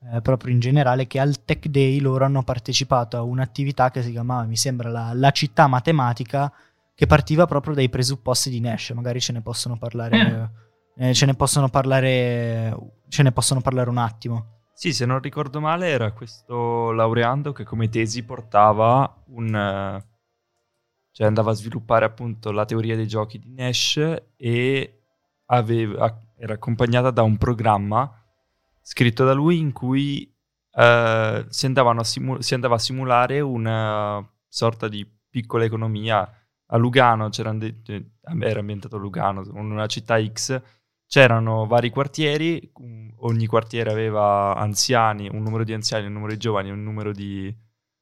eh, 0.03 0.21
proprio 0.23 0.53
in 0.53 0.61
generale 0.61 1.07
che 1.07 1.21
al 1.21 1.45
Tech 1.45 1.67
Day 1.67 1.99
loro 2.01 2.25
hanno 2.25 2.43
partecipato 2.43 3.17
a 3.17 3.23
un'attività 3.23 3.91
che 3.91 4.03
si 4.03 4.11
chiamava, 4.11 4.45
mi 4.45 4.57
sembra, 4.57 4.89
la, 4.89 5.13
la 5.15 5.31
città 5.31 5.67
matematica 5.67 6.53
che 6.95 7.07
partiva 7.07 7.47
proprio 7.47 7.75
dai 7.75 7.89
presupposti 7.89 8.51
di 8.51 8.61
Nash. 8.61 8.91
Magari 8.91 9.21
ce 9.21 9.33
ne 9.33 9.43
possono 9.43 9.77
parlare, 9.77 10.53
eh, 10.97 11.15
ce 11.15 11.27
ne 11.27 11.35
possono 11.35 11.69
parlare, 11.69 12.77
ce 13.09 13.23
ne 13.23 13.33
possono 13.33 13.61
parlare 13.61 13.91
un 13.91 13.99
attimo. 13.99 14.59
Sì, 14.73 14.95
se 14.95 15.05
non 15.05 15.21
ricordo 15.21 15.61
male 15.61 15.89
era 15.89 16.13
questo 16.13 16.91
laureando 16.93 17.53
che 17.53 17.65
come 17.65 17.91
tesi 17.91 18.23
portava 18.25 19.23
un... 19.27 19.55
eh, 19.55 20.09
cioè 21.13 21.27
andava 21.27 21.51
a 21.51 21.55
sviluppare 21.55 22.07
appunto 22.07 22.51
la 22.51 22.65
teoria 22.65 22.97
dei 22.97 23.07
giochi 23.07 23.39
di 23.39 23.53
Nash 23.53 23.99
e 24.37 25.03
aveva- 25.47 26.19
era 26.39 26.55
accompagnata 26.55 27.11
da 27.11 27.23
un 27.23 27.37
programma 27.37 28.20
scritto 28.91 29.25
da 29.25 29.33
lui 29.33 29.59
in 29.59 29.71
cui 29.71 30.37
eh, 30.73 31.47
si, 31.49 31.73
simu- 32.03 32.41
si 32.41 32.55
andava 32.55 32.75
a 32.75 32.79
simulare 32.79 33.39
una 33.39 34.29
sorta 34.49 34.89
di 34.89 35.09
piccola 35.29 35.65
economia 35.65 36.29
a 36.73 36.77
Lugano, 36.77 37.31
cioè, 37.31 37.47
era 37.47 38.59
ambientato 38.59 38.97
a 38.97 38.99
Lugano, 38.99 39.45
una 39.53 39.87
città 39.87 40.21
X, 40.21 40.61
c'erano 41.07 41.67
vari 41.67 41.91
quartieri, 41.91 42.73
ogni 43.19 43.47
quartiere 43.47 43.93
aveva 43.93 44.57
anziani, 44.57 45.29
un 45.29 45.43
numero 45.43 45.63
di 45.63 45.73
anziani, 45.73 46.07
un 46.07 46.13
numero 46.13 46.33
di 46.33 46.39
giovani, 46.39 46.71
un 46.71 46.83
numero 46.83 47.13
di 47.13 47.57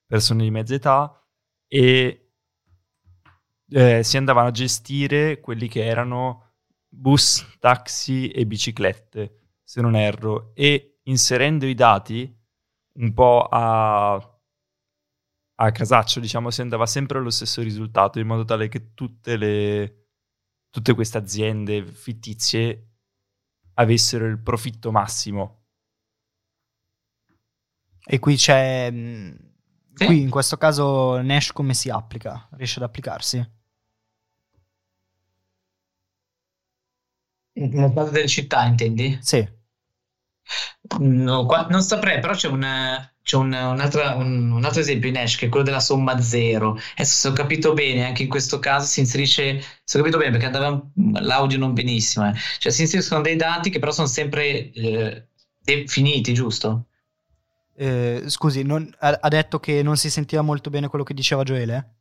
persone 0.07 0.45
di 0.45 0.51
mezza 0.51 0.75
età 0.75 1.23
e 1.67 2.31
eh, 3.71 4.03
si 4.03 4.17
andavano 4.17 4.49
a 4.49 4.53
gestire 4.53 5.39
quelli 5.41 5.69
che 5.69 5.85
erano 5.85 6.53
bus, 6.89 7.59
taxi 7.61 8.31
e 8.31 8.47
biciclette, 8.47 9.38
se 9.69 9.83
non 9.83 9.95
erro, 9.97 10.53
e 10.55 11.01
inserendo 11.05 11.67
i 11.67 11.75
dati 11.75 12.35
un 12.95 13.13
po' 13.13 13.47
a, 13.51 14.15
a 14.15 15.73
casaccio, 15.73 16.21
diciamo, 16.21 16.51
si 16.51 16.61
andava 16.61 16.87
sempre 16.87 17.19
allo 17.19 17.31
stesso 17.31 17.63
risultato, 17.63 18.19
in 18.19 18.27
modo 18.27 18.45
tale 18.45 18.69
che 18.69 18.95
tutte 18.95 19.37
le 19.37 19.95
tutte 20.71 20.95
queste 20.95 21.19
aziende 21.19 21.85
fittizie 21.85 22.91
avessero 23.75 24.27
il 24.27 24.39
profitto 24.41 24.91
massimo. 24.93 25.65
E 28.05 28.19
qui 28.19 28.37
c'è... 28.37 28.91
mh, 28.91 29.37
Sì. 29.95 30.07
Qui 30.07 30.21
in 30.23 30.31
questo 30.31 30.57
caso 30.57 31.21
Nash 31.21 31.53
come 31.53 31.75
si 31.75 31.91
applica? 31.91 32.49
Riesce 32.53 32.79
ad 32.79 32.85
applicarsi? 32.87 33.47
Nel 37.61 37.93
caso 37.93 38.11
delle 38.11 38.27
città, 38.27 38.65
intendi? 38.65 39.19
Sì. 39.21 39.47
No, 41.01 41.45
qua- 41.47 41.67
non 41.71 41.83
saprei, 41.83 42.21
però 42.21 42.33
c'è, 42.35 42.49
una- 42.49 43.13
c'è 43.23 43.37
un, 43.37 43.53
un'altra- 43.53 44.15
un- 44.17 44.51
un 44.53 44.65
altro 44.65 44.81
esempio 44.81 45.09
in 45.09 45.19
Ash 45.19 45.37
che 45.37 45.47
è 45.47 45.49
quello 45.49 45.65
della 45.65 45.81
somma 45.81 46.21
zero. 46.23 46.73
Adesso 46.95 47.15
se 47.19 47.29
ho 47.29 47.33
capito 47.33 47.73
bene, 47.75 48.05
anche 48.07 48.23
in 48.23 48.29
questo 48.29 48.59
caso 48.59 48.87
si 48.87 49.01
inserisce, 49.01 49.61
se 49.85 49.97
ho 49.99 50.01
capito 50.01 50.19
bene 50.19 50.31
perché 50.31 50.47
andava 50.47 50.83
l'audio 51.21 51.59
non 51.59 51.75
benissimo, 51.75 52.29
eh. 52.29 52.33
Cioè 52.59 52.73
si 52.73 52.83
inseriscono 52.83 53.21
dei 53.23 53.37
dati 53.37 53.71
che 53.71 53.79
però 53.79 53.93
sono 53.93 54.07
sempre 54.07 54.71
eh, 54.73 55.29
definiti, 55.63 56.33
giusto? 56.33 56.87
Eh, 57.75 58.25
scusi, 58.27 58.63
non- 58.63 58.93
ha, 58.99 59.19
ha 59.23 59.29
detto 59.29 59.59
che 59.61 59.83
non 59.83 59.97
si 59.97 60.11
sentiva 60.11 60.43
molto 60.43 60.69
bene 60.71 60.89
quello 60.89 61.05
che 61.05 61.15
diceva 61.15 61.45
Gioele? 61.45 61.95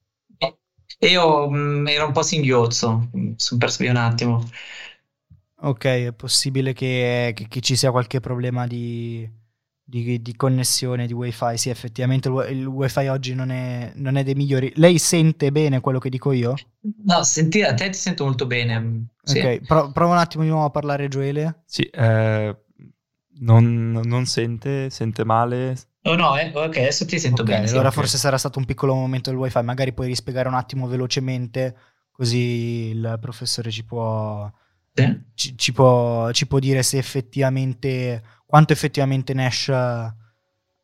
E 0.99 1.07
io 1.09 1.49
mh, 1.49 1.87
ero 1.89 2.07
un 2.07 2.11
po' 2.13 2.21
singhiozzo, 2.23 3.09
mi 3.13 3.33
sono 3.37 3.59
perso 3.59 3.77
via 3.83 3.91
un 3.91 3.97
attimo. 3.97 4.43
Ok, 5.59 5.85
è 5.85 6.13
possibile 6.13 6.73
che, 6.73 7.31
che- 7.35 7.47
che 7.47 7.61
ci 7.61 7.75
sia 7.75 7.89
qualche 7.91 8.19
problema 8.19 8.67
di, 8.67 9.27
di- 9.83 10.21
di 10.21 10.35
connessione, 10.35 11.07
di 11.07 11.13
wifi. 11.13 11.57
Sì, 11.57 11.69
effettivamente 11.69 12.27
il, 12.27 12.33
wi- 12.35 12.51
il 12.51 12.65
wifi 12.67 13.07
oggi 13.07 13.33
non 13.33 13.49
è, 13.49 13.91
non 13.95 14.17
è 14.17 14.23
dei 14.23 14.35
migliori. 14.35 14.71
Lei 14.75 14.99
sente 14.99 15.51
bene 15.51 15.79
quello 15.79 15.97
che 15.99 16.09
dico 16.09 16.31
io? 16.31 16.53
No, 17.03 17.23
senti, 17.23 17.63
a 17.63 17.73
te 17.73 17.89
ti 17.89 17.97
sento 17.97 18.23
molto 18.23 18.45
bene. 18.45 19.07
Sì. 19.23 19.39
Ok, 19.39 19.65
pro- 19.65 19.91
prova 19.91 20.13
un 20.13 20.19
attimo 20.19 20.43
di 20.43 20.49
nuovo 20.49 20.65
a 20.65 20.69
parlare 20.69 21.07
Gioele. 21.07 21.63
Sì, 21.65 21.81
eh, 21.83 22.55
non, 23.39 23.91
non 24.03 24.25
sente, 24.27 24.89
sente 24.91 25.25
male. 25.25 25.75
Oh 26.03 26.15
no, 26.15 26.37
eh, 26.37 26.51
ok, 26.53 26.77
adesso 26.77 27.05
ti 27.05 27.19
sento 27.19 27.41
Ok, 27.41 27.47
bene. 27.49 27.65
sì. 27.67 27.73
allora 27.73 27.89
ok. 27.89 27.93
forse 27.95 28.17
sarà 28.17 28.37
stato 28.37 28.59
un 28.59 28.65
piccolo 28.65 28.93
momento 28.93 29.31
del 29.31 29.39
wifi. 29.39 29.61
Magari 29.63 29.91
puoi 29.93 30.07
rispiegare 30.07 30.47
un 30.47 30.53
attimo 30.53 30.87
velocemente, 30.87 31.75
così 32.11 32.91
il 32.93 33.17
professore 33.19 33.69
ci 33.71 33.83
può, 33.83 34.49
Sì. 35.03 35.21
ci, 35.35 35.57
ci 35.57 35.71
può, 35.73 36.31
ci 36.31 36.47
può 36.47 36.59
dire 36.59 36.81
se 36.81 36.97
effettivamente 36.97 38.23
quanto 38.47 38.73
effettivamente 38.73 39.33
Nash 39.33 39.67
eh, 39.67 40.13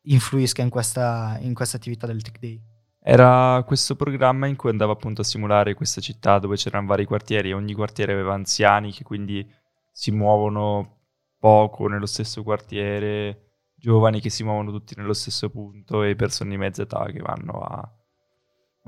influisca 0.02 0.62
in 0.62 0.68
questa, 0.68 1.38
in 1.40 1.54
questa 1.54 1.78
attività 1.78 2.06
del 2.06 2.22
Tech 2.22 2.38
Day. 2.38 2.60
Era 3.00 3.62
questo 3.66 3.96
programma 3.96 4.46
in 4.46 4.56
cui 4.56 4.70
andava 4.70 4.92
appunto 4.92 5.22
a 5.22 5.24
simulare 5.24 5.74
questa 5.74 6.00
città 6.00 6.38
dove 6.38 6.56
c'erano 6.56 6.86
vari 6.86 7.04
quartieri 7.04 7.50
e 7.50 7.54
ogni 7.54 7.74
quartiere 7.74 8.12
aveva 8.12 8.34
anziani 8.34 8.92
che 8.92 9.02
quindi 9.02 9.46
si 9.90 10.10
muovono 10.10 11.00
poco 11.38 11.86
nello 11.88 12.06
stesso 12.06 12.42
quartiere, 12.42 13.40
giovani 13.74 14.20
che 14.20 14.30
si 14.30 14.42
muovono 14.42 14.70
tutti 14.70 14.94
nello 14.96 15.12
stesso 15.12 15.50
punto 15.50 16.02
e 16.02 16.14
persone 16.16 16.50
di 16.50 16.56
mezza 16.56 16.82
età 16.82 17.04
che 17.06 17.20
vanno 17.20 17.60
a, 17.60 17.92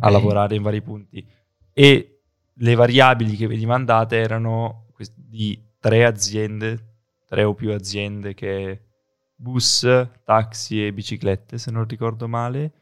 a 0.00 0.10
lavorare 0.10 0.54
in 0.54 0.62
vari 0.62 0.80
punti. 0.80 1.26
E 1.72 2.20
le 2.54 2.74
variabili 2.74 3.36
che 3.36 3.46
veniva 3.46 3.72
mandate 3.72 4.16
erano 4.16 4.85
di 5.14 5.60
tre 5.78 6.04
aziende, 6.04 6.96
tre 7.26 7.44
o 7.44 7.54
più 7.54 7.72
aziende 7.72 8.34
che 8.34 8.82
bus, 9.34 9.86
taxi 10.24 10.86
e 10.86 10.92
biciclette, 10.92 11.58
se 11.58 11.70
non 11.70 11.86
ricordo 11.86 12.26
male, 12.28 12.72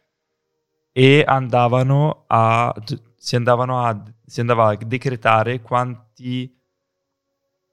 e 0.93 1.25
andavano 1.27 2.25
a, 2.29 2.73
si, 3.17 3.37
andavano 3.37 3.85
a, 3.85 4.03
si 4.25 4.41
andava 4.41 4.69
a 4.69 4.77
decretare 4.77 5.61
quanti, 5.61 6.57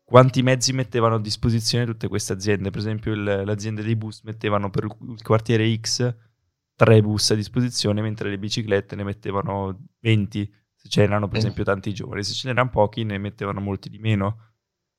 quanti 0.04 0.42
mezzi 0.42 0.74
mettevano 0.74 1.16
a 1.16 1.22
disposizione 1.22 1.86
tutte 1.86 2.08
queste 2.08 2.34
aziende. 2.34 2.72
Per 2.72 2.80
esempio 2.80 3.14
il, 3.14 3.24
le 3.24 3.52
aziende 3.52 3.84
dei 3.84 3.96
bus 3.96 4.22
mettevano 4.24 4.70
per 4.70 4.86
il 4.86 5.22
quartiere 5.22 5.76
X 5.76 6.30
tre 6.76 7.00
bus 7.04 7.30
a 7.30 7.36
disposizione, 7.36 8.02
mentre 8.02 8.28
le 8.28 8.40
biciclette 8.40 8.96
ne 8.96 9.04
mettevano 9.04 9.90
20, 10.00 10.52
se 10.82 10.88
c'erano 10.88 11.28
per 11.28 11.38
esempio 11.38 11.64
tanti 11.64 11.94
giovani, 11.94 12.24
se 12.24 12.34
ce 12.34 12.48
n'erano 12.48 12.72
pochi 12.72 13.04
ne 13.04 13.20
mettevano 13.20 13.60
molti 13.60 13.90
di 13.90 14.00
meno. 14.00 14.54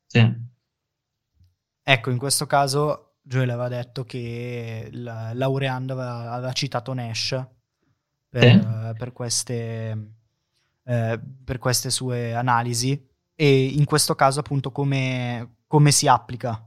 Sì. 0.06 0.50
Ecco, 1.82 2.10
in 2.10 2.18
questo 2.18 2.46
caso 2.46 3.16
Joel 3.20 3.50
aveva 3.50 3.68
detto 3.68 4.04
che 4.04 4.88
la, 4.92 5.32
laureando 5.34 5.94
aveva, 5.94 6.30
aveva, 6.30 6.52
citato 6.52 6.94
Nash 6.94 7.44
per, 8.28 8.42
sì. 8.42 8.94
per, 8.96 9.12
queste, 9.12 10.14
eh, 10.84 11.20
per, 11.44 11.58
queste, 11.58 11.90
sue 11.90 12.32
analisi 12.34 13.08
e 13.34 13.64
in 13.64 13.84
questo 13.84 14.14
caso 14.14 14.38
appunto 14.38 14.70
come, 14.70 15.56
come 15.66 15.90
si 15.90 16.06
applica 16.06 16.64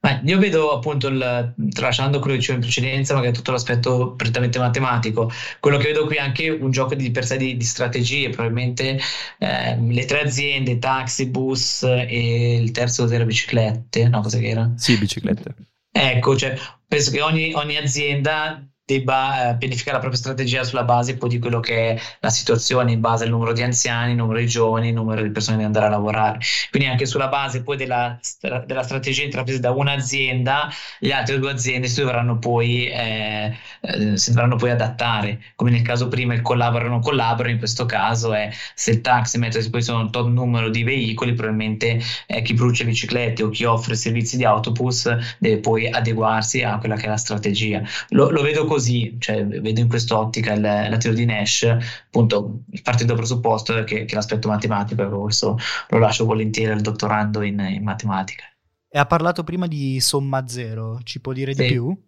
Beh, 0.00 0.20
io 0.24 0.38
vedo 0.38 0.72
appunto, 0.72 1.08
il, 1.08 1.54
tralasciando 1.70 2.18
quello 2.18 2.34
che 2.34 2.40
dicevo 2.40 2.58
in 2.58 2.64
precedenza, 2.64 3.14
magari 3.14 3.32
tutto 3.32 3.52
l'aspetto 3.52 4.14
prettamente 4.14 4.58
matematico, 4.58 5.30
quello 5.60 5.78
che 5.78 5.88
vedo 5.88 6.06
qui 6.06 6.16
è 6.16 6.20
anche 6.20 6.48
un 6.48 6.70
gioco 6.70 6.94
di 6.94 7.10
per 7.10 7.26
sé 7.26 7.36
di, 7.36 7.56
di 7.56 7.64
strategie, 7.64 8.30
probabilmente 8.30 8.98
eh, 9.38 9.76
le 9.78 10.04
tre 10.04 10.22
aziende, 10.22 10.78
taxi, 10.78 11.26
bus 11.26 11.82
e 11.82 12.56
il 12.60 12.70
terzo 12.70 13.06
delle 13.06 13.24
biciclette, 13.24 14.08
no 14.08 14.20
cosa 14.20 14.38
che 14.38 14.48
era? 14.48 14.72
Sì, 14.76 14.96
biciclette. 14.96 15.54
Ecco, 15.90 16.36
cioè, 16.36 16.58
penso 16.86 17.10
che 17.10 17.22
ogni, 17.22 17.52
ogni 17.54 17.76
azienda 17.76 18.62
debba 18.86 19.50
eh, 19.50 19.56
pianificare 19.56 19.96
la 19.96 19.98
propria 19.98 20.20
strategia 20.20 20.62
sulla 20.62 20.84
base 20.84 21.16
poi 21.16 21.28
di 21.28 21.38
quello 21.40 21.58
che 21.58 21.90
è 21.90 22.00
la 22.20 22.30
situazione, 22.30 22.92
in 22.92 23.00
base 23.00 23.24
al 23.24 23.30
numero 23.30 23.52
di 23.52 23.62
anziani, 23.62 24.14
numero 24.14 24.38
di 24.38 24.46
giovani, 24.46 24.92
numero 24.92 25.22
di 25.22 25.30
persone 25.30 25.58
da 25.58 25.64
andare 25.64 25.86
a 25.86 25.88
lavorare. 25.88 26.38
Quindi 26.70 26.88
anche 26.88 27.04
sulla 27.04 27.26
base 27.26 27.64
poi 27.64 27.76
della, 27.76 28.18
della 28.64 28.84
strategia 28.84 29.24
intrapresa 29.24 29.58
da 29.58 29.72
un'azienda, 29.72 30.70
le 31.00 31.12
altre 31.12 31.38
due 31.40 31.50
aziende 31.50 31.88
si 31.88 32.00
dovranno 32.00 32.38
poi, 32.38 32.86
eh, 32.86 33.56
eh, 33.80 34.16
si 34.16 34.30
dovranno 34.30 34.54
poi 34.54 34.70
adattare. 34.70 35.40
Come 35.56 35.70
nel 35.70 35.82
caso 35.82 36.06
prima 36.06 36.34
il 36.34 36.42
collabora 36.42 36.84
o 36.84 36.88
non 36.88 37.00
collabora, 37.00 37.50
in 37.50 37.58
questo 37.58 37.86
caso 37.86 38.32
è 38.34 38.50
se 38.74 38.92
il 38.92 39.00
taxi 39.00 39.38
mette 39.38 39.56
a 39.56 39.60
disposizione 39.60 40.02
un 40.02 40.12
tot 40.12 40.28
numero 40.28 40.68
di 40.68 40.84
veicoli, 40.84 41.34
probabilmente 41.34 42.00
eh, 42.26 42.42
chi 42.42 42.54
produce 42.54 42.84
biciclette 42.84 43.42
o 43.42 43.48
chi 43.48 43.64
offre 43.64 43.96
servizi 43.96 44.36
di 44.36 44.44
autobus 44.44 45.10
deve 45.38 45.58
poi 45.58 45.88
adeguarsi 45.88 46.62
a 46.62 46.78
quella 46.78 46.94
che 46.94 47.06
è 47.06 47.08
la 47.08 47.16
strategia. 47.16 47.82
Lo, 48.10 48.30
lo 48.30 48.42
vedo 48.42 48.64
così 48.64 48.74
così, 48.76 49.16
cioè, 49.18 49.46
vedo 49.46 49.80
in 49.80 49.88
quest'ottica 49.88 50.52
il, 50.52 50.60
la 50.60 50.96
teoria 50.98 51.24
di 51.24 51.24
Nash, 51.24 51.62
appunto, 51.62 52.64
partendo 52.82 53.14
dal 53.14 53.22
presupposto 53.22 53.84
che, 53.84 54.04
che 54.04 54.14
l'aspetto 54.14 54.48
matematico, 54.48 55.02
ecco, 55.02 55.22
questo 55.22 55.58
lo 55.88 55.98
lascio 55.98 56.26
volentieri 56.26 56.72
al 56.72 56.82
dottorando 56.82 57.40
in, 57.40 57.58
in 57.58 57.82
matematica. 57.82 58.44
E 58.88 58.98
ha 58.98 59.06
parlato 59.06 59.44
prima 59.44 59.66
di 59.66 59.98
somma 60.00 60.46
zero, 60.46 61.00
ci 61.02 61.20
può 61.20 61.32
dire 61.32 61.54
sì. 61.54 61.62
di 61.62 61.68
più? 61.72 62.05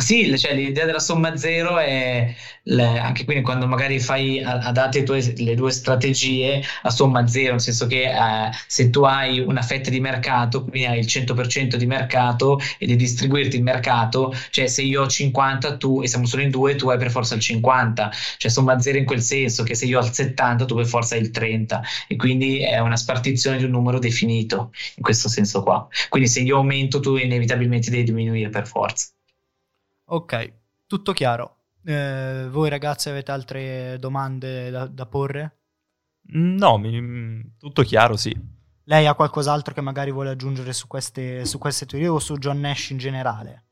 Sì, 0.00 0.38
cioè, 0.38 0.54
l'idea 0.54 0.84
della 0.86 1.00
somma 1.00 1.36
zero 1.36 1.76
è 1.78 2.32
le, 2.64 2.98
anche 3.00 3.24
quindi 3.24 3.42
quando 3.42 3.66
magari 3.66 3.98
fai 3.98 4.40
adatti 4.40 5.04
le 5.42 5.54
due 5.56 5.70
strategie 5.72 6.62
a 6.82 6.90
somma 6.90 7.26
zero, 7.26 7.50
nel 7.52 7.60
senso 7.60 7.86
che 7.88 8.04
eh, 8.04 8.50
se 8.68 8.90
tu 8.90 9.02
hai 9.02 9.40
una 9.40 9.60
fetta 9.60 9.90
di 9.90 9.98
mercato, 9.98 10.62
quindi 10.64 10.86
hai 10.86 11.00
il 11.00 11.06
100% 11.06 11.74
di 11.76 11.86
mercato 11.86 12.60
e 12.78 12.86
devi 12.86 12.96
distribuirti 12.96 13.56
il 13.56 13.64
mercato, 13.64 14.32
cioè 14.50 14.68
se 14.68 14.82
io 14.82 15.02
ho 15.02 15.08
50 15.08 15.76
tu 15.76 16.00
e 16.00 16.06
siamo 16.06 16.26
solo 16.26 16.42
in 16.42 16.50
due, 16.50 16.76
tu 16.76 16.88
hai 16.90 16.96
per 16.98 17.10
forza 17.10 17.34
il 17.34 17.40
50, 17.40 18.12
cioè 18.36 18.50
somma 18.52 18.78
zero 18.80 18.98
in 18.98 19.04
quel 19.04 19.20
senso 19.20 19.64
che 19.64 19.74
se 19.74 19.86
io 19.86 19.98
ho 19.98 20.04
il 20.04 20.12
70 20.12 20.64
tu 20.64 20.76
per 20.76 20.86
forza 20.86 21.16
hai 21.16 21.22
il 21.22 21.30
30 21.32 21.82
e 22.06 22.14
quindi 22.14 22.60
è 22.62 22.78
una 22.78 22.96
spartizione 22.96 23.56
di 23.58 23.64
un 23.64 23.70
numero 23.72 23.98
definito 23.98 24.70
in 24.96 25.02
questo 25.02 25.28
senso 25.28 25.62
qua. 25.64 25.88
Quindi 26.08 26.28
se 26.28 26.38
io 26.40 26.56
aumento 26.58 27.00
tu 27.00 27.16
inevitabilmente 27.16 27.90
devi 27.90 28.04
diminuire 28.04 28.48
per 28.48 28.64
forza. 28.68 29.08
Ok, 30.10 30.52
tutto 30.86 31.12
chiaro. 31.12 31.56
Eh, 31.84 32.46
voi 32.50 32.70
ragazzi 32.70 33.10
avete 33.10 33.30
altre 33.30 33.96
domande 33.98 34.70
da, 34.70 34.86
da 34.86 35.04
porre? 35.04 35.56
No, 36.30 36.78
mi, 36.78 37.56
tutto 37.58 37.82
chiaro, 37.82 38.16
sì. 38.16 38.34
Lei 38.84 39.06
ha 39.06 39.14
qualcos'altro 39.14 39.74
che 39.74 39.82
magari 39.82 40.10
vuole 40.10 40.30
aggiungere 40.30 40.72
su 40.72 40.86
queste, 40.86 41.44
su 41.44 41.58
queste 41.58 41.84
teorie 41.84 42.08
o 42.08 42.18
su 42.18 42.38
John 42.38 42.58
Nash 42.58 42.90
in 42.90 42.96
generale? 42.98 43.64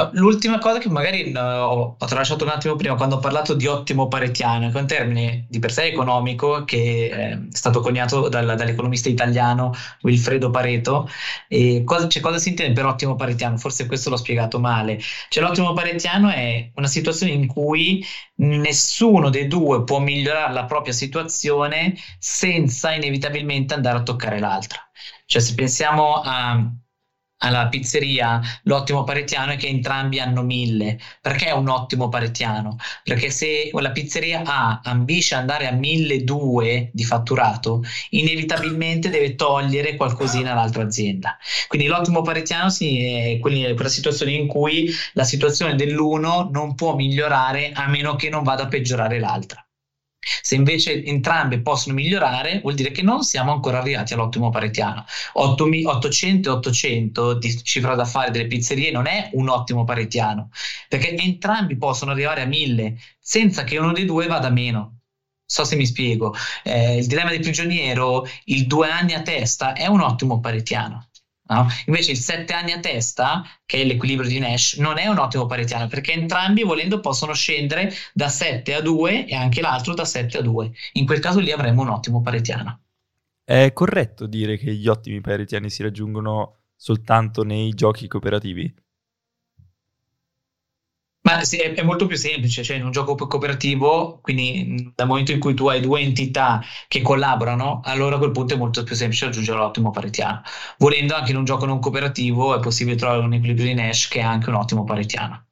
No, 0.00 0.10
l'ultima 0.14 0.58
cosa 0.58 0.78
che 0.78 0.88
magari 0.88 1.30
no, 1.30 1.40
ho, 1.40 1.96
tralasciato 1.98 2.44
un 2.44 2.50
attimo 2.50 2.74
prima 2.74 2.94
quando 2.94 3.16
ho 3.16 3.18
parlato 3.18 3.52
di 3.54 3.66
ottimo 3.66 4.08
paretiano, 4.08 4.70
che 4.70 4.78
è 4.78 4.80
un 4.80 4.86
termine 4.86 5.46
di 5.48 5.58
per 5.58 5.72
sé 5.72 5.84
economico 5.84 6.64
che 6.64 7.10
è 7.10 7.38
stato 7.50 7.80
coniato 7.80 8.28
dal, 8.28 8.56
dall'economista 8.56 9.10
italiano 9.10 9.74
Wilfredo 10.02 10.50
Pareto. 10.50 11.08
E 11.48 11.82
cosa, 11.84 12.08
cioè, 12.08 12.22
cosa 12.22 12.38
si 12.38 12.48
intende 12.48 12.72
per 12.72 12.86
ottimo 12.86 13.14
paretiano? 13.14 13.58
Forse 13.58 13.86
questo 13.86 14.08
l'ho 14.08 14.16
spiegato 14.16 14.58
male. 14.58 14.98
Cioè, 15.28 15.42
l'ottimo 15.42 15.74
paretiano 15.74 16.30
è 16.30 16.70
una 16.74 16.86
situazione 16.86 17.32
in 17.32 17.46
cui 17.46 18.02
nessuno 18.36 19.28
dei 19.28 19.46
due 19.48 19.84
può 19.84 19.98
migliorare 20.00 20.52
la 20.54 20.64
propria 20.64 20.94
situazione 20.94 21.94
senza 22.18 22.92
inevitabilmente 22.94 23.74
andare 23.74 23.98
a 23.98 24.02
toccare 24.02 24.38
l'altra. 24.38 24.78
Cioè, 25.26 25.42
se 25.42 25.54
pensiamo 25.54 26.22
a 26.24 26.72
alla 27.42 27.68
pizzeria 27.68 28.40
l'ottimo 28.64 29.04
paretiano 29.04 29.52
è 29.52 29.56
che 29.56 29.66
entrambi 29.68 30.18
hanno 30.20 30.42
mille. 30.42 30.98
Perché 31.20 31.46
è 31.46 31.52
un 31.52 31.68
ottimo 31.68 32.08
paretiano? 32.08 32.76
Perché 33.02 33.30
se 33.30 33.70
la 33.72 33.90
pizzeria 33.90 34.42
A 34.44 34.80
ambisce 34.82 35.34
andare 35.34 35.66
a 35.66 35.72
1200 35.72 36.90
di 36.92 37.04
fatturato, 37.04 37.82
inevitabilmente 38.10 39.10
deve 39.10 39.34
togliere 39.34 39.96
qualcosina 39.96 40.52
all'altra 40.52 40.82
azienda. 40.82 41.36
Quindi 41.68 41.86
l'ottimo 41.88 42.22
paretiano 42.22 42.70
è 42.78 43.38
quella 43.40 43.88
situazione 43.88 44.32
in 44.32 44.46
cui 44.46 44.90
la 45.14 45.24
situazione 45.24 45.74
dell'uno 45.74 46.48
non 46.52 46.74
può 46.74 46.94
migliorare 46.94 47.72
a 47.72 47.88
meno 47.88 48.16
che 48.16 48.28
non 48.28 48.42
vada 48.42 48.64
a 48.64 48.68
peggiorare 48.68 49.18
l'altra. 49.18 49.64
Se 50.20 50.54
invece 50.54 51.02
entrambe 51.04 51.60
possono 51.60 51.94
migliorare, 51.94 52.60
vuol 52.60 52.74
dire 52.74 52.90
che 52.90 53.02
non 53.02 53.22
siamo 53.22 53.52
ancora 53.52 53.78
arrivati 53.78 54.12
all'ottimo 54.12 54.50
paretiano. 54.50 55.04
800 55.32 56.48
e 56.48 56.52
800 56.52 57.34
di 57.38 57.62
cifra 57.62 57.94
d'affari 57.94 58.30
delle 58.30 58.46
pizzerie 58.46 58.90
non 58.90 59.06
è 59.06 59.30
un 59.32 59.48
ottimo 59.48 59.84
paretiano, 59.84 60.50
perché 60.88 61.16
entrambi 61.16 61.76
possono 61.76 62.10
arrivare 62.10 62.42
a 62.42 62.46
1000 62.46 62.98
senza 63.18 63.64
che 63.64 63.78
uno 63.78 63.92
dei 63.92 64.04
due 64.04 64.26
vada 64.26 64.50
meno. 64.50 65.00
So 65.44 65.64
se 65.64 65.74
mi 65.74 65.86
spiego. 65.86 66.34
Eh, 66.62 66.98
il 66.98 67.06
dilemma 67.06 67.30
del 67.30 67.40
prigioniero, 67.40 68.24
il 68.44 68.66
due 68.66 68.88
anni 68.88 69.14
a 69.14 69.22
testa, 69.22 69.72
è 69.72 69.86
un 69.86 70.00
ottimo 70.00 70.38
paretiano. 70.38 71.09
No? 71.50 71.66
Invece 71.86 72.12
il 72.12 72.16
7 72.16 72.52
anni 72.52 72.72
a 72.72 72.78
testa, 72.78 73.42
che 73.66 73.82
è 73.82 73.84
l'equilibrio 73.84 74.28
di 74.28 74.38
Nash, 74.38 74.74
non 74.74 74.98
è 74.98 75.08
un 75.08 75.18
ottimo 75.18 75.46
paretiano 75.46 75.88
perché 75.88 76.12
entrambi 76.12 76.62
volendo 76.62 77.00
possono 77.00 77.34
scendere 77.34 77.92
da 78.12 78.28
7 78.28 78.74
a 78.74 78.80
2 78.80 79.26
e 79.26 79.34
anche 79.34 79.60
l'altro 79.60 79.94
da 79.94 80.04
7 80.04 80.38
a 80.38 80.42
2. 80.42 80.70
In 80.92 81.06
quel 81.06 81.18
caso 81.18 81.40
lì 81.40 81.50
avremmo 81.50 81.82
un 81.82 81.88
ottimo 81.88 82.22
paretiano. 82.22 82.82
È 83.42 83.72
corretto 83.72 84.26
dire 84.26 84.56
che 84.56 84.72
gli 84.72 84.86
ottimi 84.86 85.20
paretiani 85.20 85.70
si 85.70 85.82
raggiungono 85.82 86.58
soltanto 86.76 87.42
nei 87.42 87.74
giochi 87.74 88.06
cooperativi? 88.06 88.72
Ma 91.22 91.44
sì, 91.44 91.58
è, 91.58 91.82
molto 91.82 92.06
più 92.06 92.16
semplice, 92.16 92.62
cioè 92.62 92.78
in 92.78 92.84
un 92.84 92.92
gioco 92.92 93.14
cooperativo, 93.14 94.20
quindi 94.22 94.90
dal 94.94 95.06
momento 95.06 95.32
in 95.32 95.38
cui 95.38 95.52
tu 95.52 95.66
hai 95.68 95.80
due 95.80 96.00
entità 96.00 96.62
che 96.88 97.02
collaborano, 97.02 97.80
allora 97.84 98.14
a 98.16 98.18
quel 98.18 98.30
punto 98.30 98.54
è 98.54 98.56
molto 98.56 98.82
più 98.84 98.94
semplice 98.94 99.26
raggiungere 99.26 99.58
l'ottimo 99.58 99.90
paretiano. 99.90 100.40
Volendo 100.78 101.14
anche 101.14 101.32
in 101.32 101.36
un 101.36 101.44
gioco 101.44 101.66
non 101.66 101.78
cooperativo 101.78 102.56
è 102.56 102.60
possibile 102.60 102.96
trovare 102.96 103.20
un 103.20 103.34
equilibrio 103.34 103.66
di 103.66 103.74
Nash 103.74 104.08
che 104.08 104.20
è 104.20 104.22
anche 104.22 104.48
un 104.48 104.54
ottimo 104.54 104.84
paretiano. 104.84 105.46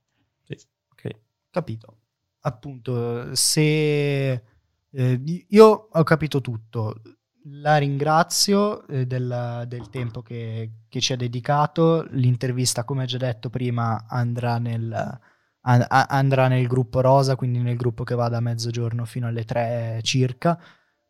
Sì, 0.45 0.57
ok. 0.91 1.11
Capito. 1.51 1.97
Appunto, 2.41 3.35
se 3.35 4.31
eh, 4.31 5.45
io 5.49 5.89
ho 5.93 6.03
capito 6.03 6.41
tutto, 6.41 7.03
la 7.45 7.77
ringrazio 7.77 8.87
eh, 8.87 9.07
del, 9.07 9.65
del, 9.67 9.91
tempo 9.91 10.23
che, 10.23 10.71
che 10.89 11.01
ci 11.01 11.13
ha 11.13 11.17
dedicato, 11.17 12.07
l'intervista 12.13 12.85
come 12.85 13.05
già 13.05 13.19
detto 13.19 13.51
prima 13.51 14.07
andrà 14.09 14.59
nel 14.59 15.21
andrà 15.63 16.49
nel 16.49 16.67
gruppo 16.67 17.01
rosa, 17.01 17.37
quindi 17.37 17.59
nel 17.59 17.77
gruppo 17.77 18.05
che 18.05 18.15
va 18.15 18.29
da 18.29 18.41
mezzogiorno 18.41 19.05
fino 19.05 19.27
alle 19.27 19.45
tre 19.45 20.01
circa. 20.03 20.59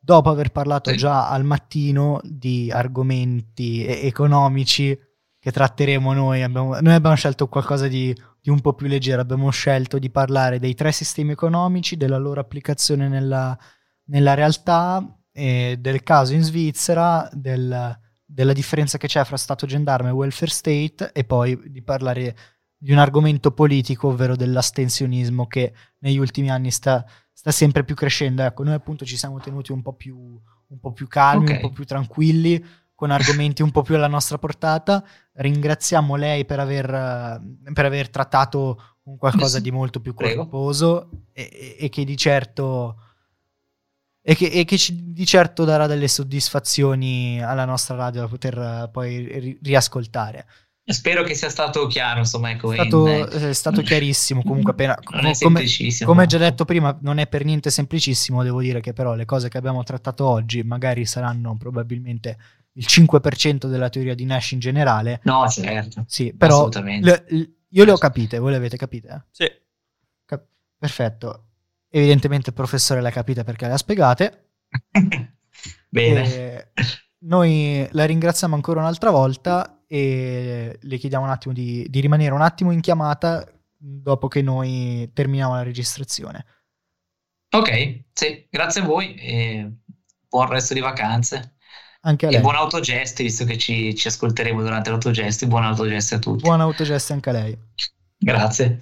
Dopo 0.00 0.30
aver 0.30 0.50
parlato 0.50 0.94
già 0.94 1.28
al 1.28 1.44
mattino 1.44 2.20
di 2.22 2.70
argomenti 2.72 3.84
economici 3.86 4.98
che 5.38 5.52
tratteremo 5.52 6.12
noi, 6.12 6.42
abbiamo, 6.42 6.80
noi 6.80 6.94
abbiamo 6.94 7.14
scelto 7.14 7.48
qualcosa 7.48 7.88
di, 7.88 8.14
di, 8.40 8.50
un 8.50 8.60
po' 8.60 8.74
più 8.74 8.86
leggero, 8.86 9.20
abbiamo 9.20 9.50
scelto 9.50 9.98
di 9.98 10.10
parlare 10.10 10.58
dei 10.58 10.74
tre 10.74 10.92
sistemi 10.92 11.32
economici, 11.32 11.96
della 11.96 12.18
loro 12.18 12.40
applicazione 12.40 13.08
nella, 13.08 13.56
nella 14.04 14.34
realtà 14.34 15.04
del 15.30 16.02
caso 16.02 16.34
in 16.34 16.42
Svizzera, 16.42 17.28
del, 17.32 17.96
della 18.24 18.52
differenza 18.52 18.98
che 18.98 19.06
c'è 19.06 19.24
fra 19.24 19.36
Stato 19.36 19.66
gendarme 19.66 20.08
e 20.08 20.12
welfare 20.12 20.50
state 20.50 21.12
e 21.12 21.24
poi 21.24 21.70
di 21.70 21.82
parlare 21.82 22.36
di 22.78 22.92
un 22.92 22.98
argomento 22.98 23.50
politico, 23.50 24.08
ovvero 24.08 24.36
dell'astensionismo 24.36 25.46
che 25.48 25.72
negli 25.98 26.16
ultimi 26.16 26.48
anni 26.48 26.70
sta, 26.70 27.04
sta 27.32 27.50
sempre 27.50 27.82
più 27.84 27.96
crescendo. 27.96 28.42
Ecco, 28.42 28.62
noi 28.62 28.74
appunto 28.74 29.04
ci 29.04 29.16
siamo 29.16 29.40
tenuti 29.40 29.72
un 29.72 29.82
po' 29.82 29.94
più, 29.94 30.16
un 30.16 30.78
po 30.78 30.92
più 30.92 31.08
calmi, 31.08 31.44
okay. 31.44 31.56
un 31.56 31.60
po' 31.62 31.70
più 31.70 31.84
tranquilli, 31.84 32.64
con 32.94 33.10
argomenti 33.10 33.62
un 33.62 33.72
po' 33.72 33.82
più 33.82 33.96
alla 33.96 34.06
nostra 34.06 34.38
portata. 34.38 35.04
Ringraziamo 35.32 36.14
lei 36.14 36.44
per 36.44 36.60
aver, 36.60 37.42
per 37.72 37.84
aver 37.84 38.10
trattato 38.10 38.96
un 39.02 39.16
qualcosa 39.16 39.58
di 39.58 39.70
molto 39.70 40.00
più 40.00 40.14
corposo 40.14 41.10
e, 41.32 41.76
e, 41.78 41.88
che 41.88 42.04
di 42.04 42.16
certo 42.16 43.02
e 44.20 44.34
che, 44.34 44.46
e 44.46 44.64
che 44.64 44.76
ci, 44.76 45.12
di 45.12 45.24
certo 45.24 45.64
darà 45.64 45.86
delle 45.86 46.06
soddisfazioni 46.06 47.42
alla 47.42 47.64
nostra 47.64 47.96
radio 47.96 48.20
da 48.20 48.28
poter 48.28 48.90
poi 48.92 49.38
ri- 49.38 49.58
riascoltare. 49.62 50.46
Spero 50.90 51.22
che 51.22 51.34
sia 51.34 51.50
stato 51.50 51.86
chiaro, 51.86 52.20
insomma, 52.20 52.50
ecco, 52.50 52.72
è 52.72 52.76
stato, 52.76 53.26
è 53.26 53.52
stato 53.52 53.82
chiarissimo. 53.82 54.42
Comunque, 54.42 54.72
appena, 54.72 54.96
come, 55.04 55.34
come 56.04 56.26
già 56.26 56.38
detto 56.38 56.64
prima, 56.64 56.96
non 57.02 57.18
è 57.18 57.26
per 57.26 57.44
niente 57.44 57.68
semplicissimo. 57.70 58.42
Devo 58.42 58.62
dire 58.62 58.80
che, 58.80 58.94
però, 58.94 59.14
le 59.14 59.26
cose 59.26 59.50
che 59.50 59.58
abbiamo 59.58 59.82
trattato 59.82 60.26
oggi 60.26 60.62
magari 60.62 61.04
saranno 61.04 61.56
probabilmente 61.58 62.38
il 62.72 62.86
5% 62.88 63.66
della 63.66 63.90
teoria 63.90 64.14
di 64.14 64.24
Nash 64.24 64.52
in 64.52 64.60
generale. 64.60 65.20
No, 65.24 65.46
certo. 65.48 66.04
Sì, 66.06 66.32
però 66.32 66.68
le, 66.68 67.26
io 67.68 67.84
le 67.84 67.90
ho 67.90 67.98
capite. 67.98 68.38
Voi 68.38 68.52
le 68.52 68.56
avete 68.56 68.78
capite? 68.78 69.26
Sì. 69.30 69.44
Cap- 70.24 70.46
perfetto. 70.78 71.44
Evidentemente 71.90 72.48
il 72.48 72.56
professore 72.56 73.02
le 73.02 73.08
ha 73.08 73.12
capite 73.12 73.44
perché 73.44 73.66
le 73.66 73.74
ha 73.74 73.78
spiegate. 73.78 74.52
Bene. 75.90 76.34
E 76.34 76.68
noi 77.20 77.86
la 77.90 78.06
ringraziamo 78.06 78.54
ancora 78.54 78.80
un'altra 78.80 79.10
volta 79.10 79.77
e 79.90 80.78
le 80.80 80.96
chiediamo 80.98 81.24
un 81.24 81.30
attimo 81.30 81.54
di, 81.54 81.86
di 81.88 82.00
rimanere 82.00 82.34
un 82.34 82.42
attimo 82.42 82.70
in 82.70 82.80
chiamata 82.80 83.44
dopo 83.74 84.28
che 84.28 84.42
noi 84.42 85.10
terminiamo 85.14 85.54
la 85.54 85.62
registrazione. 85.62 86.44
Ok, 87.50 88.04
sì, 88.12 88.46
grazie 88.50 88.82
a 88.82 88.84
voi 88.84 89.14
e 89.14 89.72
buon 90.28 90.48
resto 90.48 90.74
di 90.74 90.80
vacanze. 90.80 91.56
Anche 92.02 92.26
a 92.26 92.30
lei. 92.30 92.38
E 92.38 92.42
buon 92.42 92.56
autogesti, 92.56 93.22
visto 93.22 93.44
che 93.46 93.56
ci, 93.56 93.94
ci 93.94 94.08
ascolteremo 94.08 94.62
durante 94.62 94.90
l'autogesti. 94.90 95.46
Buon 95.46 95.64
autogesti 95.64 96.14
a 96.14 96.18
tutti. 96.18 96.42
Buon 96.42 96.60
autogesti 96.60 97.12
anche 97.12 97.30
a 97.30 97.32
lei. 97.32 97.58
Grazie. 98.18 98.80